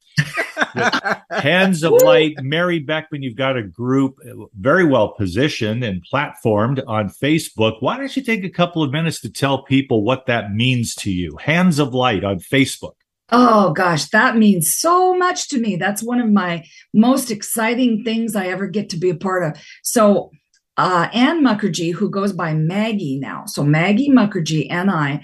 Hands 1.30 1.82
of 1.82 1.92
Light, 2.02 2.34
Mari 2.42 2.80
Beckman, 2.80 3.22
you've 3.22 3.36
got 3.36 3.56
a 3.56 3.62
group 3.62 4.18
uh, 4.28 4.46
very 4.58 4.84
well 4.84 5.10
positioned 5.10 5.84
and 5.84 6.02
platformed 6.12 6.82
on 6.86 7.08
Facebook. 7.08 7.76
Why 7.80 7.96
don't 7.96 8.14
you 8.16 8.22
take 8.22 8.44
a 8.44 8.50
couple 8.50 8.82
of 8.82 8.90
minutes 8.90 9.20
to 9.20 9.30
tell 9.30 9.62
people 9.62 10.04
what 10.04 10.26
that 10.26 10.52
means 10.52 10.94
to 10.96 11.10
you? 11.10 11.36
Hands 11.36 11.78
of 11.78 11.94
Light 11.94 12.24
on 12.24 12.38
Facebook. 12.38 12.94
Oh 13.32 13.72
gosh, 13.72 14.06
that 14.06 14.36
means 14.36 14.74
so 14.74 15.14
much 15.14 15.48
to 15.48 15.60
me. 15.60 15.76
That's 15.76 16.02
one 16.02 16.20
of 16.20 16.28
my 16.28 16.64
most 16.92 17.30
exciting 17.30 18.02
things 18.02 18.34
I 18.34 18.48
ever 18.48 18.66
get 18.66 18.90
to 18.90 18.96
be 18.98 19.10
a 19.10 19.14
part 19.14 19.44
of. 19.44 19.62
So, 19.82 20.30
uh, 20.76 21.08
Ann 21.12 21.44
Mukherjee, 21.44 21.92
who 21.92 22.08
goes 22.08 22.32
by 22.32 22.54
Maggie 22.54 23.18
now, 23.18 23.44
so 23.46 23.62
Maggie 23.62 24.08
Mukherjee 24.10 24.66
and 24.70 24.90
I, 24.90 25.22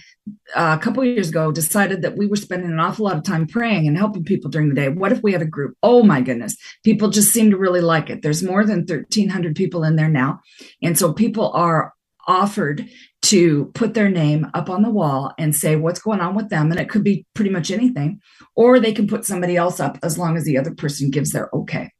uh, 0.54 0.76
a 0.78 0.82
couple 0.82 1.02
years 1.04 1.30
ago, 1.30 1.50
decided 1.50 2.02
that 2.02 2.16
we 2.16 2.26
were 2.26 2.36
spending 2.36 2.70
an 2.70 2.78
awful 2.78 3.06
lot 3.06 3.16
of 3.16 3.22
time 3.22 3.46
praying 3.46 3.88
and 3.88 3.96
helping 3.96 4.22
people 4.22 4.50
during 4.50 4.68
the 4.68 4.74
day. 4.74 4.88
What 4.88 5.12
if 5.12 5.22
we 5.22 5.32
had 5.32 5.42
a 5.42 5.46
group? 5.46 5.74
Oh 5.82 6.02
my 6.02 6.20
goodness, 6.20 6.56
people 6.84 7.08
just 7.08 7.32
seem 7.32 7.50
to 7.50 7.56
really 7.56 7.80
like 7.80 8.10
it. 8.10 8.22
There's 8.22 8.42
more 8.42 8.64
than 8.64 8.80
1,300 8.80 9.56
people 9.56 9.82
in 9.82 9.96
there 9.96 10.10
now, 10.10 10.40
and 10.82 10.98
so 10.98 11.12
people 11.12 11.50
are 11.52 11.94
offered 12.28 12.86
to 13.26 13.66
put 13.74 13.94
their 13.94 14.08
name 14.08 14.46
up 14.54 14.70
on 14.70 14.82
the 14.82 14.90
wall 14.90 15.32
and 15.38 15.54
say 15.54 15.74
what's 15.74 16.00
going 16.00 16.20
on 16.20 16.34
with 16.34 16.48
them. 16.48 16.70
And 16.70 16.78
it 16.78 16.88
could 16.88 17.02
be 17.02 17.26
pretty 17.34 17.50
much 17.50 17.70
anything, 17.70 18.20
or 18.54 18.78
they 18.78 18.92
can 18.92 19.08
put 19.08 19.24
somebody 19.24 19.56
else 19.56 19.80
up 19.80 19.98
as 20.02 20.16
long 20.16 20.36
as 20.36 20.44
the 20.44 20.58
other 20.58 20.74
person 20.74 21.10
gives 21.10 21.32
their 21.32 21.50
okay. 21.52 21.90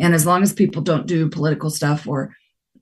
And 0.00 0.14
as 0.14 0.26
long 0.26 0.42
as 0.42 0.52
people 0.52 0.82
don't 0.82 1.06
do 1.06 1.28
political 1.28 1.70
stuff 1.70 2.06
or 2.06 2.34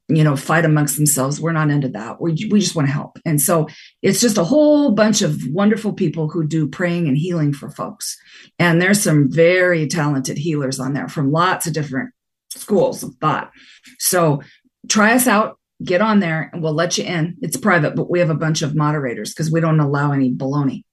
you 0.08 0.22
know 0.22 0.36
fight 0.36 0.66
amongst 0.66 0.96
themselves 0.96 1.40
we're 1.40 1.50
not 1.50 1.70
into 1.70 1.88
that 1.88 2.20
we, 2.20 2.32
we 2.50 2.60
just 2.60 2.76
want 2.76 2.86
to 2.86 2.92
help 2.92 3.18
and 3.24 3.40
so 3.40 3.66
it's 4.02 4.20
just 4.20 4.36
a 4.36 4.44
whole 4.44 4.92
bunch 4.92 5.22
of 5.22 5.40
wonderful 5.48 5.94
people 5.94 6.28
who 6.28 6.46
do 6.46 6.68
praying 6.68 7.08
and 7.08 7.16
healing 7.16 7.54
for 7.54 7.70
folks 7.70 8.14
and 8.58 8.82
there's 8.82 9.02
some 9.02 9.32
very 9.32 9.86
talented 9.86 10.36
healers 10.36 10.78
on 10.78 10.92
there 10.92 11.08
from 11.08 11.32
lots 11.32 11.66
of 11.66 11.72
different 11.72 12.10
schools 12.50 13.02
of 13.02 13.14
thought 13.18 13.50
so 13.98 14.42
try 14.90 15.14
us 15.14 15.26
out 15.26 15.58
get 15.82 16.00
on 16.00 16.20
there 16.20 16.50
and 16.52 16.62
we'll 16.62 16.74
let 16.74 16.98
you 16.98 17.04
in. 17.04 17.36
It's 17.40 17.56
private, 17.56 17.96
but 17.96 18.10
we 18.10 18.20
have 18.20 18.30
a 18.30 18.34
bunch 18.34 18.62
of 18.62 18.74
moderators 18.74 19.32
because 19.32 19.50
we 19.50 19.60
don't 19.60 19.80
allow 19.80 20.12
any 20.12 20.32
baloney. 20.32 20.84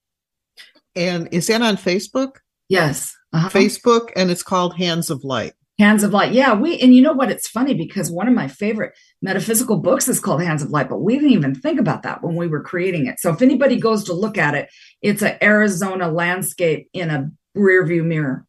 And 0.96 1.30
is 1.32 1.48
that 1.48 1.62
on 1.62 1.78
Facebook? 1.78 2.38
Yes. 2.70 3.16
Uh-huh. 3.34 3.50
Facebook, 3.50 4.12
and 4.16 4.30
it's 4.30 4.44
called 4.44 4.76
Hands 4.76 5.10
of 5.10 5.24
Light. 5.24 5.54
Hands 5.80 6.04
of 6.04 6.12
Light. 6.12 6.34
Yeah, 6.34 6.54
we 6.54 6.78
and 6.80 6.94
you 6.94 7.02
know 7.02 7.14
what? 7.14 7.32
It's 7.32 7.48
funny 7.48 7.74
because 7.74 8.12
one 8.12 8.28
of 8.28 8.34
my 8.34 8.48
favorite 8.48 8.94
metaphysical 9.22 9.80
books 9.80 10.08
is 10.08 10.20
called 10.20 10.44
Hands 10.44 10.62
of 10.62 10.70
Light, 10.70 10.90
but 10.90 11.00
we 11.00 11.16
didn't 11.16 11.32
even 11.32 11.56
think 11.56 11.80
about 11.80 12.04
that 12.04 12.22
when 12.24 12.36
we 12.36 12.48
were 12.48 12.62
creating 12.62 13.08
it. 13.08 13.20
So 13.20 13.32
if 13.32 13.42
anybody 13.42 13.78
goes 13.78 14.04
to 14.06 14.14
look 14.14 14.38
at 14.38 14.54
it, 14.54 14.70
it's 15.02 15.22
an 15.22 15.38
Arizona 15.42 16.12
landscape 16.12 16.88
in 16.94 17.10
a 17.10 17.32
rear 17.56 17.86
view 17.86 18.04
mirror. 18.04 18.46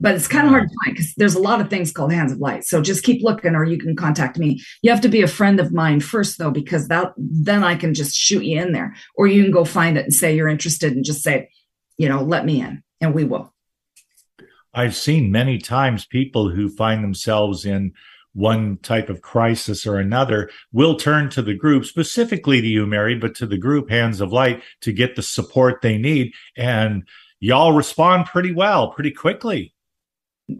But 0.00 0.14
it's 0.14 0.28
kind 0.28 0.46
of 0.46 0.50
hard 0.50 0.68
to 0.68 0.74
find 0.84 0.96
because 0.96 1.14
there's 1.16 1.34
a 1.34 1.42
lot 1.42 1.60
of 1.60 1.68
things 1.68 1.92
called 1.92 2.12
Hands 2.12 2.32
of 2.32 2.38
Light. 2.38 2.64
So 2.64 2.80
just 2.80 3.04
keep 3.04 3.22
looking, 3.22 3.54
or 3.54 3.64
you 3.64 3.78
can 3.78 3.94
contact 3.94 4.38
me. 4.38 4.60
You 4.82 4.90
have 4.90 5.02
to 5.02 5.08
be 5.08 5.20
a 5.20 5.28
friend 5.28 5.60
of 5.60 5.72
mine 5.72 6.00
first, 6.00 6.38
though, 6.38 6.50
because 6.50 6.88
that 6.88 7.12
then 7.18 7.62
I 7.62 7.74
can 7.74 7.92
just 7.92 8.16
shoot 8.16 8.42
you 8.42 8.60
in 8.60 8.72
there, 8.72 8.94
or 9.14 9.26
you 9.26 9.42
can 9.42 9.52
go 9.52 9.64
find 9.64 9.98
it 9.98 10.04
and 10.04 10.14
say 10.14 10.34
you're 10.34 10.48
interested, 10.48 10.92
and 10.92 11.04
just 11.04 11.22
say, 11.22 11.50
you 11.98 12.08
know, 12.08 12.22
let 12.22 12.46
me 12.46 12.62
in, 12.62 12.82
and 13.00 13.14
we 13.14 13.24
will. 13.24 13.52
I've 14.72 14.96
seen 14.96 15.32
many 15.32 15.58
times 15.58 16.06
people 16.06 16.48
who 16.48 16.68
find 16.68 17.04
themselves 17.04 17.66
in 17.66 17.92
one 18.32 18.78
type 18.78 19.08
of 19.08 19.20
crisis 19.20 19.86
or 19.86 19.98
another 19.98 20.48
will 20.72 20.96
turn 20.96 21.28
to 21.30 21.42
the 21.42 21.54
group, 21.54 21.84
specifically 21.84 22.60
to 22.60 22.66
you, 22.66 22.86
Mari, 22.86 23.16
but 23.16 23.34
to 23.34 23.46
the 23.46 23.58
group 23.58 23.90
Hands 23.90 24.20
of 24.20 24.32
Light 24.32 24.62
to 24.82 24.92
get 24.92 25.16
the 25.16 25.22
support 25.22 25.82
they 25.82 25.98
need. 25.98 26.32
And 26.56 27.06
y'all 27.40 27.72
respond 27.72 28.26
pretty 28.26 28.52
well, 28.52 28.92
pretty 28.92 29.10
quickly. 29.10 29.74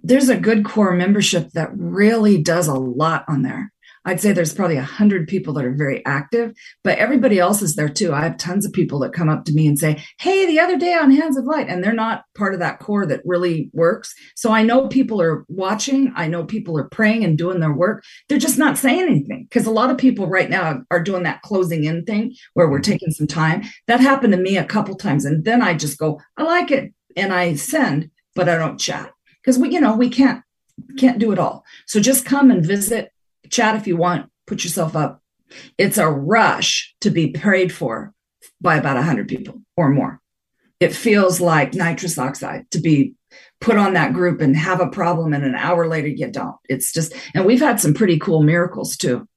There's 0.03 0.28
a 0.28 0.36
good 0.36 0.64
core 0.64 0.95
membership 0.95 1.51
that 1.53 1.70
really 1.74 2.43
does 2.43 2.68
a 2.68 2.74
lot 2.74 3.24
on 3.28 3.43
there. 3.43 3.72
I'd 4.05 4.20
say 4.20 4.32
there's 4.32 4.55
probably 4.55 4.78
a 4.78 4.82
hundred 4.82 5.28
people 5.28 5.53
that 5.55 5.64
are 5.64 5.74
very 5.74 6.05
active, 6.07 6.57
but 6.82 6.99
everybody 6.99 7.38
else 7.38 7.61
is 7.61 7.76
there 7.76 7.88
too. 7.88 8.14
I 8.14 8.22
have 8.22 8.38
tons 8.38 8.64
of 8.64 8.72
people 8.72 8.99
that 9.01 9.12
come 9.12 9.28
up 9.28 9.45
to 9.45 9.53
me 9.53 9.66
and 9.66 9.78
say, 9.78 10.03
Hey, 10.18 10.47
the 10.47 10.59
other 10.59 10.78
day 10.78 10.95
on 10.95 11.11
Hands 11.11 11.36
of 11.36 11.45
Light, 11.45 11.68
and 11.68 11.84
they're 11.84 11.93
not 11.93 12.24
part 12.34 12.55
of 12.55 12.61
that 12.61 12.80
core 12.80 13.05
that 13.07 13.20
really 13.24 13.70
works. 13.74 14.14
So 14.36 14.53
I 14.53 14.62
know 14.62 14.88
people 14.88 15.20
are 15.20 15.45
watching. 15.49 16.12
I 16.16 16.28
know 16.28 16.45
people 16.45 16.78
are 16.78 16.88
praying 16.88 17.24
and 17.24 17.36
doing 17.36 17.61
their 17.61 17.74
work. 17.74 18.03
They're 18.28 18.38
just 18.38 18.59
not 18.59 18.78
saying 18.78 19.03
anything 19.03 19.47
because 19.49 19.66
a 19.66 19.70
lot 19.70 19.91
of 19.91 19.99
people 19.99 20.26
right 20.26 20.49
now 20.49 20.80
are 20.91 21.03
doing 21.03 21.24
that 21.24 21.43
closing 21.43 21.84
in 21.84 22.05
thing 22.05 22.34
where 22.55 22.70
we're 22.70 22.78
mm-hmm. 22.78 22.93
taking 22.93 23.11
some 23.11 23.26
time. 23.26 23.64
That 23.86 24.01
happened 24.01 24.32
to 24.32 24.38
me 24.38 24.57
a 24.57 24.64
couple 24.64 24.95
times. 24.97 25.26
And 25.26 25.45
then 25.45 25.61
I 25.61 25.74
just 25.74 25.99
go, 25.99 26.20
I 26.38 26.45
like 26.45 26.70
it. 26.70 26.95
And 27.16 27.34
I 27.34 27.55
send, 27.55 28.11
but 28.34 28.49
I 28.49 28.57
don't 28.57 28.78
chat 28.78 29.12
because 29.43 29.59
we, 29.59 29.70
you 29.70 29.80
know, 29.80 29.97
we 29.97 30.09
can't 30.09 30.43
can't 30.99 31.18
do 31.18 31.32
it 31.32 31.38
all. 31.38 31.64
So 31.86 32.01
just 32.01 32.24
come 32.24 32.51
and 32.51 32.64
visit 32.64 33.12
chat 33.51 33.76
if 33.76 33.86
you 33.86 33.97
want, 33.97 34.30
put 34.47 34.64
yourself 34.64 34.97
up. 34.97 35.22
It's 35.76 35.99
a 35.99 36.09
rush 36.09 36.95
to 37.01 37.11
be 37.11 37.28
prayed 37.28 37.72
for 37.72 38.14
by 38.61 38.76
about 38.76 38.97
100 38.97 39.28
people 39.28 39.62
or 39.76 39.91
more. 39.91 40.20
It 40.78 40.95
feels 40.95 41.41
like 41.41 41.74
nitrous 41.74 42.18
oxide 42.18 42.70
to 42.70 42.80
be 42.80 43.14
put 43.61 43.76
on 43.76 43.95
that 43.95 44.14
group 44.14 44.41
and 44.41 44.57
have 44.57 44.80
a 44.80 44.88
problem, 44.88 45.32
and 45.32 45.45
an 45.45 45.55
hour 45.55 45.86
later 45.86 46.09
you 46.09 46.30
don't. 46.30 46.57
It's 46.68 46.93
just, 46.93 47.12
and 47.34 47.45
we've 47.45 47.61
had 47.61 47.78
some 47.78 47.93
pretty 47.93 48.18
cool 48.18 48.43
miracles 48.43 48.97
too. 48.97 49.28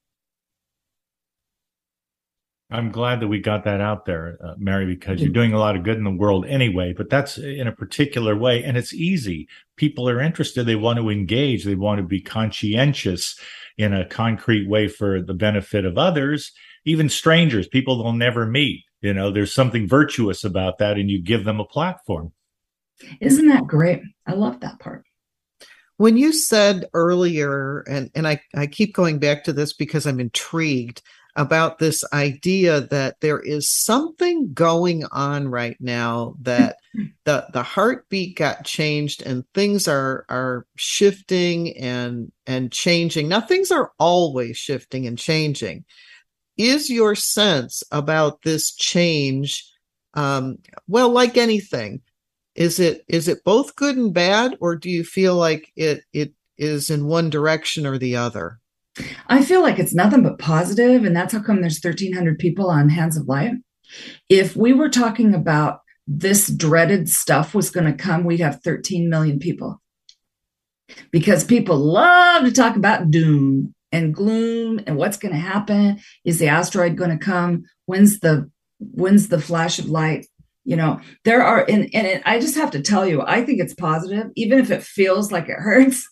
I'm 2.73 2.89
glad 2.89 3.19
that 3.19 3.27
we 3.27 3.39
got 3.39 3.65
that 3.65 3.81
out 3.81 4.05
there, 4.05 4.39
uh, 4.43 4.55
Mari, 4.57 4.87
because 4.87 5.21
you're 5.21 5.31
doing 5.31 5.53
a 5.53 5.59
lot 5.59 5.75
of 5.75 5.83
good 5.83 5.97
in 5.97 6.03
the 6.03 6.09
world 6.09 6.47
anyway, 6.47 6.91
but 6.97 7.07
that's 7.07 7.37
in 7.37 7.67
a 7.67 7.71
particular 7.71 8.35
way. 8.35 8.63
And 8.63 8.75
it's 8.75 8.95
easy. 8.95 9.47
People 9.75 10.09
are 10.09 10.19
interested. 10.19 10.63
They 10.63 10.75
want 10.75 10.97
to 10.97 11.11
engage. 11.11 11.65
They 11.65 11.75
want 11.75 11.99
to 11.99 12.03
be 12.03 12.19
conscientious 12.19 13.39
in 13.77 13.93
a 13.93 14.07
concrete 14.07 14.67
way 14.67 14.87
for 14.87 15.21
the 15.21 15.35
benefit 15.35 15.85
of 15.85 15.99
others, 15.99 16.51
even 16.83 17.09
strangers, 17.09 17.67
people 17.67 18.01
they'll 18.01 18.11
never 18.11 18.47
meet. 18.47 18.83
You 19.01 19.13
know, 19.13 19.29
there's 19.29 19.53
something 19.53 19.87
virtuous 19.87 20.43
about 20.43 20.79
that, 20.79 20.97
and 20.97 21.11
you 21.11 21.21
give 21.21 21.43
them 21.43 21.59
a 21.59 21.65
platform. 21.65 22.31
Isn't 23.21 23.49
that 23.49 23.67
great? 23.67 24.01
I 24.25 24.33
love 24.33 24.61
that 24.61 24.79
part. 24.79 25.03
When 25.97 26.17
you 26.17 26.33
said 26.33 26.85
earlier, 26.95 27.81
and, 27.81 28.09
and 28.15 28.27
I, 28.27 28.41
I 28.55 28.65
keep 28.65 28.95
going 28.95 29.19
back 29.19 29.43
to 29.43 29.53
this 29.53 29.73
because 29.73 30.07
I'm 30.07 30.19
intrigued 30.19 31.03
about 31.35 31.79
this 31.79 32.03
idea 32.13 32.81
that 32.81 33.19
there 33.21 33.39
is 33.39 33.69
something 33.69 34.53
going 34.53 35.03
on 35.05 35.47
right 35.47 35.77
now 35.79 36.35
that 36.41 36.77
the 37.25 37.47
the 37.53 37.63
heartbeat 37.63 38.35
got 38.35 38.65
changed 38.65 39.23
and 39.23 39.43
things 39.53 39.87
are 39.87 40.25
are 40.29 40.65
shifting 40.75 41.75
and 41.77 42.31
and 42.45 42.71
changing. 42.71 43.27
Now 43.27 43.41
things 43.41 43.71
are 43.71 43.91
always 43.99 44.57
shifting 44.57 45.07
and 45.07 45.17
changing. 45.17 45.85
Is 46.57 46.89
your 46.89 47.15
sense 47.15 47.83
about 47.91 48.43
this 48.43 48.73
change 48.75 49.69
um 50.15 50.57
well 50.87 51.09
like 51.09 51.37
anything 51.37 52.01
is 52.55 52.79
it 52.79 53.03
is 53.07 53.27
it 53.27 53.43
both 53.43 53.75
good 53.75 53.97
and 53.97 54.13
bad 54.13 54.55
or 54.59 54.75
do 54.75 54.89
you 54.89 55.03
feel 55.03 55.35
like 55.35 55.71
it 55.75 56.03
it 56.13 56.33
is 56.57 56.89
in 56.89 57.07
one 57.07 57.29
direction 57.29 57.85
or 57.85 57.97
the 57.97 58.15
other 58.15 58.59
I 59.27 59.43
feel 59.43 59.61
like 59.61 59.79
it's 59.79 59.93
nothing 59.93 60.23
but 60.23 60.39
positive, 60.39 61.03
and 61.03 61.15
that's 61.15 61.33
how 61.33 61.41
come 61.41 61.61
there's 61.61 61.83
1,300 61.83 62.37
people 62.37 62.69
on 62.69 62.89
Hands 62.89 63.15
of 63.17 63.27
Light. 63.27 63.53
If 64.29 64.55
we 64.55 64.73
were 64.73 64.89
talking 64.89 65.33
about 65.33 65.79
this 66.07 66.47
dreaded 66.47 67.09
stuff 67.09 67.55
was 67.55 67.69
going 67.69 67.85
to 67.85 68.03
come, 68.03 68.23
we'd 68.23 68.39
have 68.39 68.61
13 68.61 69.09
million 69.09 69.39
people. 69.39 69.81
Because 71.11 71.43
people 71.43 71.77
love 71.77 72.43
to 72.43 72.51
talk 72.51 72.75
about 72.75 73.09
doom 73.09 73.73
and 73.91 74.13
gloom 74.13 74.81
and 74.85 74.97
what's 74.97 75.17
going 75.17 75.33
to 75.33 75.39
happen. 75.39 75.99
Is 76.25 76.39
the 76.39 76.47
asteroid 76.47 76.97
going 76.97 77.17
to 77.17 77.23
come? 77.23 77.63
When's 77.85 78.19
the 78.19 78.49
when's 78.79 79.29
the 79.29 79.39
flash 79.39 79.79
of 79.79 79.89
light? 79.89 80.27
You 80.65 80.75
know, 80.77 81.01
there 81.25 81.43
are, 81.43 81.65
and, 81.69 81.89
and 81.93 82.07
it, 82.07 82.21
I 82.25 82.39
just 82.39 82.55
have 82.55 82.71
to 82.71 82.81
tell 82.81 83.05
you, 83.05 83.21
I 83.21 83.43
think 83.43 83.59
it's 83.59 83.73
positive, 83.73 84.31
even 84.35 84.59
if 84.59 84.71
it 84.71 84.83
feels 84.83 85.31
like 85.31 85.49
it 85.49 85.59
hurts. 85.59 86.07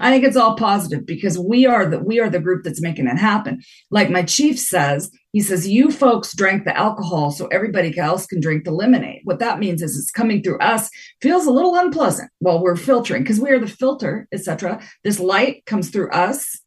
I 0.00 0.10
think 0.10 0.24
it's 0.24 0.36
all 0.36 0.56
positive 0.56 1.04
because 1.06 1.38
we 1.38 1.66
are 1.66 1.86
the 1.86 1.98
we 1.98 2.20
are 2.20 2.30
the 2.30 2.40
group 2.40 2.64
that's 2.64 2.80
making 2.80 3.06
it 3.06 3.18
happen. 3.18 3.62
Like 3.90 4.10
my 4.10 4.22
chief 4.22 4.58
says, 4.58 5.10
he 5.32 5.40
says 5.40 5.68
you 5.68 5.90
folks 5.90 6.34
drank 6.34 6.64
the 6.64 6.76
alcohol 6.76 7.30
so 7.30 7.46
everybody 7.48 7.96
else 7.98 8.26
can 8.26 8.40
drink 8.40 8.64
the 8.64 8.70
lemonade. 8.70 9.22
What 9.24 9.40
that 9.40 9.58
means 9.58 9.82
is 9.82 9.98
it's 9.98 10.10
coming 10.10 10.42
through 10.42 10.58
us 10.58 10.90
feels 11.20 11.46
a 11.46 11.50
little 11.50 11.74
unpleasant 11.74 12.30
while 12.38 12.62
we're 12.62 12.76
filtering 12.76 13.22
because 13.22 13.40
we 13.40 13.50
are 13.50 13.58
the 13.58 13.66
filter, 13.66 14.28
etc. 14.32 14.80
This 15.04 15.18
light 15.18 15.66
comes 15.66 15.90
through 15.90 16.10
us, 16.10 16.60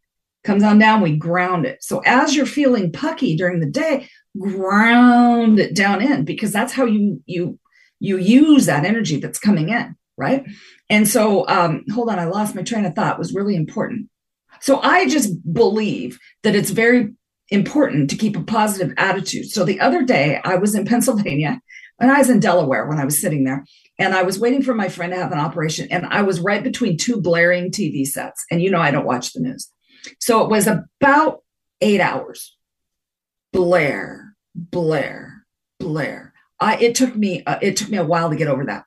comes 0.44 0.64
on 0.64 0.78
down, 0.80 1.02
we 1.02 1.16
ground 1.16 1.66
it. 1.66 1.84
So 1.84 2.02
as 2.06 2.36
you're 2.36 2.46
feeling 2.46 2.92
pucky 2.92 3.38
during 3.38 3.60
the 3.60 3.66
day, 3.66 4.10
ground 4.38 5.60
it 5.60 5.76
down 5.76 6.02
in 6.02 6.26
because 6.26 6.52
that's 6.52 6.74
how 6.74 6.86
you 6.86 7.22
you 7.26 7.60
you 8.00 8.18
use 8.18 8.66
that 8.66 8.86
energy 8.86 9.20
that's 9.20 9.40
coming 9.40 9.70
in 9.70 9.96
right? 10.18 10.46
And 10.90 11.08
so, 11.08 11.48
um, 11.48 11.84
hold 11.94 12.10
on, 12.10 12.20
I 12.20 12.26
lost 12.26 12.56
my 12.56 12.64
train 12.64 12.86
of 12.86 12.96
thought. 12.96 13.16
It 13.16 13.20
was 13.20 13.34
really 13.34 13.56
important. 13.56 14.10
So 14.62 14.80
I 14.82 15.08
just 15.08 15.32
believe 15.54 16.20
that 16.44 16.56
it's 16.56 16.70
very 16.70 17.14
important 17.50 18.10
to 18.10 18.16
keep 18.16 18.36
a 18.36 18.44
positive 18.44 18.94
attitude. 18.98 19.50
So 19.50 19.64
the 19.64 19.80
other 19.80 20.04
day, 20.04 20.40
I 20.44 20.56
was 20.56 20.76
in 20.76 20.86
Pennsylvania 20.86 21.60
and 22.00 22.12
I 22.12 22.20
was 22.20 22.30
in 22.30 22.40
Delaware 22.40 22.88
when 22.88 23.00
I 23.00 23.06
was 23.06 23.20
sitting 23.20 23.46
there, 23.46 23.66
and 23.98 24.14
I 24.14 24.24
was 24.24 24.40
waiting 24.40 24.62
for 24.62 24.74
my 24.74 24.90
friend 24.90 25.14
to 25.14 25.18
have 25.18 25.32
an 25.32 25.40
operation, 25.40 25.88
and 25.90 26.06
I 26.08 26.24
was 26.24 26.42
right 26.42 26.64
between 26.64 26.98
two 26.98 27.22
blaring 27.22 27.72
TV 27.72 28.06
sets. 28.06 28.44
And 28.52 28.62
you 28.62 28.70
know, 28.70 28.82
I 28.82 28.92
don't 28.92 29.06
watch 29.06 29.32
the 29.32 29.40
news. 29.40 29.72
So 30.20 30.44
it 30.44 30.50
was 30.50 30.68
about 30.68 31.44
eight 31.82 32.02
hours. 32.02 32.56
Blair, 33.54 34.36
Blair, 34.54 35.46
Blair. 35.80 36.34
I, 36.60 36.78
it 36.78 36.96
took 36.96 37.16
me 37.16 37.44
uh, 37.46 37.60
it 37.62 37.78
took 37.78 37.90
me 37.90 37.98
a 37.98 38.04
while 38.04 38.30
to 38.30 38.36
get 38.36 38.48
over 38.48 38.66
that. 38.66 38.85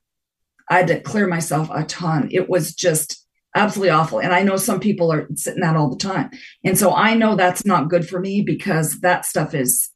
I 0.70 0.78
had 0.78 0.88
to 0.88 1.00
clear 1.00 1.26
myself 1.26 1.68
a 1.72 1.84
ton. 1.84 2.28
It 2.30 2.48
was 2.48 2.74
just 2.74 3.26
absolutely 3.54 3.90
awful. 3.90 4.20
And 4.20 4.32
I 4.32 4.42
know 4.42 4.56
some 4.56 4.80
people 4.80 5.12
are 5.12 5.28
sitting 5.34 5.60
that 5.60 5.76
all 5.76 5.90
the 5.90 5.96
time. 5.96 6.30
And 6.64 6.78
so 6.78 6.94
I 6.94 7.14
know 7.14 7.34
that's 7.34 7.64
not 7.64 7.88
good 7.88 8.08
for 8.08 8.20
me 8.20 8.42
because 8.42 9.00
that 9.00 9.24
stuff 9.24 9.54
is 9.54 9.90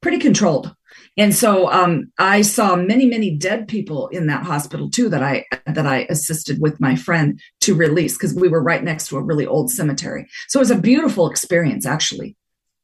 pretty 0.00 0.18
controlled. 0.18 0.74
And 1.16 1.34
so 1.34 1.70
um, 1.70 2.10
I 2.18 2.42
saw 2.42 2.76
many, 2.76 3.06
many 3.06 3.36
dead 3.36 3.68
people 3.68 4.08
in 4.08 4.26
that 4.26 4.44
hospital 4.44 4.90
too 4.90 5.08
that 5.10 5.22
I 5.22 5.44
that 5.66 5.86
I 5.86 6.06
assisted 6.10 6.60
with 6.60 6.80
my 6.80 6.96
friend 6.96 7.40
to 7.62 7.74
release 7.74 8.16
because 8.16 8.34
we 8.34 8.48
were 8.48 8.62
right 8.62 8.82
next 8.82 9.08
to 9.08 9.16
a 9.16 9.22
really 9.22 9.46
old 9.46 9.70
cemetery. 9.70 10.26
So 10.48 10.58
it 10.58 10.62
was 10.62 10.70
a 10.70 10.78
beautiful 10.78 11.28
experience 11.30 11.86
actually 11.86 12.36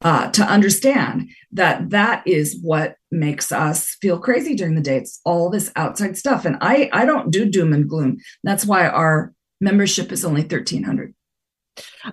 uh, 0.02 0.30
to 0.30 0.42
understand 0.42 1.28
that 1.52 1.90
that 1.90 2.26
is 2.26 2.58
what 2.62 2.96
makes 3.10 3.50
us 3.50 3.96
feel 4.00 4.18
crazy 4.18 4.54
during 4.54 4.74
the 4.74 4.80
day. 4.80 4.96
It's 4.96 5.20
all 5.24 5.50
this 5.50 5.72
outside 5.76 6.16
stuff. 6.16 6.44
And 6.44 6.56
I, 6.60 6.88
I 6.92 7.04
don't 7.04 7.30
do 7.30 7.46
doom 7.46 7.72
and 7.72 7.88
gloom. 7.88 8.18
That's 8.44 8.64
why 8.64 8.86
our 8.86 9.32
membership 9.60 10.12
is 10.12 10.24
only 10.24 10.42
1300. 10.42 11.14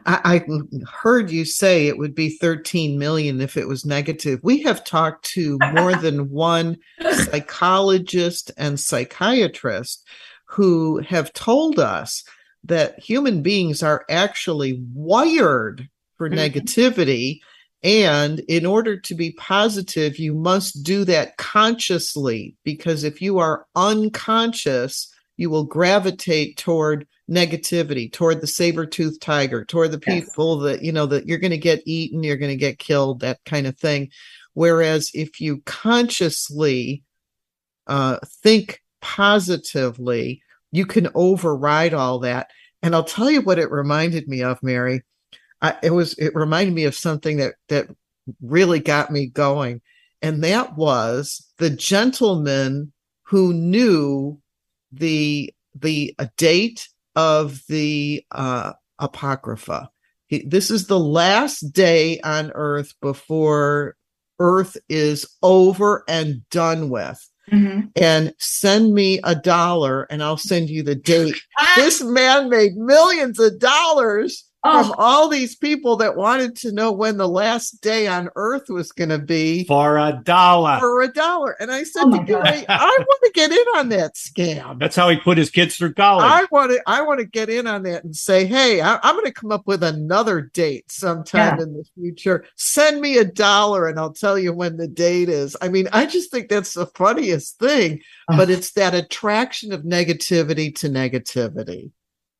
I, 0.05 0.41
I 0.45 0.45
heard 0.91 1.31
you 1.31 1.45
say 1.45 1.87
it 1.87 1.97
would 1.97 2.15
be 2.15 2.37
13 2.37 2.97
million 2.97 3.41
if 3.41 3.57
it 3.57 3.67
was 3.67 3.85
negative. 3.85 4.39
We 4.43 4.61
have 4.63 4.83
talked 4.83 5.25
to 5.33 5.57
more 5.73 5.95
than 6.01 6.29
one 6.29 6.77
psychologist 7.11 8.51
and 8.57 8.79
psychiatrist 8.79 10.05
who 10.47 10.99
have 10.99 11.33
told 11.33 11.79
us 11.79 12.23
that 12.63 12.99
human 12.99 13.41
beings 13.41 13.83
are 13.83 14.05
actually 14.09 14.83
wired 14.93 15.87
for 16.17 16.29
mm-hmm. 16.29 16.39
negativity 16.39 17.39
and 17.85 18.39
in 18.47 18.65
order 18.65 18.99
to 18.99 19.13
be 19.13 19.31
positive, 19.33 20.17
you 20.17 20.33
must 20.33 20.83
do 20.83 21.05
that 21.05 21.37
consciously 21.37 22.55
because 22.63 23.03
if 23.03 23.21
you 23.21 23.37
are 23.37 23.67
unconscious, 23.75 25.13
you 25.37 25.51
will 25.51 25.65
gravitate 25.65 26.57
toward 26.57 27.07
negativity 27.29 28.11
toward 28.11 28.41
the 28.41 28.47
saber-toothed 28.47 29.21
tiger, 29.21 29.63
toward 29.65 29.91
the 29.91 30.01
Yes. 30.05 30.25
people 30.25 30.57
that, 30.59 30.83
you 30.83 30.91
know, 30.91 31.05
that 31.05 31.27
you're 31.27 31.37
going 31.37 31.51
to 31.51 31.57
get 31.57 31.81
eaten, 31.85 32.23
you're 32.23 32.37
going 32.37 32.51
to 32.51 32.55
get 32.55 32.79
killed, 32.79 33.19
that 33.19 33.39
kind 33.45 33.67
of 33.67 33.77
thing. 33.77 34.09
Whereas 34.53 35.11
if 35.13 35.39
you 35.39 35.61
consciously 35.65 37.03
uh, 37.87 38.17
think 38.43 38.81
positively, 39.01 40.41
you 40.71 40.85
can 40.87 41.09
override 41.13 41.93
all 41.93 42.19
that. 42.19 42.49
And 42.81 42.95
I'll 42.95 43.03
tell 43.03 43.29
you 43.29 43.41
what 43.41 43.59
it 43.59 43.71
reminded 43.71 44.27
me 44.27 44.41
of, 44.41 44.61
Mari. 44.63 45.03
I, 45.61 45.75
it 45.83 45.91
was 45.91 46.13
it 46.17 46.35
reminded 46.35 46.73
me 46.73 46.83
of 46.85 46.95
something 46.95 47.37
that 47.37 47.55
that 47.69 47.87
really 48.41 48.79
got 48.79 49.11
me 49.11 49.27
going, 49.27 49.81
and 50.21 50.43
that 50.43 50.75
was 50.75 51.47
the 51.57 51.69
gentleman 51.69 52.91
who 53.23 53.53
knew 53.53 54.39
the 54.91 55.53
the 55.79 56.15
date 56.37 56.87
of 57.15 57.61
the 57.67 58.25
uh, 58.31 58.73
apocrypha. 58.99 59.89
He, 60.27 60.43
this 60.43 60.71
is 60.71 60.87
the 60.87 60.99
last 60.99 61.59
day 61.73 62.19
on 62.21 62.51
Earth 62.55 62.93
before 63.01 63.95
Earth 64.39 64.75
is 64.89 65.25
over 65.41 66.03
and 66.07 66.47
done 66.49 66.89
with 66.89 67.19
Mhm. 67.51 67.91
and 67.95 68.33
send 68.39 68.93
me 68.95 69.19
a 69.23 69.35
dollar 69.35 70.07
and 70.09 70.23
I'll 70.23 70.35
send 70.37 70.67
you 70.69 70.81
the 70.81 70.95
date. 70.95 71.35
this 71.75 72.01
man 72.01 72.49
made 72.49 72.75
millions 72.75 73.39
of 73.39 73.59
dollars 73.59 74.45
from 74.65 74.91
Oh. 74.91 74.95
all 74.97 75.29
these 75.29 75.55
people 75.55 75.95
that 75.97 76.15
wanted 76.15 76.55
to 76.57 76.71
know 76.71 76.91
when 76.91 77.17
the 77.17 77.27
last 77.27 77.81
day 77.81 78.07
on 78.07 78.29
earth 78.35 78.63
was 78.69 78.91
going 78.91 79.09
to 79.09 79.19
be 79.19 79.63
For 79.65 79.97
a 79.97 80.19
dollar. 80.23 80.79
for 80.79 81.01
a 81.01 81.07
dollar. 81.07 81.55
And 81.59 81.71
I 81.71 81.83
said 81.83 82.03
Oh 82.05 82.17
to. 82.17 82.23
Gary, 82.23 82.65
I 82.67 82.97
want 82.99 83.19
to 83.23 83.31
get 83.33 83.51
in 83.51 83.65
on 83.77 83.89
that 83.89 84.15
scam. 84.15 84.79
That's 84.79 84.95
how 84.95 85.09
he 85.09 85.17
put 85.17 85.37
his 85.37 85.49
kids 85.49 85.77
through 85.77 85.93
college. 85.93 86.25
I 86.25 86.45
want 86.51 86.71
to 86.71 86.81
I 86.87 87.01
want 87.01 87.19
to 87.19 87.25
get 87.25 87.49
in 87.49 87.67
on 87.67 87.83
that 87.83 88.03
and 88.03 88.15
say, 88.15 88.45
hey, 88.45 88.81
I, 88.81 88.99
I'm 89.03 89.15
going 89.15 89.25
to 89.25 89.31
come 89.31 89.51
up 89.51 89.67
with 89.67 89.83
another 89.83 90.41
date 90.41 90.91
sometime 90.91 91.57
Yeah. 91.57 91.63
in 91.63 91.73
the 91.73 91.85
future. 91.95 92.45
Send 92.55 93.01
me 93.01 93.17
a 93.17 93.25
dollar 93.25 93.87
and 93.87 93.99
I'll 93.99 94.13
tell 94.13 94.37
you 94.39 94.53
when 94.53 94.77
the 94.77 94.87
date 94.87 95.29
is. 95.29 95.55
I 95.61 95.69
mean, 95.69 95.87
I 95.93 96.05
just 96.05 96.31
think 96.31 96.49
that's 96.49 96.73
the 96.73 96.87
funniest 96.87 97.59
thing, 97.59 98.01
but 98.27 98.49
it's 98.49 98.71
that 98.73 98.93
attraction 98.95 99.71
of 99.71 99.83
negativity 99.83 100.73
to 100.77 100.89
negativity. 100.89 101.91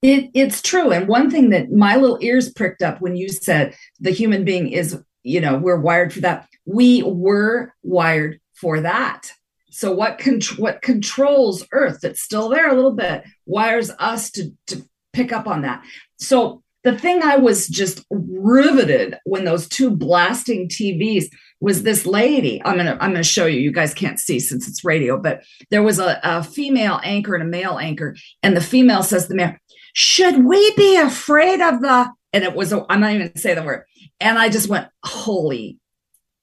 It, 0.06 0.30
it's 0.36 0.62
true. 0.62 0.92
And 0.92 1.08
one 1.08 1.32
thing 1.32 1.50
that 1.50 1.72
my 1.72 1.96
little 1.96 2.20
ears 2.22 2.54
pricked 2.54 2.84
up 2.84 3.02
when 3.02 3.16
you 3.16 3.28
said 3.28 3.76
the 4.00 4.12
human 4.12 4.46
being 4.46 4.72
is, 4.72 5.02
you 5.24 5.42
know, 5.42 5.58
we're 5.58 5.80
wired 5.80 6.14
for 6.14 6.20
that. 6.20 6.48
We 6.64 7.02
were 7.02 7.74
wired 7.82 8.40
for 8.54 8.82
that. 8.82 9.32
So 9.72 9.92
what 9.92 10.20
con- 10.20 10.42
what 10.58 10.84
controls 10.84 11.66
Earth 11.72 12.02
that's 12.04 12.22
still 12.22 12.50
there 12.50 12.70
a 12.70 12.76
little 12.76 12.94
bit 12.94 13.24
wires 13.48 13.90
us 13.98 14.30
to 14.32 14.52
to 14.68 14.88
pick 15.12 15.34
up 15.34 15.48
on 15.48 15.64
that. 15.64 15.84
So 16.18 16.62
the 16.84 16.96
thing 16.96 17.24
I 17.24 17.38
was 17.38 17.68
just 17.68 18.06
riveted 18.12 19.18
when 19.24 19.44
those 19.44 19.68
two 19.68 19.90
blasting 19.90 20.70
TVs 20.70 21.26
was 21.60 21.82
this 21.82 22.06
lady. 22.06 22.62
I'm 22.64 22.78
gonna 22.78 22.96
I'm 23.02 23.12
gonna 23.12 23.24
show 23.24 23.48
you. 23.48 23.60
You 23.60 23.72
guys 23.72 23.96
can't 23.96 24.20
see 24.20 24.40
since 24.40 24.68
it's 24.68 24.86
radio, 24.86 25.20
but 25.20 25.42
there 25.72 25.82
was 25.82 25.98
a, 25.98 26.20
a 26.22 26.44
female 26.44 27.00
anchor 27.04 27.34
and 27.34 27.44
a 27.44 27.48
male 27.48 27.80
anchor, 27.80 28.16
and 28.44 28.56
the 28.56 28.62
female 28.62 29.02
says 29.02 29.28
the 29.28 29.34
male, 29.34 29.56
"Should 29.96 30.46
we 30.46 30.74
be 30.76 30.98
afraid 30.98 31.62
of 31.62 31.82
the?" 31.82 32.12
And 32.34 32.44
it 32.44 32.54
was 32.54 32.74
I'm 32.74 33.00
not 33.00 33.14
even 33.14 33.36
say 33.36 33.54
the 33.54 33.64
word, 33.64 33.86
and 34.20 34.38
I 34.38 34.50
just 34.50 34.70
went, 34.70 34.88
"Holy 35.04 35.80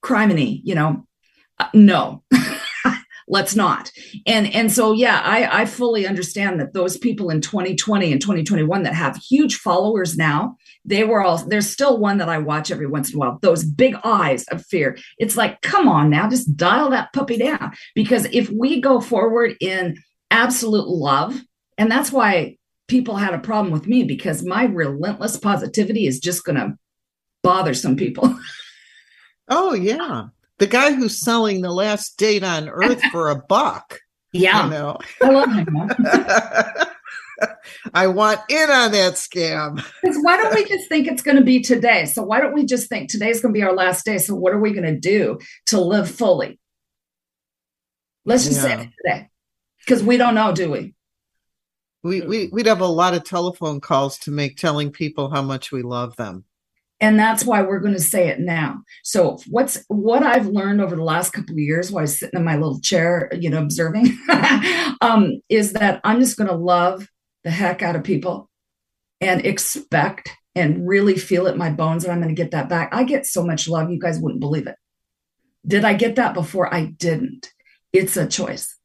criminy!" 0.03 0.61
You 0.65 0.75
know, 0.75 1.07
uh, 1.59 1.69
no. 1.75 2.25
let's 3.29 3.55
not 3.55 3.91
and 4.27 4.53
and 4.53 4.71
so 4.73 4.93
yeah 4.93 5.21
i 5.25 5.63
i 5.63 5.65
fully 5.65 6.07
understand 6.07 6.61
that 6.61 6.75
those 6.75 6.99
people 6.99 7.31
in 7.31 7.41
2020 7.41 8.11
and 8.11 8.21
2021 8.21 8.83
that 8.83 8.95
have 8.95 9.17
huge 9.17 9.57
followers 9.57 10.17
now 10.17 10.57
they 10.85 11.05
were 11.05 11.23
all 11.23 11.39
there's 11.39 11.71
still 11.71 11.99
one 11.99 12.19
that 12.19 12.29
i 12.29 12.37
watch 12.37 12.71
every 12.71 12.87
once 12.87 13.11
in 13.11 13.17
a 13.17 13.19
while 13.19 13.39
those 13.41 13.65
big 13.65 13.95
eyes 14.05 14.45
of 14.49 14.65
fear 14.67 14.99
it's 15.19 15.37
like 15.37 15.61
come 15.63 15.89
on 15.89 16.11
now 16.11 16.29
just 16.29 16.57
dial 16.57 16.91
that 16.91 17.13
puppy 17.13 17.39
down 17.39 17.73
because 17.95 18.27
if 18.33 18.51
we 18.51 18.81
go 18.81 19.01
forward 19.01 19.57
in 19.61 19.97
absolute 20.31 20.89
love 20.89 21.41
and 21.79 21.91
that's 21.91 22.11
why 22.11 22.57
people 22.93 23.17
had 23.17 23.33
a 23.33 23.39
problem 23.39 23.73
with 23.73 23.87
me 23.87 24.05
because 24.05 24.45
my 24.45 24.65
relentless 24.65 25.39
positivity 25.39 26.07
is 26.07 26.21
just 26.21 26.45
going 26.45 26.57
to 26.57 26.77
bother 27.43 27.73
some 27.75 27.97
people 27.97 28.35
Oh 29.49 29.75
yeah. 29.75 30.27
The 30.59 30.67
guy 30.69 30.93
who's 30.93 31.21
selling 31.21 31.63
the 31.63 31.73
last 31.73 32.17
date 32.17 32.45
on 32.45 32.69
earth 32.69 33.03
for 33.11 33.31
a 33.31 33.43
buck. 33.49 33.99
yeah 34.33 34.65
You 34.65 34.71
know. 34.71 34.99
i 35.23 35.29
love 35.31 35.53
him. 35.53 35.67
I 37.95 38.07
want 38.07 38.39
in 38.49 38.71
on 38.71 38.93
that 38.93 39.15
scam. 39.15 39.85
Because 40.01 40.17
why 40.23 40.37
don't 40.37 40.55
we 40.55 40.65
just 40.65 40.89
think 40.89 41.09
it's 41.09 41.23
going 41.23 41.37
to 41.39 41.43
be 41.43 41.61
today? 41.61 42.05
So 42.07 42.23
why 42.23 42.41
don't 42.41 42.55
we 42.55 42.65
just 42.65 42.89
think 42.89 43.11
today's 43.11 43.41
going 43.41 43.53
to 43.53 43.59
be 43.59 43.65
our 43.65 43.75
last 43.75 44.05
day? 44.05 44.19
So 44.19 44.33
what 44.35 44.53
are 44.53 44.61
we 44.61 44.73
going 44.73 44.85
to 44.95 44.99
do 45.01 45.39
to 45.67 45.81
live 45.81 46.09
fully? 46.11 46.61
Let's 48.25 48.45
just 48.47 48.63
say 48.63 48.69
Yeah. 48.71 48.81
it 48.83 48.91
today, 49.05 49.29
because 49.85 50.05
we 50.05 50.17
don't 50.19 50.37
know, 50.37 50.53
do 50.55 50.71
we? 50.71 50.95
We, 52.03 52.21
we 52.23 52.49
we'd 52.49 52.67
have 52.67 52.81
a 52.81 52.87
lot 52.87 53.15
of 53.15 53.25
telephone 53.25 53.81
calls 53.81 54.19
to 54.21 54.31
make 54.31 54.57
telling 54.57 54.91
people 54.91 55.31
how 55.31 55.43
much 55.43 55.71
we 55.71 55.83
love 55.83 56.17
them. 56.17 56.45
And 57.01 57.19
that's 57.19 57.45
why 57.45 57.63
we're 57.63 57.81
going 57.81 57.95
to 57.95 58.01
say 58.01 58.29
it 58.29 58.39
now. 58.39 58.83
So 59.03 59.39
what's 59.49 59.85
what 59.89 60.23
I've 60.23 60.47
learned 60.47 60.81
over 60.81 60.95
the 60.95 61.03
last 61.03 61.33
couple 61.33 61.55
of 61.55 61.59
years 61.59 61.91
while 61.91 62.01
I 62.01 62.03
was 62.03 62.19
sitting 62.19 62.39
in 62.39 62.45
my 62.45 62.55
little 62.55 62.81
chair, 62.81 63.29
you 63.39 63.51
know, 63.51 63.61
observing, 63.61 64.17
um, 65.01 65.41
is 65.49 65.73
that 65.73 66.01
I'm 66.05 66.21
just 66.21 66.37
going 66.37 66.49
to 66.49 66.57
love 66.57 67.09
the 67.43 67.51
heck 67.51 67.83
out 67.83 67.97
of 67.97 68.05
people 68.05 68.49
and 69.21 69.45
expect 69.45 70.31
and 70.55 70.87
really 70.87 71.17
feel 71.17 71.47
it 71.49 71.53
in 71.53 71.59
my 71.59 71.71
bones 71.71 72.05
and 72.05 72.13
I'm 72.13 72.21
going 72.21 72.35
to 72.35 72.41
get 72.41 72.53
that 72.53 72.69
back. 72.69 72.95
I 72.95 73.03
get 73.03 73.27
so 73.27 73.45
much 73.45 73.69
love, 73.69 73.91
you 73.91 73.99
guys 73.99 74.21
wouldn't 74.21 74.41
believe 74.41 74.69
it. 74.69 74.77
Did 75.67 75.85
I 75.85 75.95
get 75.95 76.17
that 76.17 76.35
before? 76.35 76.73
I 76.73 76.87
didn't. 76.87 77.53
It's 77.93 78.17
a 78.17 78.27
choice. 78.27 78.77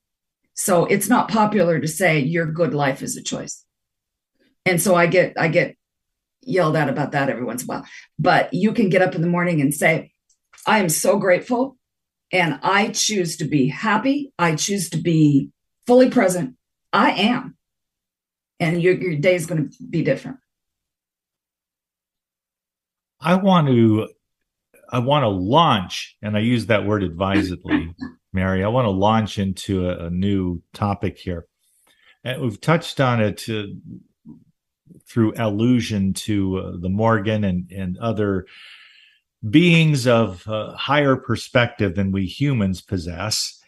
So 0.57 0.85
it's 0.85 1.07
not 1.07 1.29
popular 1.29 1.79
to 1.79 1.87
say 1.87 2.19
your 2.19 2.45
good 2.45 2.73
life 2.73 3.01
is 3.01 3.15
a 3.15 3.23
choice. 3.23 3.63
And 4.65 4.81
so 4.81 4.95
I 4.95 5.05
get 5.05 5.33
I 5.37 5.47
get 5.47 5.77
yelled 6.41 6.75
at 6.75 6.89
about 6.89 7.11
that 7.11 7.29
every 7.29 7.43
once 7.43 7.63
in 7.63 7.69
a 7.69 7.73
while. 7.73 7.85
But 8.17 8.53
you 8.53 8.73
can 8.73 8.89
get 8.89 9.01
up 9.01 9.15
in 9.15 9.21
the 9.21 9.27
morning 9.27 9.61
and 9.61 9.73
say, 9.73 10.11
I 10.65 10.79
am 10.79 10.89
so 10.89 11.17
grateful 11.17 11.77
and 12.33 12.59
I 12.63 12.89
choose 12.89 13.37
to 13.37 13.45
be 13.45 13.67
happy. 13.67 14.33
I 14.37 14.55
choose 14.55 14.89
to 14.89 14.97
be 14.97 15.51
fully 15.85 16.09
present. 16.09 16.55
I 16.91 17.11
am. 17.11 17.55
And 18.59 18.81
your, 18.81 18.95
your 18.95 19.15
day 19.15 19.35
is 19.35 19.45
going 19.45 19.69
to 19.69 19.77
be 19.89 20.01
different. 20.03 20.37
I 23.21 23.35
want 23.35 23.67
to 23.67 24.09
I 24.89 24.99
want 24.99 25.23
to 25.23 25.27
launch, 25.27 26.15
and 26.21 26.37
I 26.37 26.39
use 26.39 26.67
that 26.67 26.85
word 26.85 27.03
advisedly, 27.03 27.93
Mari. 28.37 28.63
I 28.63 28.67
want 28.67 28.85
to 28.85 28.91
launch 28.91 29.39
into 29.39 29.89
a, 29.89 30.05
a 30.05 30.09
new 30.09 30.61
topic 30.73 31.17
here. 31.17 31.47
And 32.23 32.41
we've 32.41 32.61
touched 32.61 33.01
on 33.01 33.21
it 33.21 33.49
uh, 33.49 33.63
through 35.09 35.33
allusion 35.37 36.13
to 36.13 36.57
uh, 36.57 36.71
the 36.79 36.89
Morrigan 36.89 37.43
and, 37.43 37.71
and 37.71 37.97
other 37.97 38.45
beings 39.49 40.05
of 40.05 40.47
uh, 40.47 40.75
higher 40.75 41.15
perspective 41.15 41.95
than 41.95 42.11
we 42.11 42.25
humans 42.25 42.81
possess. 42.81 43.59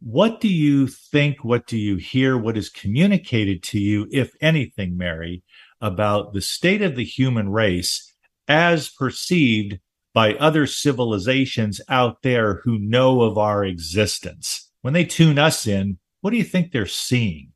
What 0.00 0.40
do 0.40 0.48
you 0.48 0.86
think? 0.86 1.44
What 1.44 1.66
do 1.66 1.78
you 1.78 1.96
hear? 1.96 2.36
What 2.38 2.56
is 2.56 2.68
communicated 2.68 3.62
to 3.64 3.78
you, 3.78 4.08
if 4.10 4.32
anything, 4.40 4.96
Mari, 4.96 5.42
about 5.80 6.32
the 6.32 6.40
state 6.40 6.82
of 6.82 6.96
the 6.96 7.04
human 7.04 7.48
race 7.48 8.12
as 8.48 8.88
perceived 8.88 9.78
by 10.14 10.34
other 10.34 10.66
civilizations 10.66 11.80
out 11.88 12.22
there 12.22 12.60
who 12.64 12.78
know 12.78 13.22
of 13.22 13.38
our 13.38 13.64
existence? 13.64 14.70
When 14.82 14.94
they 14.94 15.04
tune 15.04 15.38
us 15.38 15.66
in, 15.66 15.98
what 16.20 16.30
do 16.30 16.36
you 16.36 16.44
think 16.44 16.72
they're 16.72 16.86
seeing? 16.86 17.52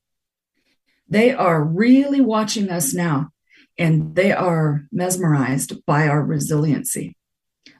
They 1.08 1.32
are 1.32 1.62
really 1.62 2.20
watching 2.20 2.70
us 2.70 2.92
now 2.92 3.30
and 3.78 4.14
they 4.14 4.32
are 4.32 4.86
mesmerized 4.90 5.84
by 5.86 6.08
our 6.08 6.22
resiliency 6.22 7.16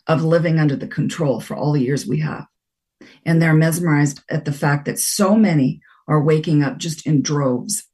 of 0.07 0.22
living 0.22 0.59
under 0.59 0.77
the 0.77 0.87
control 0.87 1.41
for 1.41 1.57
all 1.57 1.72
the 1.72 1.83
years 1.83 2.07
we 2.07 2.20
have. 2.20 2.47
And 3.24 3.41
they're 3.41 3.55
mesmerized 3.55 4.20
at 4.31 4.45
the 4.45 4.53
fact 4.53 4.85
that 4.85 4.99
so 4.99 5.35
many 5.35 5.81
are 6.07 6.22
waking 6.22 6.62
up 6.62 6.79
just 6.79 7.07
in 7.07 7.22
droves 7.22 7.85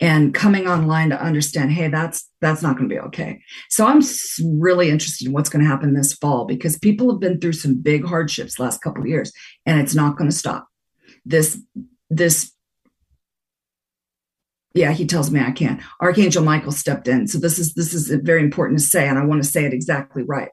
and 0.00 0.34
coming 0.34 0.66
online 0.66 1.10
to 1.10 1.22
understand 1.22 1.72
hey 1.72 1.88
that's 1.88 2.28
that's 2.40 2.62
not 2.62 2.76
going 2.76 2.88
to 2.88 2.94
be 2.94 3.00
okay. 3.00 3.40
So 3.70 3.86
i'm 3.86 4.00
really 4.58 4.90
interested 4.90 5.26
in 5.26 5.32
what's 5.32 5.48
going 5.48 5.64
to 5.64 5.70
happen 5.70 5.94
this 5.94 6.14
fall 6.14 6.44
because 6.44 6.78
people 6.78 7.10
have 7.10 7.20
been 7.20 7.40
through 7.40 7.52
some 7.52 7.80
big 7.80 8.04
hardships 8.04 8.58
last 8.58 8.82
couple 8.82 9.02
of 9.02 9.08
years 9.08 9.32
and 9.66 9.80
it's 9.80 9.94
not 9.94 10.16
going 10.16 10.30
to 10.30 10.36
stop. 10.36 10.68
This 11.24 11.60
this 12.10 12.52
yeah 14.74 14.92
he 14.92 15.06
tells 15.06 15.30
me 15.30 15.40
i 15.40 15.52
can't. 15.52 15.80
Archangel 16.00 16.44
michael 16.44 16.72
stepped 16.72 17.08
in. 17.08 17.26
So 17.26 17.38
this 17.38 17.58
is 17.58 17.74
this 17.74 17.94
is 17.94 18.08
very 18.22 18.42
important 18.42 18.80
to 18.80 18.84
say 18.84 19.08
and 19.08 19.18
i 19.18 19.24
want 19.24 19.42
to 19.42 19.48
say 19.48 19.64
it 19.64 19.72
exactly 19.72 20.22
right. 20.22 20.50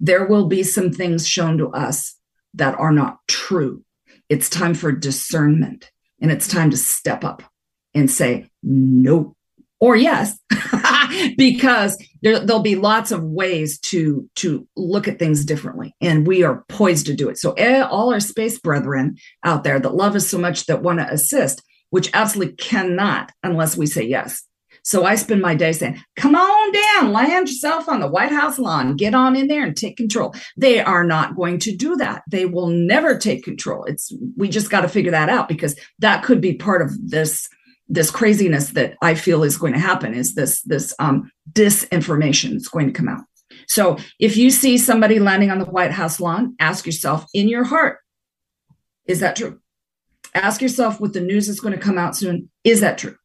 There 0.00 0.26
will 0.26 0.46
be 0.46 0.62
some 0.62 0.92
things 0.92 1.26
shown 1.26 1.58
to 1.58 1.68
us 1.68 2.16
that 2.54 2.78
are 2.78 2.92
not 2.92 3.18
true. 3.28 3.84
It's 4.28 4.48
time 4.48 4.74
for 4.74 4.92
discernment 4.92 5.90
and 6.20 6.30
it's 6.30 6.48
time 6.48 6.70
to 6.70 6.76
step 6.76 7.24
up 7.24 7.42
and 7.94 8.10
say 8.10 8.48
nope. 8.62 9.34
Or 9.80 9.94
yes 9.94 10.36
because 11.36 12.02
there, 12.22 12.40
there'll 12.40 12.62
be 12.62 12.74
lots 12.74 13.12
of 13.12 13.22
ways 13.22 13.78
to 13.80 14.28
to 14.36 14.66
look 14.76 15.06
at 15.06 15.18
things 15.18 15.44
differently 15.44 15.94
and 16.00 16.26
we 16.26 16.42
are 16.42 16.64
poised 16.68 17.06
to 17.06 17.14
do 17.14 17.28
it. 17.28 17.38
So 17.38 17.52
eh, 17.52 17.82
all 17.82 18.12
our 18.12 18.20
space 18.20 18.58
brethren 18.58 19.16
out 19.44 19.64
there 19.64 19.78
that 19.78 19.94
love 19.94 20.16
us 20.16 20.28
so 20.28 20.38
much 20.38 20.66
that 20.66 20.82
want 20.82 20.98
to 20.98 21.08
assist 21.08 21.62
which 21.90 22.10
absolutely 22.12 22.54
cannot 22.56 23.32
unless 23.42 23.76
we 23.76 23.86
say 23.86 24.02
yes. 24.02 24.42
So 24.82 25.04
i 25.04 25.16
spend 25.16 25.42
my 25.42 25.54
day 25.54 25.72
saying 25.72 26.02
come 26.16 26.34
on 26.34 26.72
down 26.72 27.12
land 27.12 27.48
yourself 27.48 27.88
on 27.88 28.00
the 28.00 28.08
white 28.08 28.32
house 28.32 28.58
lawn 28.58 28.96
get 28.96 29.14
on 29.14 29.36
in 29.36 29.46
there 29.46 29.64
and 29.64 29.76
take 29.76 29.96
control. 29.96 30.34
They 30.56 30.80
are 30.80 31.04
not 31.04 31.36
going 31.36 31.58
to 31.60 31.76
do 31.76 31.96
that. 31.96 32.22
They 32.30 32.46
will 32.46 32.68
never 32.68 33.16
take 33.16 33.44
control. 33.44 33.84
It's 33.84 34.12
we 34.36 34.48
just 34.48 34.70
got 34.70 34.80
to 34.82 34.88
figure 34.88 35.12
that 35.12 35.28
out 35.28 35.48
because 35.48 35.78
that 35.98 36.24
could 36.24 36.40
be 36.40 36.54
part 36.54 36.82
of 36.82 36.92
this 37.10 37.48
this 37.88 38.10
craziness 38.10 38.70
that 38.70 38.96
I 39.02 39.14
feel 39.14 39.42
is 39.42 39.56
going 39.56 39.72
to 39.72 39.78
happen 39.78 40.14
is 40.14 40.34
this 40.34 40.62
this 40.62 40.94
um, 40.98 41.30
disinformation 41.52 42.54
is 42.54 42.68
going 42.68 42.86
to 42.86 42.92
come 42.92 43.08
out. 43.08 43.22
So 43.66 43.98
if 44.18 44.36
you 44.36 44.50
see 44.50 44.78
somebody 44.78 45.18
landing 45.18 45.50
on 45.50 45.58
the 45.58 45.64
White 45.64 45.92
House 45.92 46.20
lawn, 46.20 46.54
ask 46.58 46.86
yourself 46.86 47.26
in 47.34 47.48
your 47.48 47.64
heart, 47.64 47.98
is 49.06 49.20
that 49.20 49.36
true? 49.36 49.60
Ask 50.34 50.60
yourself 50.60 51.00
with 51.00 51.14
the 51.14 51.20
news 51.20 51.46
that's 51.46 51.60
going 51.60 51.74
to 51.74 51.80
come 51.80 51.98
out 51.98 52.16
soon, 52.16 52.50
is 52.64 52.80
that 52.80 52.98
true? 52.98 53.16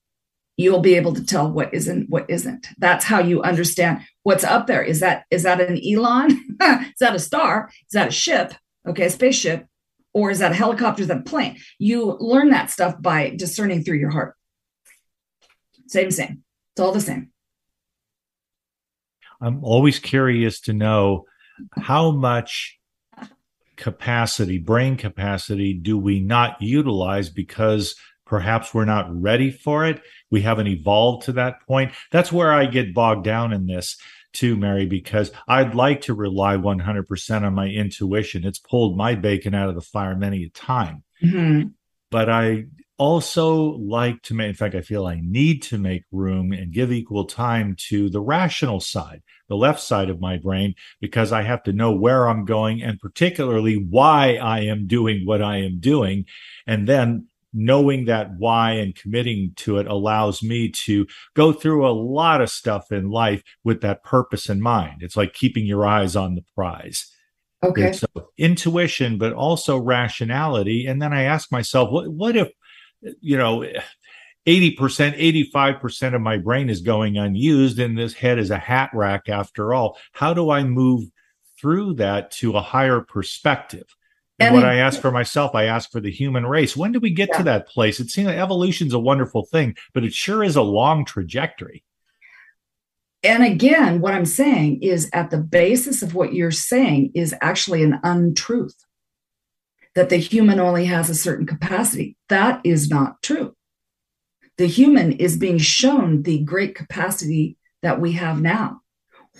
You'll 0.55 0.80
be 0.80 0.95
able 0.95 1.14
to 1.14 1.26
tell 1.26 1.51
what 1.51 1.74
isn't, 1.74 2.09
what 2.09 2.30
isn't. 2.30 2.68
That's 2.78 3.05
how 3.05 3.20
you 3.20 3.41
understand 3.41 4.01
what's 4.24 4.43
up 4.43 4.68
there. 4.68 4.84
Is 4.84 4.99
that 4.99 5.26
is 5.32 5.43
that 5.43 5.59
an 5.59 5.82
Elon? 5.84 6.32
is 6.61 6.99
that 6.99 7.16
a 7.16 7.20
star? 7.20 7.70
Is 7.88 7.93
that 7.93 8.09
a 8.09 8.11
ship? 8.11 8.53
Okay, 8.88 9.05
a 9.05 9.09
spaceship, 9.09 9.66
or 10.14 10.30
is 10.30 10.39
that 10.39 10.51
a 10.51 10.55
helicopter? 10.55 11.01
Is 11.01 11.07
that 11.07 11.20
a 11.20 11.24
plane? 11.24 11.57
You 11.80 12.18
learn 12.20 12.49
that 12.49 12.70
stuff 12.70 13.01
by 13.01 13.34
discerning 13.36 13.84
through 13.84 13.97
your 13.97 14.11
heart. 14.11 14.36
Same, 15.93 16.09
same. 16.09 16.43
It's 16.73 16.81
all 16.81 16.91
the 16.91 16.99
same. 16.99 17.29
I'm 19.39 19.63
always 19.63 19.99
curious 19.99 20.59
to 20.61 20.73
know 20.73 21.25
how 21.77 22.09
much 22.09 22.79
capacity, 23.75 24.57
brain 24.57 24.97
capacity, 24.97 25.75
do 25.75 25.95
we 25.95 26.19
not 26.19 26.59
utilize 26.59 27.29
because 27.29 27.93
perhaps 28.25 28.73
we're 28.73 28.85
not 28.85 29.05
ready 29.21 29.51
for 29.51 29.85
it? 29.85 30.01
We 30.31 30.41
haven't 30.41 30.65
evolved 30.65 31.25
to 31.25 31.33
that 31.33 31.61
point. 31.67 31.91
That's 32.09 32.31
where 32.31 32.51
I 32.51 32.65
get 32.65 32.95
bogged 32.95 33.23
down 33.23 33.53
in 33.53 33.67
this 33.67 33.95
too, 34.31 34.57
Mari, 34.57 34.87
because 34.87 35.31
I'd 35.47 35.75
like 35.75 36.01
to 36.01 36.15
rely 36.15 36.57
100% 36.57 37.43
on 37.43 37.53
my 37.53 37.67
intuition. 37.67 38.47
It's 38.47 38.57
pulled 38.57 38.97
my 38.97 39.13
bacon 39.13 39.53
out 39.53 39.69
of 39.69 39.75
the 39.75 39.81
fire 39.81 40.15
many 40.15 40.45
a 40.45 40.49
time. 40.49 41.03
Mm-hmm. 41.23 41.67
But 42.09 42.31
I 42.31 42.65
also 43.03 43.75
like 43.79 44.21
to 44.21 44.33
make, 44.33 44.47
in 44.47 44.55
fact, 44.55 44.75
I 44.75 44.81
feel 44.81 45.05
I 45.05 45.19
need 45.21 45.61
to 45.63 45.77
make 45.77 46.03
room 46.13 46.53
and 46.53 46.71
give 46.71 46.89
equal 46.89 47.25
time 47.25 47.75
to 47.89 48.09
the 48.09 48.21
rational 48.21 48.79
side, 48.79 49.21
the 49.49 49.57
left 49.57 49.81
side 49.81 50.09
of 50.09 50.21
my 50.21 50.37
brain, 50.37 50.73
because 51.01 51.33
I 51.33 51.41
have 51.41 51.63
to 51.63 51.73
know 51.73 51.91
where 51.91 52.29
I'm 52.29 52.45
going 52.45 52.81
and 52.81 52.97
particularly 52.97 53.75
why 53.75 54.35
I 54.35 54.61
am 54.61 54.87
doing 54.87 55.25
what 55.25 55.41
I 55.41 55.57
am 55.57 55.81
doing. 55.81 56.23
And 56.65 56.87
then 56.87 57.27
knowing 57.51 58.05
that 58.05 58.37
why 58.37 58.71
and 58.71 58.95
committing 58.95 59.51
to 59.57 59.79
it 59.79 59.87
allows 59.87 60.41
me 60.41 60.69
to 60.69 61.05
go 61.33 61.51
through 61.51 61.85
a 61.85 61.91
lot 61.91 62.39
of 62.39 62.49
stuff 62.49 62.89
in 62.89 63.09
life 63.09 63.43
with 63.65 63.81
that 63.81 64.05
purpose 64.05 64.47
in 64.47 64.61
mind. 64.61 65.03
It's 65.03 65.17
like 65.17 65.33
keeping 65.33 65.65
your 65.65 65.85
eyes 65.85 66.15
on 66.15 66.35
the 66.35 66.45
prize. 66.55 67.13
Okay. 67.61 67.91
So 67.91 68.07
uh, 68.15 68.21
intuition, 68.37 69.17
but 69.17 69.33
also 69.33 69.77
rationality. 69.77 70.85
And 70.85 71.01
then 71.01 71.11
I 71.11 71.23
ask 71.23 71.51
myself, 71.51 71.91
what, 71.91 72.07
what 72.07 72.37
if 72.37 72.49
you 73.21 73.37
know, 73.37 73.65
80%, 74.45 74.75
85% 75.55 76.15
of 76.15 76.21
my 76.21 76.37
brain 76.37 76.69
is 76.69 76.81
going 76.81 77.17
unused, 77.17 77.79
and 77.79 77.97
this 77.97 78.13
head 78.13 78.39
is 78.39 78.51
a 78.51 78.57
hat 78.57 78.89
rack 78.93 79.29
after 79.29 79.73
all. 79.73 79.97
How 80.11 80.33
do 80.33 80.49
I 80.49 80.63
move 80.63 81.05
through 81.59 81.95
that 81.95 82.31
to 82.31 82.57
a 82.57 82.61
higher 82.61 82.99
perspective? 82.99 83.87
And, 84.39 84.55
what 84.55 84.65
I 84.65 84.75
ask 84.75 84.99
for 84.99 85.11
myself, 85.11 85.55
I 85.55 85.65
ask 85.65 85.91
for 85.91 86.01
the 86.01 86.11
human 86.11 86.45
race. 86.45 86.75
When 86.75 86.91
do 86.91 86.99
we 86.99 87.11
get 87.11 87.29
yeah. 87.31 87.37
to 87.37 87.43
that 87.43 87.67
place? 87.67 87.99
It 87.99 88.09
seems 88.09 88.27
like 88.27 88.37
evolution's 88.37 88.93
a 88.93 88.99
wonderful 88.99 89.45
thing, 89.45 89.75
but 89.93 90.03
it 90.03 90.13
sure 90.13 90.43
is 90.43 90.55
a 90.55 90.61
long 90.61 91.05
trajectory. 91.05 91.83
And 93.23 93.43
again, 93.43 94.01
what 94.01 94.13
I'm 94.13 94.25
saying 94.25 94.81
is 94.81 95.09
at 95.13 95.29
the 95.29 95.37
basis 95.37 96.01
of 96.01 96.13
what 96.13 96.33
you're 96.33 96.51
saying 96.51 97.11
is 97.15 97.33
actually 97.39 97.83
an 97.83 97.99
untruth 98.03 98.75
that 99.95 100.09
the 100.09 100.17
human 100.17 100.59
only 100.59 100.85
has 100.85 101.09
a 101.09 101.15
certain 101.15 101.45
capacity. 101.45 102.17
That 102.29 102.61
is 102.63 102.89
not 102.89 103.21
true. 103.21 103.55
The 104.57 104.67
human 104.67 105.13
is 105.13 105.37
being 105.37 105.57
shown 105.57 106.23
the 106.23 106.39
great 106.43 106.75
capacity 106.75 107.57
that 107.81 107.99
we 107.99 108.13
have 108.13 108.41
now. 108.41 108.81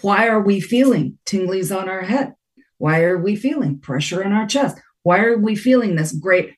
Why 0.01 0.28
are 0.28 0.41
we 0.41 0.60
feeling 0.60 1.18
tinglies 1.26 1.76
on 1.76 1.88
our 1.88 2.01
head? 2.01 2.34
Why 2.78 3.04
are 3.04 3.18
we 3.18 3.36
feeling 3.36 3.80
pressure 3.80 4.22
in 4.22 4.32
our 4.32 4.47
chest? 4.47 4.80
Why 5.04 5.20
are 5.20 5.38
we 5.38 5.56
feeling 5.56 5.95
this 5.95 6.12
great? 6.12 6.56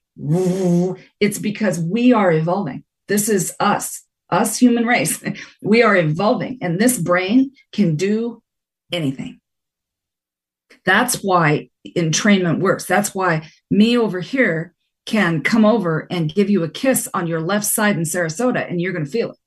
It's 1.19 1.39
because 1.39 1.79
we 1.79 2.13
are 2.13 2.31
evolving. 2.31 2.83
This 3.07 3.29
is 3.29 3.53
us, 3.59 4.03
us 4.29 4.57
human 4.57 4.85
race. 4.85 5.23
we 5.61 5.83
are 5.83 5.95
evolving, 5.95 6.59
and 6.61 6.79
this 6.79 6.97
brain 6.97 7.51
can 7.71 7.95
do 7.95 8.41
anything. 8.91 9.39
That's 10.85 11.21
why 11.23 11.69
entrainment 11.95 12.59
works. 12.59 12.85
That's 12.85 13.13
why 13.13 13.49
me 13.69 13.97
over 13.97 14.19
here 14.19 14.73
can 15.05 15.41
come 15.41 15.65
over 15.65 16.07
and 16.09 16.33
give 16.33 16.49
you 16.49 16.63
a 16.63 16.69
kiss 16.69 17.07
on 17.13 17.27
your 17.27 17.41
left 17.41 17.65
side 17.65 17.95
in 17.95 18.03
Sarasota 18.03 18.67
and 18.69 18.81
you're 18.81 18.93
going 18.93 19.05
to 19.05 19.11
feel 19.11 19.31
it. 19.31 19.37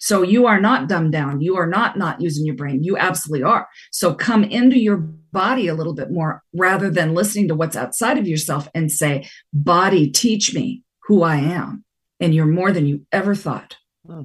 So 0.00 0.22
you 0.22 0.46
are 0.46 0.60
not 0.60 0.88
dumbed 0.88 1.12
down. 1.12 1.40
You 1.40 1.56
are 1.56 1.66
not 1.66 1.96
not 1.96 2.20
using 2.20 2.44
your 2.44 2.56
brain. 2.56 2.82
You 2.82 2.96
absolutely 2.96 3.44
are. 3.44 3.68
So 3.90 4.14
come 4.14 4.44
into 4.44 4.78
your 4.78 4.96
body 4.96 5.68
a 5.68 5.74
little 5.74 5.94
bit 5.94 6.10
more 6.10 6.42
rather 6.52 6.90
than 6.90 7.14
listening 7.14 7.48
to 7.48 7.54
what's 7.54 7.76
outside 7.76 8.18
of 8.18 8.28
yourself 8.28 8.68
and 8.74 8.90
say, 8.90 9.28
body, 9.52 10.10
teach 10.10 10.54
me 10.54 10.82
who 11.04 11.22
I 11.22 11.36
am. 11.36 11.84
And 12.20 12.34
you're 12.34 12.46
more 12.46 12.72
than 12.72 12.86
you 12.86 13.06
ever 13.12 13.34
thought. 13.34 13.76
Hmm. 14.06 14.22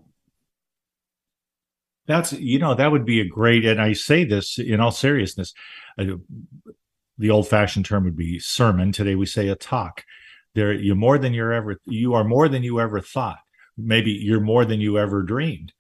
That's, 2.06 2.34
you 2.34 2.60
know, 2.60 2.76
that 2.76 2.92
would 2.92 3.06
be 3.06 3.22
a 3.22 3.28
great, 3.28 3.64
and 3.64 3.82
I 3.82 3.94
say 3.94 4.26
this 4.26 4.60
in 4.60 4.82
all 4.82 4.92
seriousness. 4.92 5.54
Uh, 5.98 6.16
the 7.18 7.30
old 7.30 7.48
fashioned 7.48 7.86
term 7.86 8.04
would 8.06 8.18
be 8.18 8.40
sermon. 8.40 8.92
Today 8.92 9.16
we 9.16 9.26
say 9.26 9.48
a 9.48 9.56
talk. 9.56 10.04
There, 10.56 10.74
you're 10.74 10.96
more 10.96 11.18
than 11.18 11.34
you're 11.34 11.54
ever, 11.54 11.78
you 11.86 12.14
are 12.14 12.24
more 12.24 12.48
than 12.48 12.64
you 12.64 12.80
ever 12.80 13.00
thought. 13.00 13.40
Maybe 13.78 14.12
you're 14.12 14.40
more 14.40 14.66
than 14.66 14.82
you 14.82 14.98
ever 15.00 15.24
dreamed. 15.24 15.74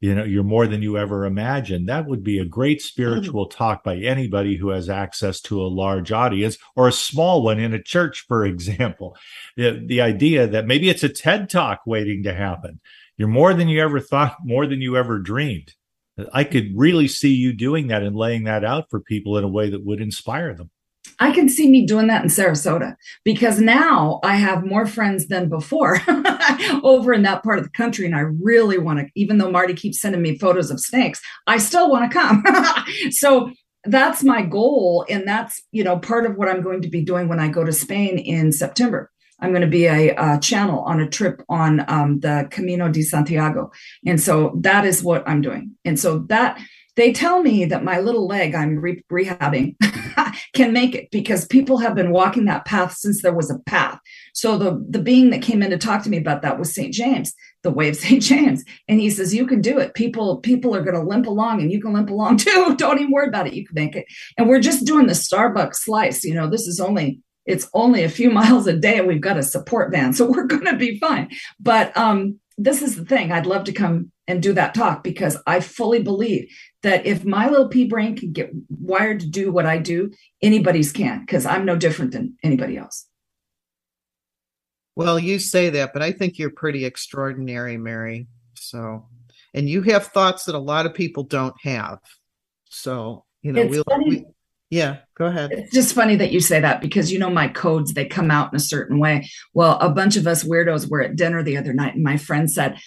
You 0.00 0.14
know, 0.14 0.24
you're 0.24 0.44
more 0.44 0.66
than 0.66 0.80
you 0.80 0.96
ever 0.96 1.26
imagined. 1.26 1.88
That 1.88 2.06
would 2.06 2.24
be 2.24 2.38
a 2.38 2.44
great 2.46 2.80
spiritual 2.80 3.46
talk 3.46 3.84
by 3.84 3.96
anybody 3.96 4.56
who 4.56 4.70
has 4.70 4.88
access 4.88 5.42
to 5.42 5.60
a 5.60 5.68
large 5.68 6.10
audience 6.10 6.56
or 6.74 6.88
a 6.88 6.92
small 6.92 7.42
one 7.42 7.58
in 7.58 7.74
a 7.74 7.82
church, 7.82 8.24
for 8.26 8.46
example. 8.46 9.14
The, 9.56 9.84
the 9.86 10.00
idea 10.00 10.46
that 10.46 10.66
maybe 10.66 10.88
it's 10.88 11.02
a 11.02 11.10
TED 11.10 11.50
talk 11.50 11.80
waiting 11.86 12.22
to 12.22 12.32
happen. 12.32 12.80
You're 13.18 13.28
more 13.28 13.52
than 13.52 13.68
you 13.68 13.82
ever 13.82 14.00
thought, 14.00 14.36
more 14.42 14.66
than 14.66 14.80
you 14.80 14.96
ever 14.96 15.18
dreamed. 15.18 15.74
I 16.32 16.44
could 16.44 16.72
really 16.74 17.08
see 17.08 17.34
you 17.34 17.52
doing 17.52 17.88
that 17.88 18.02
and 18.02 18.16
laying 18.16 18.44
that 18.44 18.64
out 18.64 18.88
for 18.88 19.00
people 19.00 19.36
in 19.36 19.44
a 19.44 19.48
way 19.48 19.68
that 19.68 19.84
would 19.84 20.00
inspire 20.00 20.54
them. 20.54 20.70
I 21.18 21.32
can 21.32 21.48
see 21.48 21.70
me 21.70 21.84
doing 21.84 22.06
that 22.06 22.22
in 22.22 22.30
Sarasota 22.30 22.96
because 23.24 23.60
now 23.60 24.20
I 24.24 24.36
have 24.36 24.64
more 24.64 24.86
friends 24.86 25.28
than 25.28 25.50
before 25.50 26.00
over 26.82 27.12
in 27.12 27.22
that 27.22 27.42
part 27.42 27.58
of 27.58 27.64
the 27.64 27.70
country. 27.70 28.06
And 28.06 28.16
I 28.16 28.20
really 28.20 28.78
want 28.78 29.00
to, 29.00 29.06
even 29.14 29.36
though 29.36 29.50
Marty 29.50 29.74
keeps 29.74 30.00
sending 30.00 30.22
me 30.22 30.38
photos 30.38 30.70
of 30.70 30.80
snakes, 30.80 31.20
I 31.46 31.58
still 31.58 31.90
want 31.90 32.10
to 32.10 32.18
come. 32.18 32.42
so 33.10 33.52
that's 33.84 34.24
my 34.24 34.42
goal. 34.42 35.04
And 35.10 35.28
that's, 35.28 35.62
you 35.72 35.84
know, 35.84 35.98
part 35.98 36.24
of 36.24 36.36
what 36.36 36.48
I'm 36.48 36.62
going 36.62 36.82
to 36.82 36.88
be 36.88 37.02
doing 37.02 37.28
when 37.28 37.40
I 37.40 37.48
go 37.48 37.64
to 37.64 37.72
Spain 37.72 38.18
in 38.18 38.52
September. 38.52 39.10
I'm 39.40 39.50
going 39.50 39.62
to 39.62 39.68
be 39.68 39.86
a, 39.86 40.38
channel 40.40 40.80
on 40.80 41.00
a 41.00 41.08
trip 41.08 41.42
on 41.48 41.84
um, 41.88 42.20
the 42.20 42.46
Camino 42.50 42.90
de 42.90 43.02
Santiago. 43.02 43.70
And 44.06 44.20
so 44.20 44.52
that 44.60 44.84
is 44.84 45.02
what 45.02 45.26
I'm 45.26 45.40
doing. 45.40 45.72
And 45.84 45.98
so 45.98 46.20
that 46.28 46.60
they 46.96 47.12
tell 47.12 47.42
me 47.42 47.64
that 47.66 47.84
my 47.84 48.00
little 48.00 48.26
leg 48.26 48.54
I'm 48.54 48.78
re- 48.78 49.02
rehabbing 49.10 49.76
can 50.54 50.72
make 50.72 50.94
it 50.94 51.10
because 51.10 51.46
people 51.46 51.78
have 51.78 51.94
been 51.94 52.12
walking 52.12 52.44
that 52.44 52.64
path 52.64 52.94
since 52.94 53.22
there 53.22 53.34
was 53.34 53.50
a 53.50 53.58
path. 53.60 53.98
So 54.34 54.58
the 54.58 54.84
the 54.88 55.00
being 55.00 55.30
that 55.30 55.42
came 55.42 55.62
in 55.62 55.70
to 55.70 55.78
talk 55.78 56.02
to 56.04 56.10
me 56.10 56.18
about 56.18 56.42
that 56.42 56.58
was 56.58 56.74
St. 56.74 56.92
James, 56.92 57.32
the 57.62 57.70
way 57.70 57.88
of 57.88 57.96
St. 58.04 58.22
James, 58.22 58.64
and 58.88 59.00
he 59.00 59.10
says 59.10 59.34
you 59.34 59.46
can 59.46 59.60
do 59.60 59.78
it. 59.78 59.94
People 59.94 60.38
people 60.38 60.74
are 60.74 60.82
going 60.82 60.94
to 60.94 61.02
limp 61.02 61.26
along, 61.26 61.60
and 61.60 61.72
you 61.72 61.80
can 61.80 61.92
limp 61.92 62.10
along 62.10 62.36
too. 62.38 62.74
Don't 62.76 62.98
even 62.98 63.12
worry 63.12 63.28
about 63.28 63.46
it. 63.46 63.54
You 63.54 63.66
can 63.66 63.74
make 63.74 63.96
it. 63.96 64.06
And 64.36 64.48
we're 64.48 64.60
just 64.60 64.86
doing 64.86 65.06
the 65.06 65.12
Starbucks 65.12 65.76
slice. 65.76 66.24
You 66.24 66.34
know, 66.34 66.48
this 66.48 66.66
is 66.66 66.80
only 66.80 67.20
it's 67.46 67.68
only 67.74 68.04
a 68.04 68.08
few 68.08 68.30
miles 68.40 68.66
a 68.66 68.76
day, 68.76 68.98
and 68.98 69.06
we've 69.06 69.20
got 69.20 69.38
a 69.38 69.42
support 69.42 69.92
van, 69.92 70.12
so 70.12 70.30
we're 70.30 70.46
going 70.46 70.66
to 70.66 70.76
be 70.76 70.98
fine. 70.98 71.30
But 71.58 71.96
um, 71.96 72.38
this 72.58 72.82
is 72.82 72.96
the 72.96 73.04
thing. 73.04 73.32
I'd 73.32 73.46
love 73.46 73.64
to 73.64 73.72
come 73.72 74.12
and 74.30 74.40
do 74.40 74.52
that 74.52 74.74
talk 74.74 75.02
because 75.02 75.36
I 75.46 75.58
fully 75.58 76.02
believe 76.02 76.48
that 76.82 77.04
if 77.04 77.24
my 77.24 77.48
little 77.48 77.68
pea 77.68 77.86
brain 77.86 78.16
can 78.16 78.32
get 78.32 78.52
wired 78.68 79.20
to 79.20 79.26
do 79.26 79.50
what 79.50 79.66
I 79.66 79.78
do, 79.78 80.12
anybody's 80.40 80.92
can 80.92 81.20
because 81.20 81.44
I'm 81.44 81.64
no 81.64 81.76
different 81.76 82.12
than 82.12 82.36
anybody 82.42 82.76
else. 82.76 83.06
Well, 84.94 85.18
you 85.18 85.40
say 85.40 85.70
that, 85.70 85.92
but 85.92 86.02
I 86.02 86.12
think 86.12 86.38
you're 86.38 86.50
pretty 86.50 86.84
extraordinary, 86.84 87.76
Mari. 87.76 88.28
So 88.54 89.06
and 89.52 89.68
you 89.68 89.82
have 89.82 90.06
thoughts 90.06 90.44
that 90.44 90.54
a 90.54 90.60
lot 90.60 90.86
of 90.86 90.94
people 90.94 91.24
don't 91.24 91.56
have. 91.62 91.98
So, 92.68 93.24
you 93.42 93.52
know, 93.52 93.66
we'll, 93.66 93.84
we, 94.06 94.24
yeah, 94.70 94.98
go 95.16 95.26
ahead. 95.26 95.50
It's 95.50 95.74
just 95.74 95.92
funny 95.92 96.14
that 96.16 96.30
you 96.30 96.38
say 96.38 96.60
that 96.60 96.80
because 96.80 97.10
you 97.10 97.18
know 97.18 97.30
my 97.30 97.48
codes, 97.48 97.94
they 97.94 98.04
come 98.04 98.30
out 98.30 98.52
in 98.52 98.56
a 98.56 98.60
certain 98.60 99.00
way. 99.00 99.28
Well, 99.54 99.76
a 99.80 99.90
bunch 99.90 100.16
of 100.16 100.28
us 100.28 100.44
weirdos 100.44 100.88
were 100.88 101.02
at 101.02 101.16
dinner 101.16 101.42
the 101.42 101.56
other 101.56 101.72
night, 101.72 101.96
and 101.96 102.04
my 102.04 102.16
friend 102.16 102.48
said, 102.48 102.78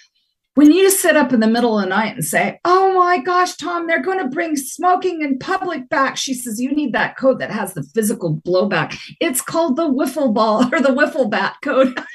when 0.56 0.72
you 0.72 0.90
sit 0.92 1.18
up 1.18 1.34
in 1.34 1.40
the 1.40 1.48
middle 1.48 1.78
of 1.78 1.84
the 1.84 1.90
night 1.90 2.14
and 2.14 2.24
say, 2.24 2.60
Oh 2.64 2.94
my 2.94 3.18
gosh, 3.20 3.56
Tom, 3.56 3.88
they're 3.88 4.02
going 4.02 4.20
to 4.20 4.28
bring 4.28 4.56
smoking 4.56 5.22
in 5.22 5.40
public 5.40 5.90
back. 5.90 6.18
She 6.18 6.34
says, 6.34 6.62
You 6.62 6.72
need 6.72 6.94
that 6.94 7.18
code 7.18 7.40
that 7.40 7.52
has 7.52 7.74
the 7.74 7.84
physical 7.84 8.36
blowback. 8.38 8.98
It's 9.20 9.42
called 9.42 9.76
the 9.76 9.90
wiffle 9.90 10.34
ball 10.34 10.64
or 10.74 10.80
the 10.80 10.90
wiffle 10.90 11.30
bat 11.30 11.56
code. 11.64 11.96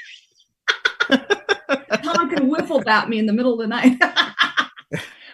Tom 1.09 2.29
can 2.29 2.49
wiffle 2.49 2.83
bat 2.83 3.09
me 3.09 3.19
in 3.19 3.25
the 3.25 3.33
middle 3.33 3.53
of 3.53 3.59
the 3.59 3.67
night. 3.67 4.01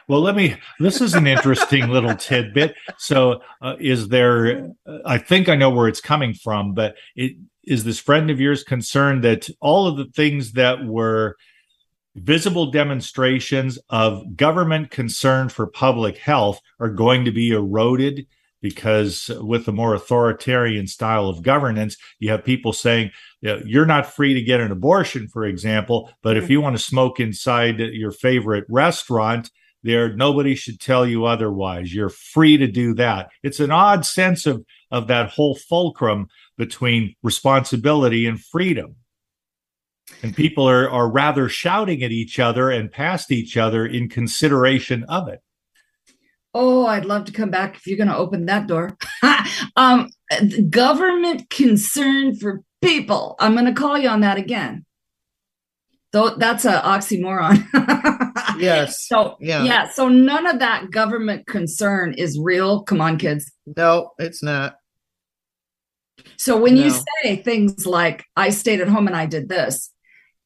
Well, 0.08 0.22
let 0.22 0.36
me. 0.36 0.56
This 0.80 1.02
is 1.02 1.16
an 1.16 1.26
interesting 1.26 1.88
little 1.88 2.16
tidbit. 2.16 2.76
So, 3.00 3.42
uh, 3.60 3.76
is 3.80 4.10
there? 4.10 4.70
Uh, 4.86 5.00
I 5.04 5.18
think 5.18 5.50
I 5.50 5.56
know 5.56 5.72
where 5.72 5.88
it's 5.88 6.00
coming 6.00 6.36
from, 6.36 6.76
but 6.76 6.94
it, 7.16 7.38
is 7.64 7.86
this 7.86 8.00
friend 8.00 8.30
of 8.30 8.40
yours 8.40 8.64
concerned 8.64 9.24
that 9.24 9.50
all 9.62 9.88
of 9.88 9.98
the 9.98 10.06
things 10.06 10.52
that 10.52 10.86
were 10.86 11.38
visible 12.16 12.72
demonstrations 12.72 13.78
of 13.90 14.36
government 14.36 14.90
concern 14.90 15.50
for 15.50 15.68
public 15.68 16.18
health 16.18 16.62
are 16.80 16.90
going 16.90 17.26
to 17.26 17.32
be 17.32 17.52
eroded 17.52 18.26
because 18.62 19.30
with 19.42 19.68
a 19.68 19.72
more 19.72 19.94
authoritarian 19.94 20.88
style 20.88 21.28
of 21.28 21.44
governance, 21.44 21.98
you 22.18 22.32
have 22.32 22.44
people 22.44 22.74
saying 22.74 23.12
you're 23.42 23.86
not 23.86 24.12
free 24.12 24.34
to 24.34 24.42
get 24.42 24.60
an 24.60 24.72
abortion, 24.72 25.28
for 25.28 25.46
example, 25.46 26.10
but 26.24 26.36
if 26.36 26.46
mm-hmm. 26.46 26.54
you 26.54 26.62
want 26.62 26.76
to 26.76 26.82
smoke 26.82 27.20
inside 27.20 27.80
your 27.80 28.12
favorite 28.12 28.66
restaurant, 28.70 29.52
there 29.84 30.16
nobody 30.16 30.56
should 30.56 30.80
tell 30.80 31.06
you 31.06 31.26
otherwise. 31.26 31.94
You're 31.94 32.10
free 32.10 32.58
to 32.58 32.66
do 32.66 32.96
that. 32.96 33.30
It's 33.44 33.60
an 33.60 33.72
odd 33.72 34.04
sense 34.04 34.48
of 34.48 34.66
of 34.90 35.08
that 35.08 35.30
whole 35.30 35.56
fulcrum 35.56 36.28
between 36.58 37.14
responsibility 37.22 38.26
and 38.26 38.40
freedom. 38.40 38.96
And 40.22 40.36
people 40.36 40.70
are 40.70 40.90
are 40.90 41.10
rather 41.10 41.50
shouting 41.50 42.04
at 42.04 42.12
each 42.12 42.40
other 42.40 42.70
and 42.70 42.92
past 42.92 43.32
each 43.32 43.58
other 43.58 43.86
in 43.86 44.10
consideration 44.10 45.04
of 45.06 45.28
it. 45.28 45.42
Oh, 46.54 46.86
I'd 46.86 47.06
love 47.06 47.26
to 47.26 47.34
come 47.34 47.50
back 47.50 47.76
if 47.76 47.86
you're 47.86 47.98
going 47.98 48.08
to 48.08 48.16
open 48.16 48.46
that 48.46 48.66
door. 48.66 48.98
um, 49.76 50.10
government 50.70 51.50
concern 51.50 52.36
for 52.36 52.62
people. 52.82 53.36
I'm 53.40 53.54
going 53.54 53.66
to 53.66 53.74
call 53.74 53.98
you 53.98 54.08
on 54.08 54.22
that 54.22 54.38
again. 54.38 54.86
Though 56.14 56.36
that's 56.38 56.64
an 56.66 56.82
oxymoron. 56.82 57.66
Yes. 58.58 59.06
so 59.06 59.36
Yeah. 59.42 59.64
yeah. 59.64 59.90
So 59.90 60.08
none 60.08 60.48
of 60.48 60.60
that 60.60 60.92
government 60.92 61.46
concern 61.46 62.14
is 62.14 62.40
real. 62.40 62.84
Come 62.84 63.02
on, 63.02 63.18
kids. 63.18 63.52
No, 63.76 64.12
it's 64.18 64.42
not. 64.42 64.78
So 66.38 66.58
when 66.58 66.78
you 66.78 66.90
say 66.90 67.36
things 67.36 67.86
like 67.86 68.26
"I 68.36 68.50
stayed 68.50 68.80
at 68.82 68.88
home 68.88 69.08
and 69.08 69.16
I 69.16 69.26
did 69.26 69.50
this," 69.50 69.92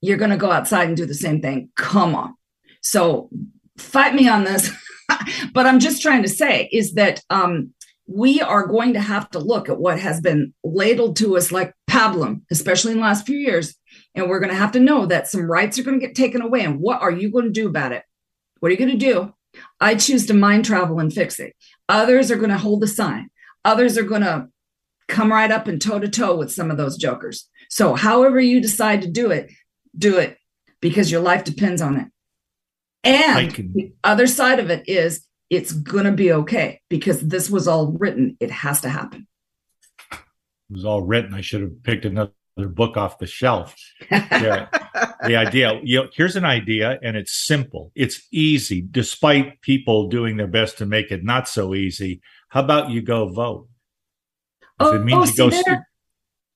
you're 0.01 0.17
going 0.17 0.31
to 0.31 0.37
go 0.37 0.51
outside 0.51 0.87
and 0.87 0.97
do 0.97 1.05
the 1.05 1.13
same 1.13 1.41
thing. 1.41 1.69
Come 1.75 2.15
on. 2.15 2.35
So 2.81 3.29
fight 3.77 4.15
me 4.15 4.27
on 4.27 4.43
this. 4.43 4.71
but 5.53 5.65
I'm 5.65 5.79
just 5.79 6.01
trying 6.01 6.23
to 6.23 6.29
say 6.29 6.69
is 6.71 6.93
that 6.93 7.21
um, 7.29 7.73
we 8.07 8.41
are 8.41 8.65
going 8.65 8.93
to 8.93 9.01
have 9.01 9.29
to 9.31 9.39
look 9.39 9.69
at 9.69 9.79
what 9.79 9.99
has 9.99 10.21
been 10.21 10.53
ladled 10.63 11.15
to 11.17 11.37
us 11.37 11.51
like 11.51 11.73
pablum, 11.89 12.41
especially 12.51 12.91
in 12.91 12.97
the 12.97 13.03
last 13.03 13.25
few 13.25 13.37
years, 13.37 13.75
and 14.15 14.29
we're 14.29 14.39
going 14.39 14.51
to 14.51 14.57
have 14.57 14.71
to 14.73 14.79
know 14.79 15.05
that 15.05 15.27
some 15.27 15.49
rights 15.49 15.77
are 15.77 15.83
going 15.83 15.99
to 15.99 16.05
get 16.05 16.15
taken 16.15 16.41
away. 16.41 16.61
And 16.63 16.79
what 16.79 17.01
are 17.01 17.11
you 17.11 17.31
going 17.31 17.45
to 17.45 17.51
do 17.51 17.67
about 17.67 17.91
it? 17.91 18.03
What 18.59 18.69
are 18.69 18.71
you 18.71 18.77
going 18.77 18.97
to 18.97 18.97
do? 18.97 19.33
I 19.79 19.95
choose 19.95 20.25
to 20.27 20.33
mind 20.33 20.65
travel 20.65 20.99
and 20.99 21.13
fix 21.13 21.39
it. 21.39 21.55
Others 21.87 22.31
are 22.31 22.37
going 22.37 22.49
to 22.49 22.57
hold 22.57 22.81
the 22.81 22.87
sign. 22.87 23.29
Others 23.65 23.97
are 23.97 24.03
going 24.03 24.21
to 24.21 24.47
come 25.07 25.31
right 25.31 25.51
up 25.51 25.67
and 25.67 25.81
toe 25.81 25.99
to 25.99 26.07
toe 26.07 26.35
with 26.35 26.51
some 26.51 26.71
of 26.71 26.77
those 26.77 26.97
jokers. 26.97 27.49
So, 27.69 27.95
however 27.95 28.39
you 28.39 28.61
decide 28.61 29.01
to 29.01 29.09
do 29.09 29.31
it, 29.31 29.51
do 29.97 30.17
it 30.17 30.37
because 30.81 31.11
your 31.11 31.21
life 31.21 31.43
depends 31.43 31.81
on 31.81 31.97
it. 31.97 32.07
And 33.03 33.53
can- 33.53 33.73
the 33.73 33.93
other 34.03 34.27
side 34.27 34.59
of 34.59 34.69
it 34.69 34.87
is 34.87 35.25
it's 35.49 35.71
going 35.71 36.05
to 36.05 36.11
be 36.11 36.31
okay 36.31 36.81
because 36.89 37.21
this 37.21 37.49
was 37.49 37.67
all 37.67 37.91
written. 37.93 38.37
It 38.39 38.51
has 38.51 38.81
to 38.81 38.89
happen. 38.89 39.27
It 40.11 40.19
was 40.73 40.85
all 40.85 41.01
written. 41.01 41.33
I 41.33 41.41
should 41.41 41.61
have 41.61 41.83
picked 41.83 42.05
another 42.05 42.31
book 42.57 42.97
off 42.97 43.17
the 43.17 43.25
shelf. 43.25 43.75
Yeah. 44.11 44.67
the 45.25 45.35
idea, 45.35 45.79
you 45.83 46.03
know, 46.03 46.09
here's 46.13 46.35
an 46.35 46.45
idea 46.45 46.99
and 47.01 47.17
it's 47.17 47.33
simple. 47.33 47.91
It's 47.95 48.27
easy, 48.31 48.81
despite 48.81 49.61
people 49.61 50.07
doing 50.09 50.37
their 50.37 50.47
best 50.47 50.77
to 50.79 50.85
make 50.85 51.11
it 51.11 51.23
not 51.23 51.47
so 51.47 51.73
easy. 51.73 52.21
How 52.49 52.61
about 52.61 52.89
you 52.91 53.01
go 53.01 53.29
vote? 53.29 53.67
If 54.61 54.87
Oh, 54.87 54.95
it 54.95 55.03
means 55.03 55.17
oh, 55.17 55.21
you 55.21 55.27
see 55.27 55.37
go 55.37 55.63
there? 55.63 55.88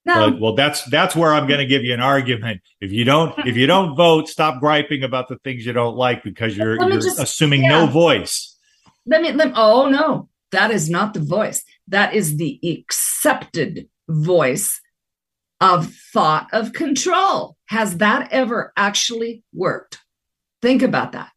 No, 0.06 0.20
Well, 0.20 0.40
well, 0.40 0.56
that's 0.56 0.84
that's 0.86 1.16
where 1.16 1.34
I'm 1.34 1.48
going 1.48 1.60
to 1.60 1.66
give 1.66 1.84
you 1.84 1.94
an 1.94 2.02
argument. 2.02 2.62
If 2.82 2.92
you 2.92 3.06
don't, 3.06 3.38
if 3.48 3.56
you 3.56 3.68
don't 3.68 3.96
vote, 3.96 4.28
stop 4.28 4.60
griping 4.60 5.04
about 5.04 5.30
the 5.30 5.38
things 5.38 5.66
you 5.66 5.72
don't 5.72 5.96
like 5.96 6.24
because 6.24 6.58
you're 6.58 6.76
you're 6.76 7.00
just- 7.00 7.20
assuming 7.20 7.62
no 7.62 7.86
voice. 7.88 8.58
let 9.06 9.22
me, 9.22 9.32
let 9.32 9.54
oh 9.56 9.88
no, 9.88 10.30
that 10.52 10.72
is 10.72 10.90
not 10.90 11.14
the 11.14 11.22
voice. 11.22 11.64
That 11.88 12.14
is 12.14 12.38
the 12.38 12.60
accepted 12.64 13.88
voice 14.10 14.82
of 15.62 15.94
thought 16.12 16.48
of 16.52 16.74
control. 16.74 17.56
Has 17.68 17.98
that 17.98 18.32
ever 18.34 18.74
actually 18.76 19.44
worked? 19.54 20.00
Think 20.62 20.82
about 20.82 21.14
that. 21.14 21.32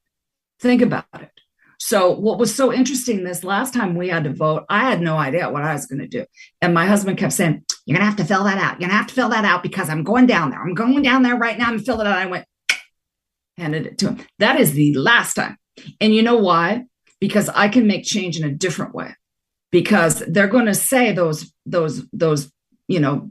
Think 0.60 0.82
about 0.82 1.04
it. 1.14 1.30
So, 1.78 2.10
what 2.10 2.38
was 2.38 2.54
so 2.54 2.72
interesting 2.72 3.22
this 3.22 3.44
last 3.44 3.74
time 3.74 3.94
we 3.94 4.08
had 4.08 4.24
to 4.24 4.32
vote, 4.32 4.64
I 4.68 4.80
had 4.80 5.00
no 5.00 5.16
idea 5.16 5.50
what 5.50 5.62
I 5.62 5.72
was 5.72 5.86
going 5.86 6.00
to 6.00 6.08
do. 6.08 6.24
And 6.60 6.74
my 6.74 6.86
husband 6.86 7.18
kept 7.18 7.34
saying, 7.34 7.64
You're 7.86 7.98
to 7.98 8.04
have 8.04 8.16
to 8.16 8.24
fill 8.24 8.44
that 8.44 8.58
out. 8.58 8.80
You're 8.80 8.90
to 8.90 8.96
have 8.96 9.06
to 9.06 9.14
fill 9.14 9.28
that 9.30 9.44
out 9.44 9.62
because 9.62 9.88
I'm 9.88 10.02
going 10.02 10.26
down 10.26 10.50
there. 10.50 10.60
I'm 10.60 10.74
going 10.74 11.02
down 11.02 11.22
there 11.22 11.36
right 11.36 11.56
now 11.56 11.70
and 11.70 11.84
fill 11.84 12.00
it 12.00 12.06
out. 12.06 12.18
I 12.18 12.26
went, 12.26 12.44
handed 13.56 13.86
it 13.86 13.98
to 13.98 14.08
him. 14.08 14.26
That 14.40 14.60
is 14.60 14.72
the 14.72 14.94
last 14.94 15.34
time. 15.34 15.56
And 16.00 16.14
you 16.14 16.22
know 16.22 16.36
why? 16.36 16.84
Because 17.20 17.48
I 17.48 17.68
can 17.68 17.86
make 17.86 18.04
change 18.04 18.38
in 18.38 18.44
a 18.44 18.52
different 18.52 18.94
way. 18.94 19.14
Because 19.70 20.22
they're 20.26 20.48
to 20.66 20.74
say 20.74 21.12
those, 21.12 21.52
those, 21.64 22.04
those, 22.12 22.50
you 22.88 23.00
know, 23.00 23.30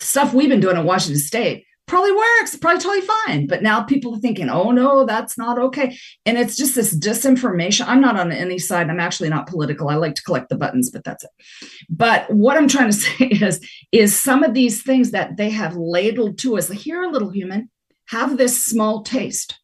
stuff 0.00 0.32
we've 0.32 0.48
been 0.48 0.60
doing 0.60 0.76
in 0.76 0.84
Washington 0.84 1.20
State 1.20 1.66
probably 1.92 2.12
works, 2.12 2.56
probably 2.56 2.80
totally 2.80 3.06
fine. 3.26 3.46
But 3.46 3.62
now 3.62 3.82
people 3.82 4.14
are 4.14 4.18
thinking, 4.18 4.48
oh 4.48 4.70
no, 4.70 5.04
that's 5.04 5.36
not 5.36 5.58
okay. 5.58 5.94
And 6.24 6.38
it's 6.38 6.56
just 6.56 6.74
this 6.74 6.98
disinformation. 6.98 7.84
I'm 7.86 8.00
not 8.00 8.18
on 8.18 8.32
any 8.32 8.58
side. 8.58 8.88
I'm 8.88 8.98
actually 8.98 9.28
not 9.28 9.46
political. 9.46 9.90
I 9.90 9.96
like 9.96 10.14
to 10.14 10.22
collect 10.22 10.48
the 10.48 10.56
buttons, 10.56 10.90
but 10.90 11.04
that's 11.04 11.22
it. 11.22 11.30
But 11.90 12.30
what 12.32 12.56
I'm 12.56 12.66
trying 12.66 12.90
to 12.90 12.96
say 13.06 13.26
is, 13.26 13.60
is 13.92 14.18
some 14.18 14.42
of 14.42 14.54
these 14.54 14.82
things 14.82 15.10
that 15.10 15.36
they 15.36 15.50
have 15.50 15.76
ladled 15.76 16.38
to 16.38 16.56
us, 16.56 16.70
here, 16.70 17.04
little 17.04 17.28
human, 17.28 17.68
have 18.06 18.38
this 18.38 18.64
small 18.64 19.02
taste 19.02 19.60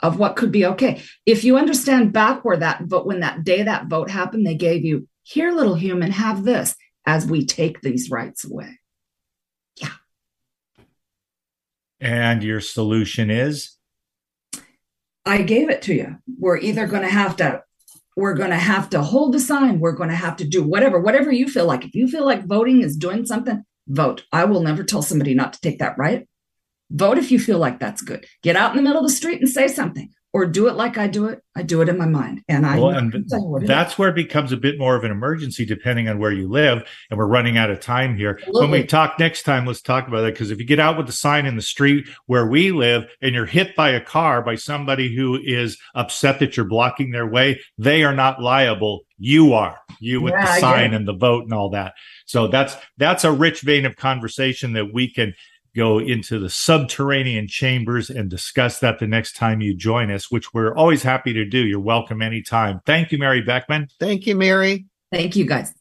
of 0.00 0.18
what 0.18 0.34
could 0.34 0.50
be 0.50 0.66
okay. 0.66 1.02
If 1.24 1.44
you 1.44 1.56
understand 1.56 2.12
back 2.12 2.44
where 2.44 2.56
that 2.56 2.82
vote, 2.82 3.06
when 3.06 3.20
that 3.20 3.44
day 3.44 3.62
that 3.62 3.86
vote 3.86 4.10
happened, 4.10 4.44
they 4.44 4.56
gave 4.56 4.84
you, 4.84 5.06
here, 5.22 5.52
little 5.52 5.76
human, 5.76 6.10
have 6.10 6.42
this 6.42 6.74
as 7.06 7.26
we 7.26 7.46
take 7.46 7.80
these 7.80 8.10
rights 8.10 8.44
away. 8.44 8.80
And 12.04 12.44
your 12.44 12.60
solution 12.60 13.30
is 13.30 13.78
I 15.24 15.40
gave 15.40 15.70
it 15.70 15.80
to 15.82 15.94
you. 15.94 16.18
We're 16.38 16.58
either 16.58 16.86
going 16.86 17.02
to 17.02 17.08
have 17.08 17.36
to 17.36 17.62
we're 18.14 18.34
going 18.34 18.50
to 18.50 18.56
have 18.56 18.90
to 18.90 19.02
hold 19.02 19.32
the 19.32 19.40
sign. 19.40 19.80
We're 19.80 19.92
going 19.92 20.10
to 20.10 20.14
have 20.14 20.36
to 20.36 20.46
do 20.46 20.62
whatever, 20.62 21.00
whatever 21.00 21.32
you 21.32 21.48
feel 21.48 21.66
like. 21.66 21.84
If 21.84 21.94
you 21.94 22.06
feel 22.06 22.24
like 22.24 22.46
voting 22.46 22.82
is 22.82 22.96
doing 22.96 23.26
something, 23.26 23.64
vote. 23.88 24.24
I 24.30 24.44
will 24.44 24.62
never 24.62 24.84
tell 24.84 25.02
somebody 25.02 25.34
not 25.34 25.54
to 25.54 25.60
take 25.60 25.80
that 25.80 25.98
right. 25.98 26.28
Vote 26.90 27.18
if 27.18 27.32
you 27.32 27.40
feel 27.40 27.58
like 27.58 27.80
that's 27.80 28.02
good. 28.02 28.24
Get 28.42 28.54
out 28.54 28.70
in 28.70 28.76
the 28.76 28.82
middle 28.82 29.00
of 29.00 29.08
the 29.08 29.12
street 29.12 29.40
and 29.40 29.48
say 29.48 29.66
something, 29.66 30.10
or 30.34 30.46
do 30.46 30.66
it 30.66 30.74
like 30.74 30.98
I 30.98 31.06
do 31.06 31.26
it. 31.26 31.42
I 31.54 31.62
do 31.62 31.80
it 31.80 31.88
in 31.88 31.96
my 31.96 32.06
mind, 32.06 32.42
and 32.48 32.66
I. 32.66 32.76
well, 32.76 32.90
and 32.90 33.12
can 33.12 33.26
tell 33.28 33.38
you 33.38 33.46
what 33.46 33.62
it 33.62 33.66
is. 33.66 33.68
that's 33.68 33.96
where 33.96 34.08
it 34.08 34.16
becomes 34.16 34.50
a 34.50 34.56
bit 34.56 34.80
more 34.80 34.96
of 34.96 35.04
an 35.04 35.12
emergency 35.12 35.64
depending 35.64 36.08
on 36.08 36.18
where 36.18 36.32
you 36.32 36.48
live. 36.48 36.82
And 37.08 37.18
we're 37.18 37.28
running 37.28 37.56
out 37.56 37.70
of 37.70 37.78
time 37.78 38.16
here. 38.16 38.40
When 38.48 38.72
we 38.72 38.82
talk 38.82 39.20
next 39.20 39.44
time, 39.44 39.64
let's 39.64 39.80
talk 39.80 40.08
about 40.08 40.22
that 40.22 40.34
because 40.34 40.50
if 40.50 40.58
you 40.58 40.66
get 40.66 40.80
out 40.80 40.96
with 40.96 41.06
the 41.06 41.12
sign 41.12 41.46
in 41.46 41.54
the 41.54 41.62
street 41.62 42.08
where 42.26 42.48
we 42.48 42.72
live 42.72 43.04
and 43.22 43.32
you're 43.32 43.46
hit 43.46 43.76
by 43.76 43.90
a 43.90 44.00
car 44.00 44.42
by 44.42 44.56
somebody 44.56 45.14
who 45.14 45.38
is 45.40 45.78
upset 45.94 46.40
that 46.40 46.56
you're 46.56 46.66
blocking 46.66 47.12
their 47.12 47.28
way, 47.28 47.60
they 47.78 48.02
are 48.02 48.14
not 48.14 48.42
liable. 48.42 49.02
You 49.16 49.52
are. 49.52 49.78
You 50.00 50.20
with 50.20 50.32
Yeah, 50.32 50.46
the 50.46 50.60
sign 50.60 50.94
and 50.94 51.06
the 51.06 51.14
vote 51.14 51.44
and 51.44 51.52
all 51.52 51.70
that. 51.70 51.94
So 52.26 52.48
that's 52.48 52.74
that's 52.98 53.22
a 53.22 53.30
rich 53.30 53.60
vein 53.60 53.86
of 53.86 53.94
conversation 53.94 54.72
that 54.72 54.92
we 54.92 55.12
can 55.12 55.34
go 55.74 55.98
into 55.98 56.38
the 56.38 56.50
subterranean 56.50 57.48
chambers 57.48 58.10
and 58.10 58.30
discuss 58.30 58.78
that 58.80 58.98
the 58.98 59.06
next 59.06 59.36
time 59.36 59.60
you 59.60 59.74
join 59.74 60.10
us, 60.10 60.30
which 60.30 60.54
we're 60.54 60.74
always 60.74 61.02
happy 61.02 61.32
to 61.32 61.44
do. 61.44 61.66
You're 61.66 61.80
welcome 61.80 62.22
anytime. 62.22 62.80
Thank 62.86 63.12
you, 63.12 63.18
Mari 63.18 63.42
Beckman. 63.42 63.88
Thank 63.98 64.26
you, 64.26 64.36
Mari. 64.36 64.86
Thank 65.12 65.36
you, 65.36 65.46
guys. 65.46 65.74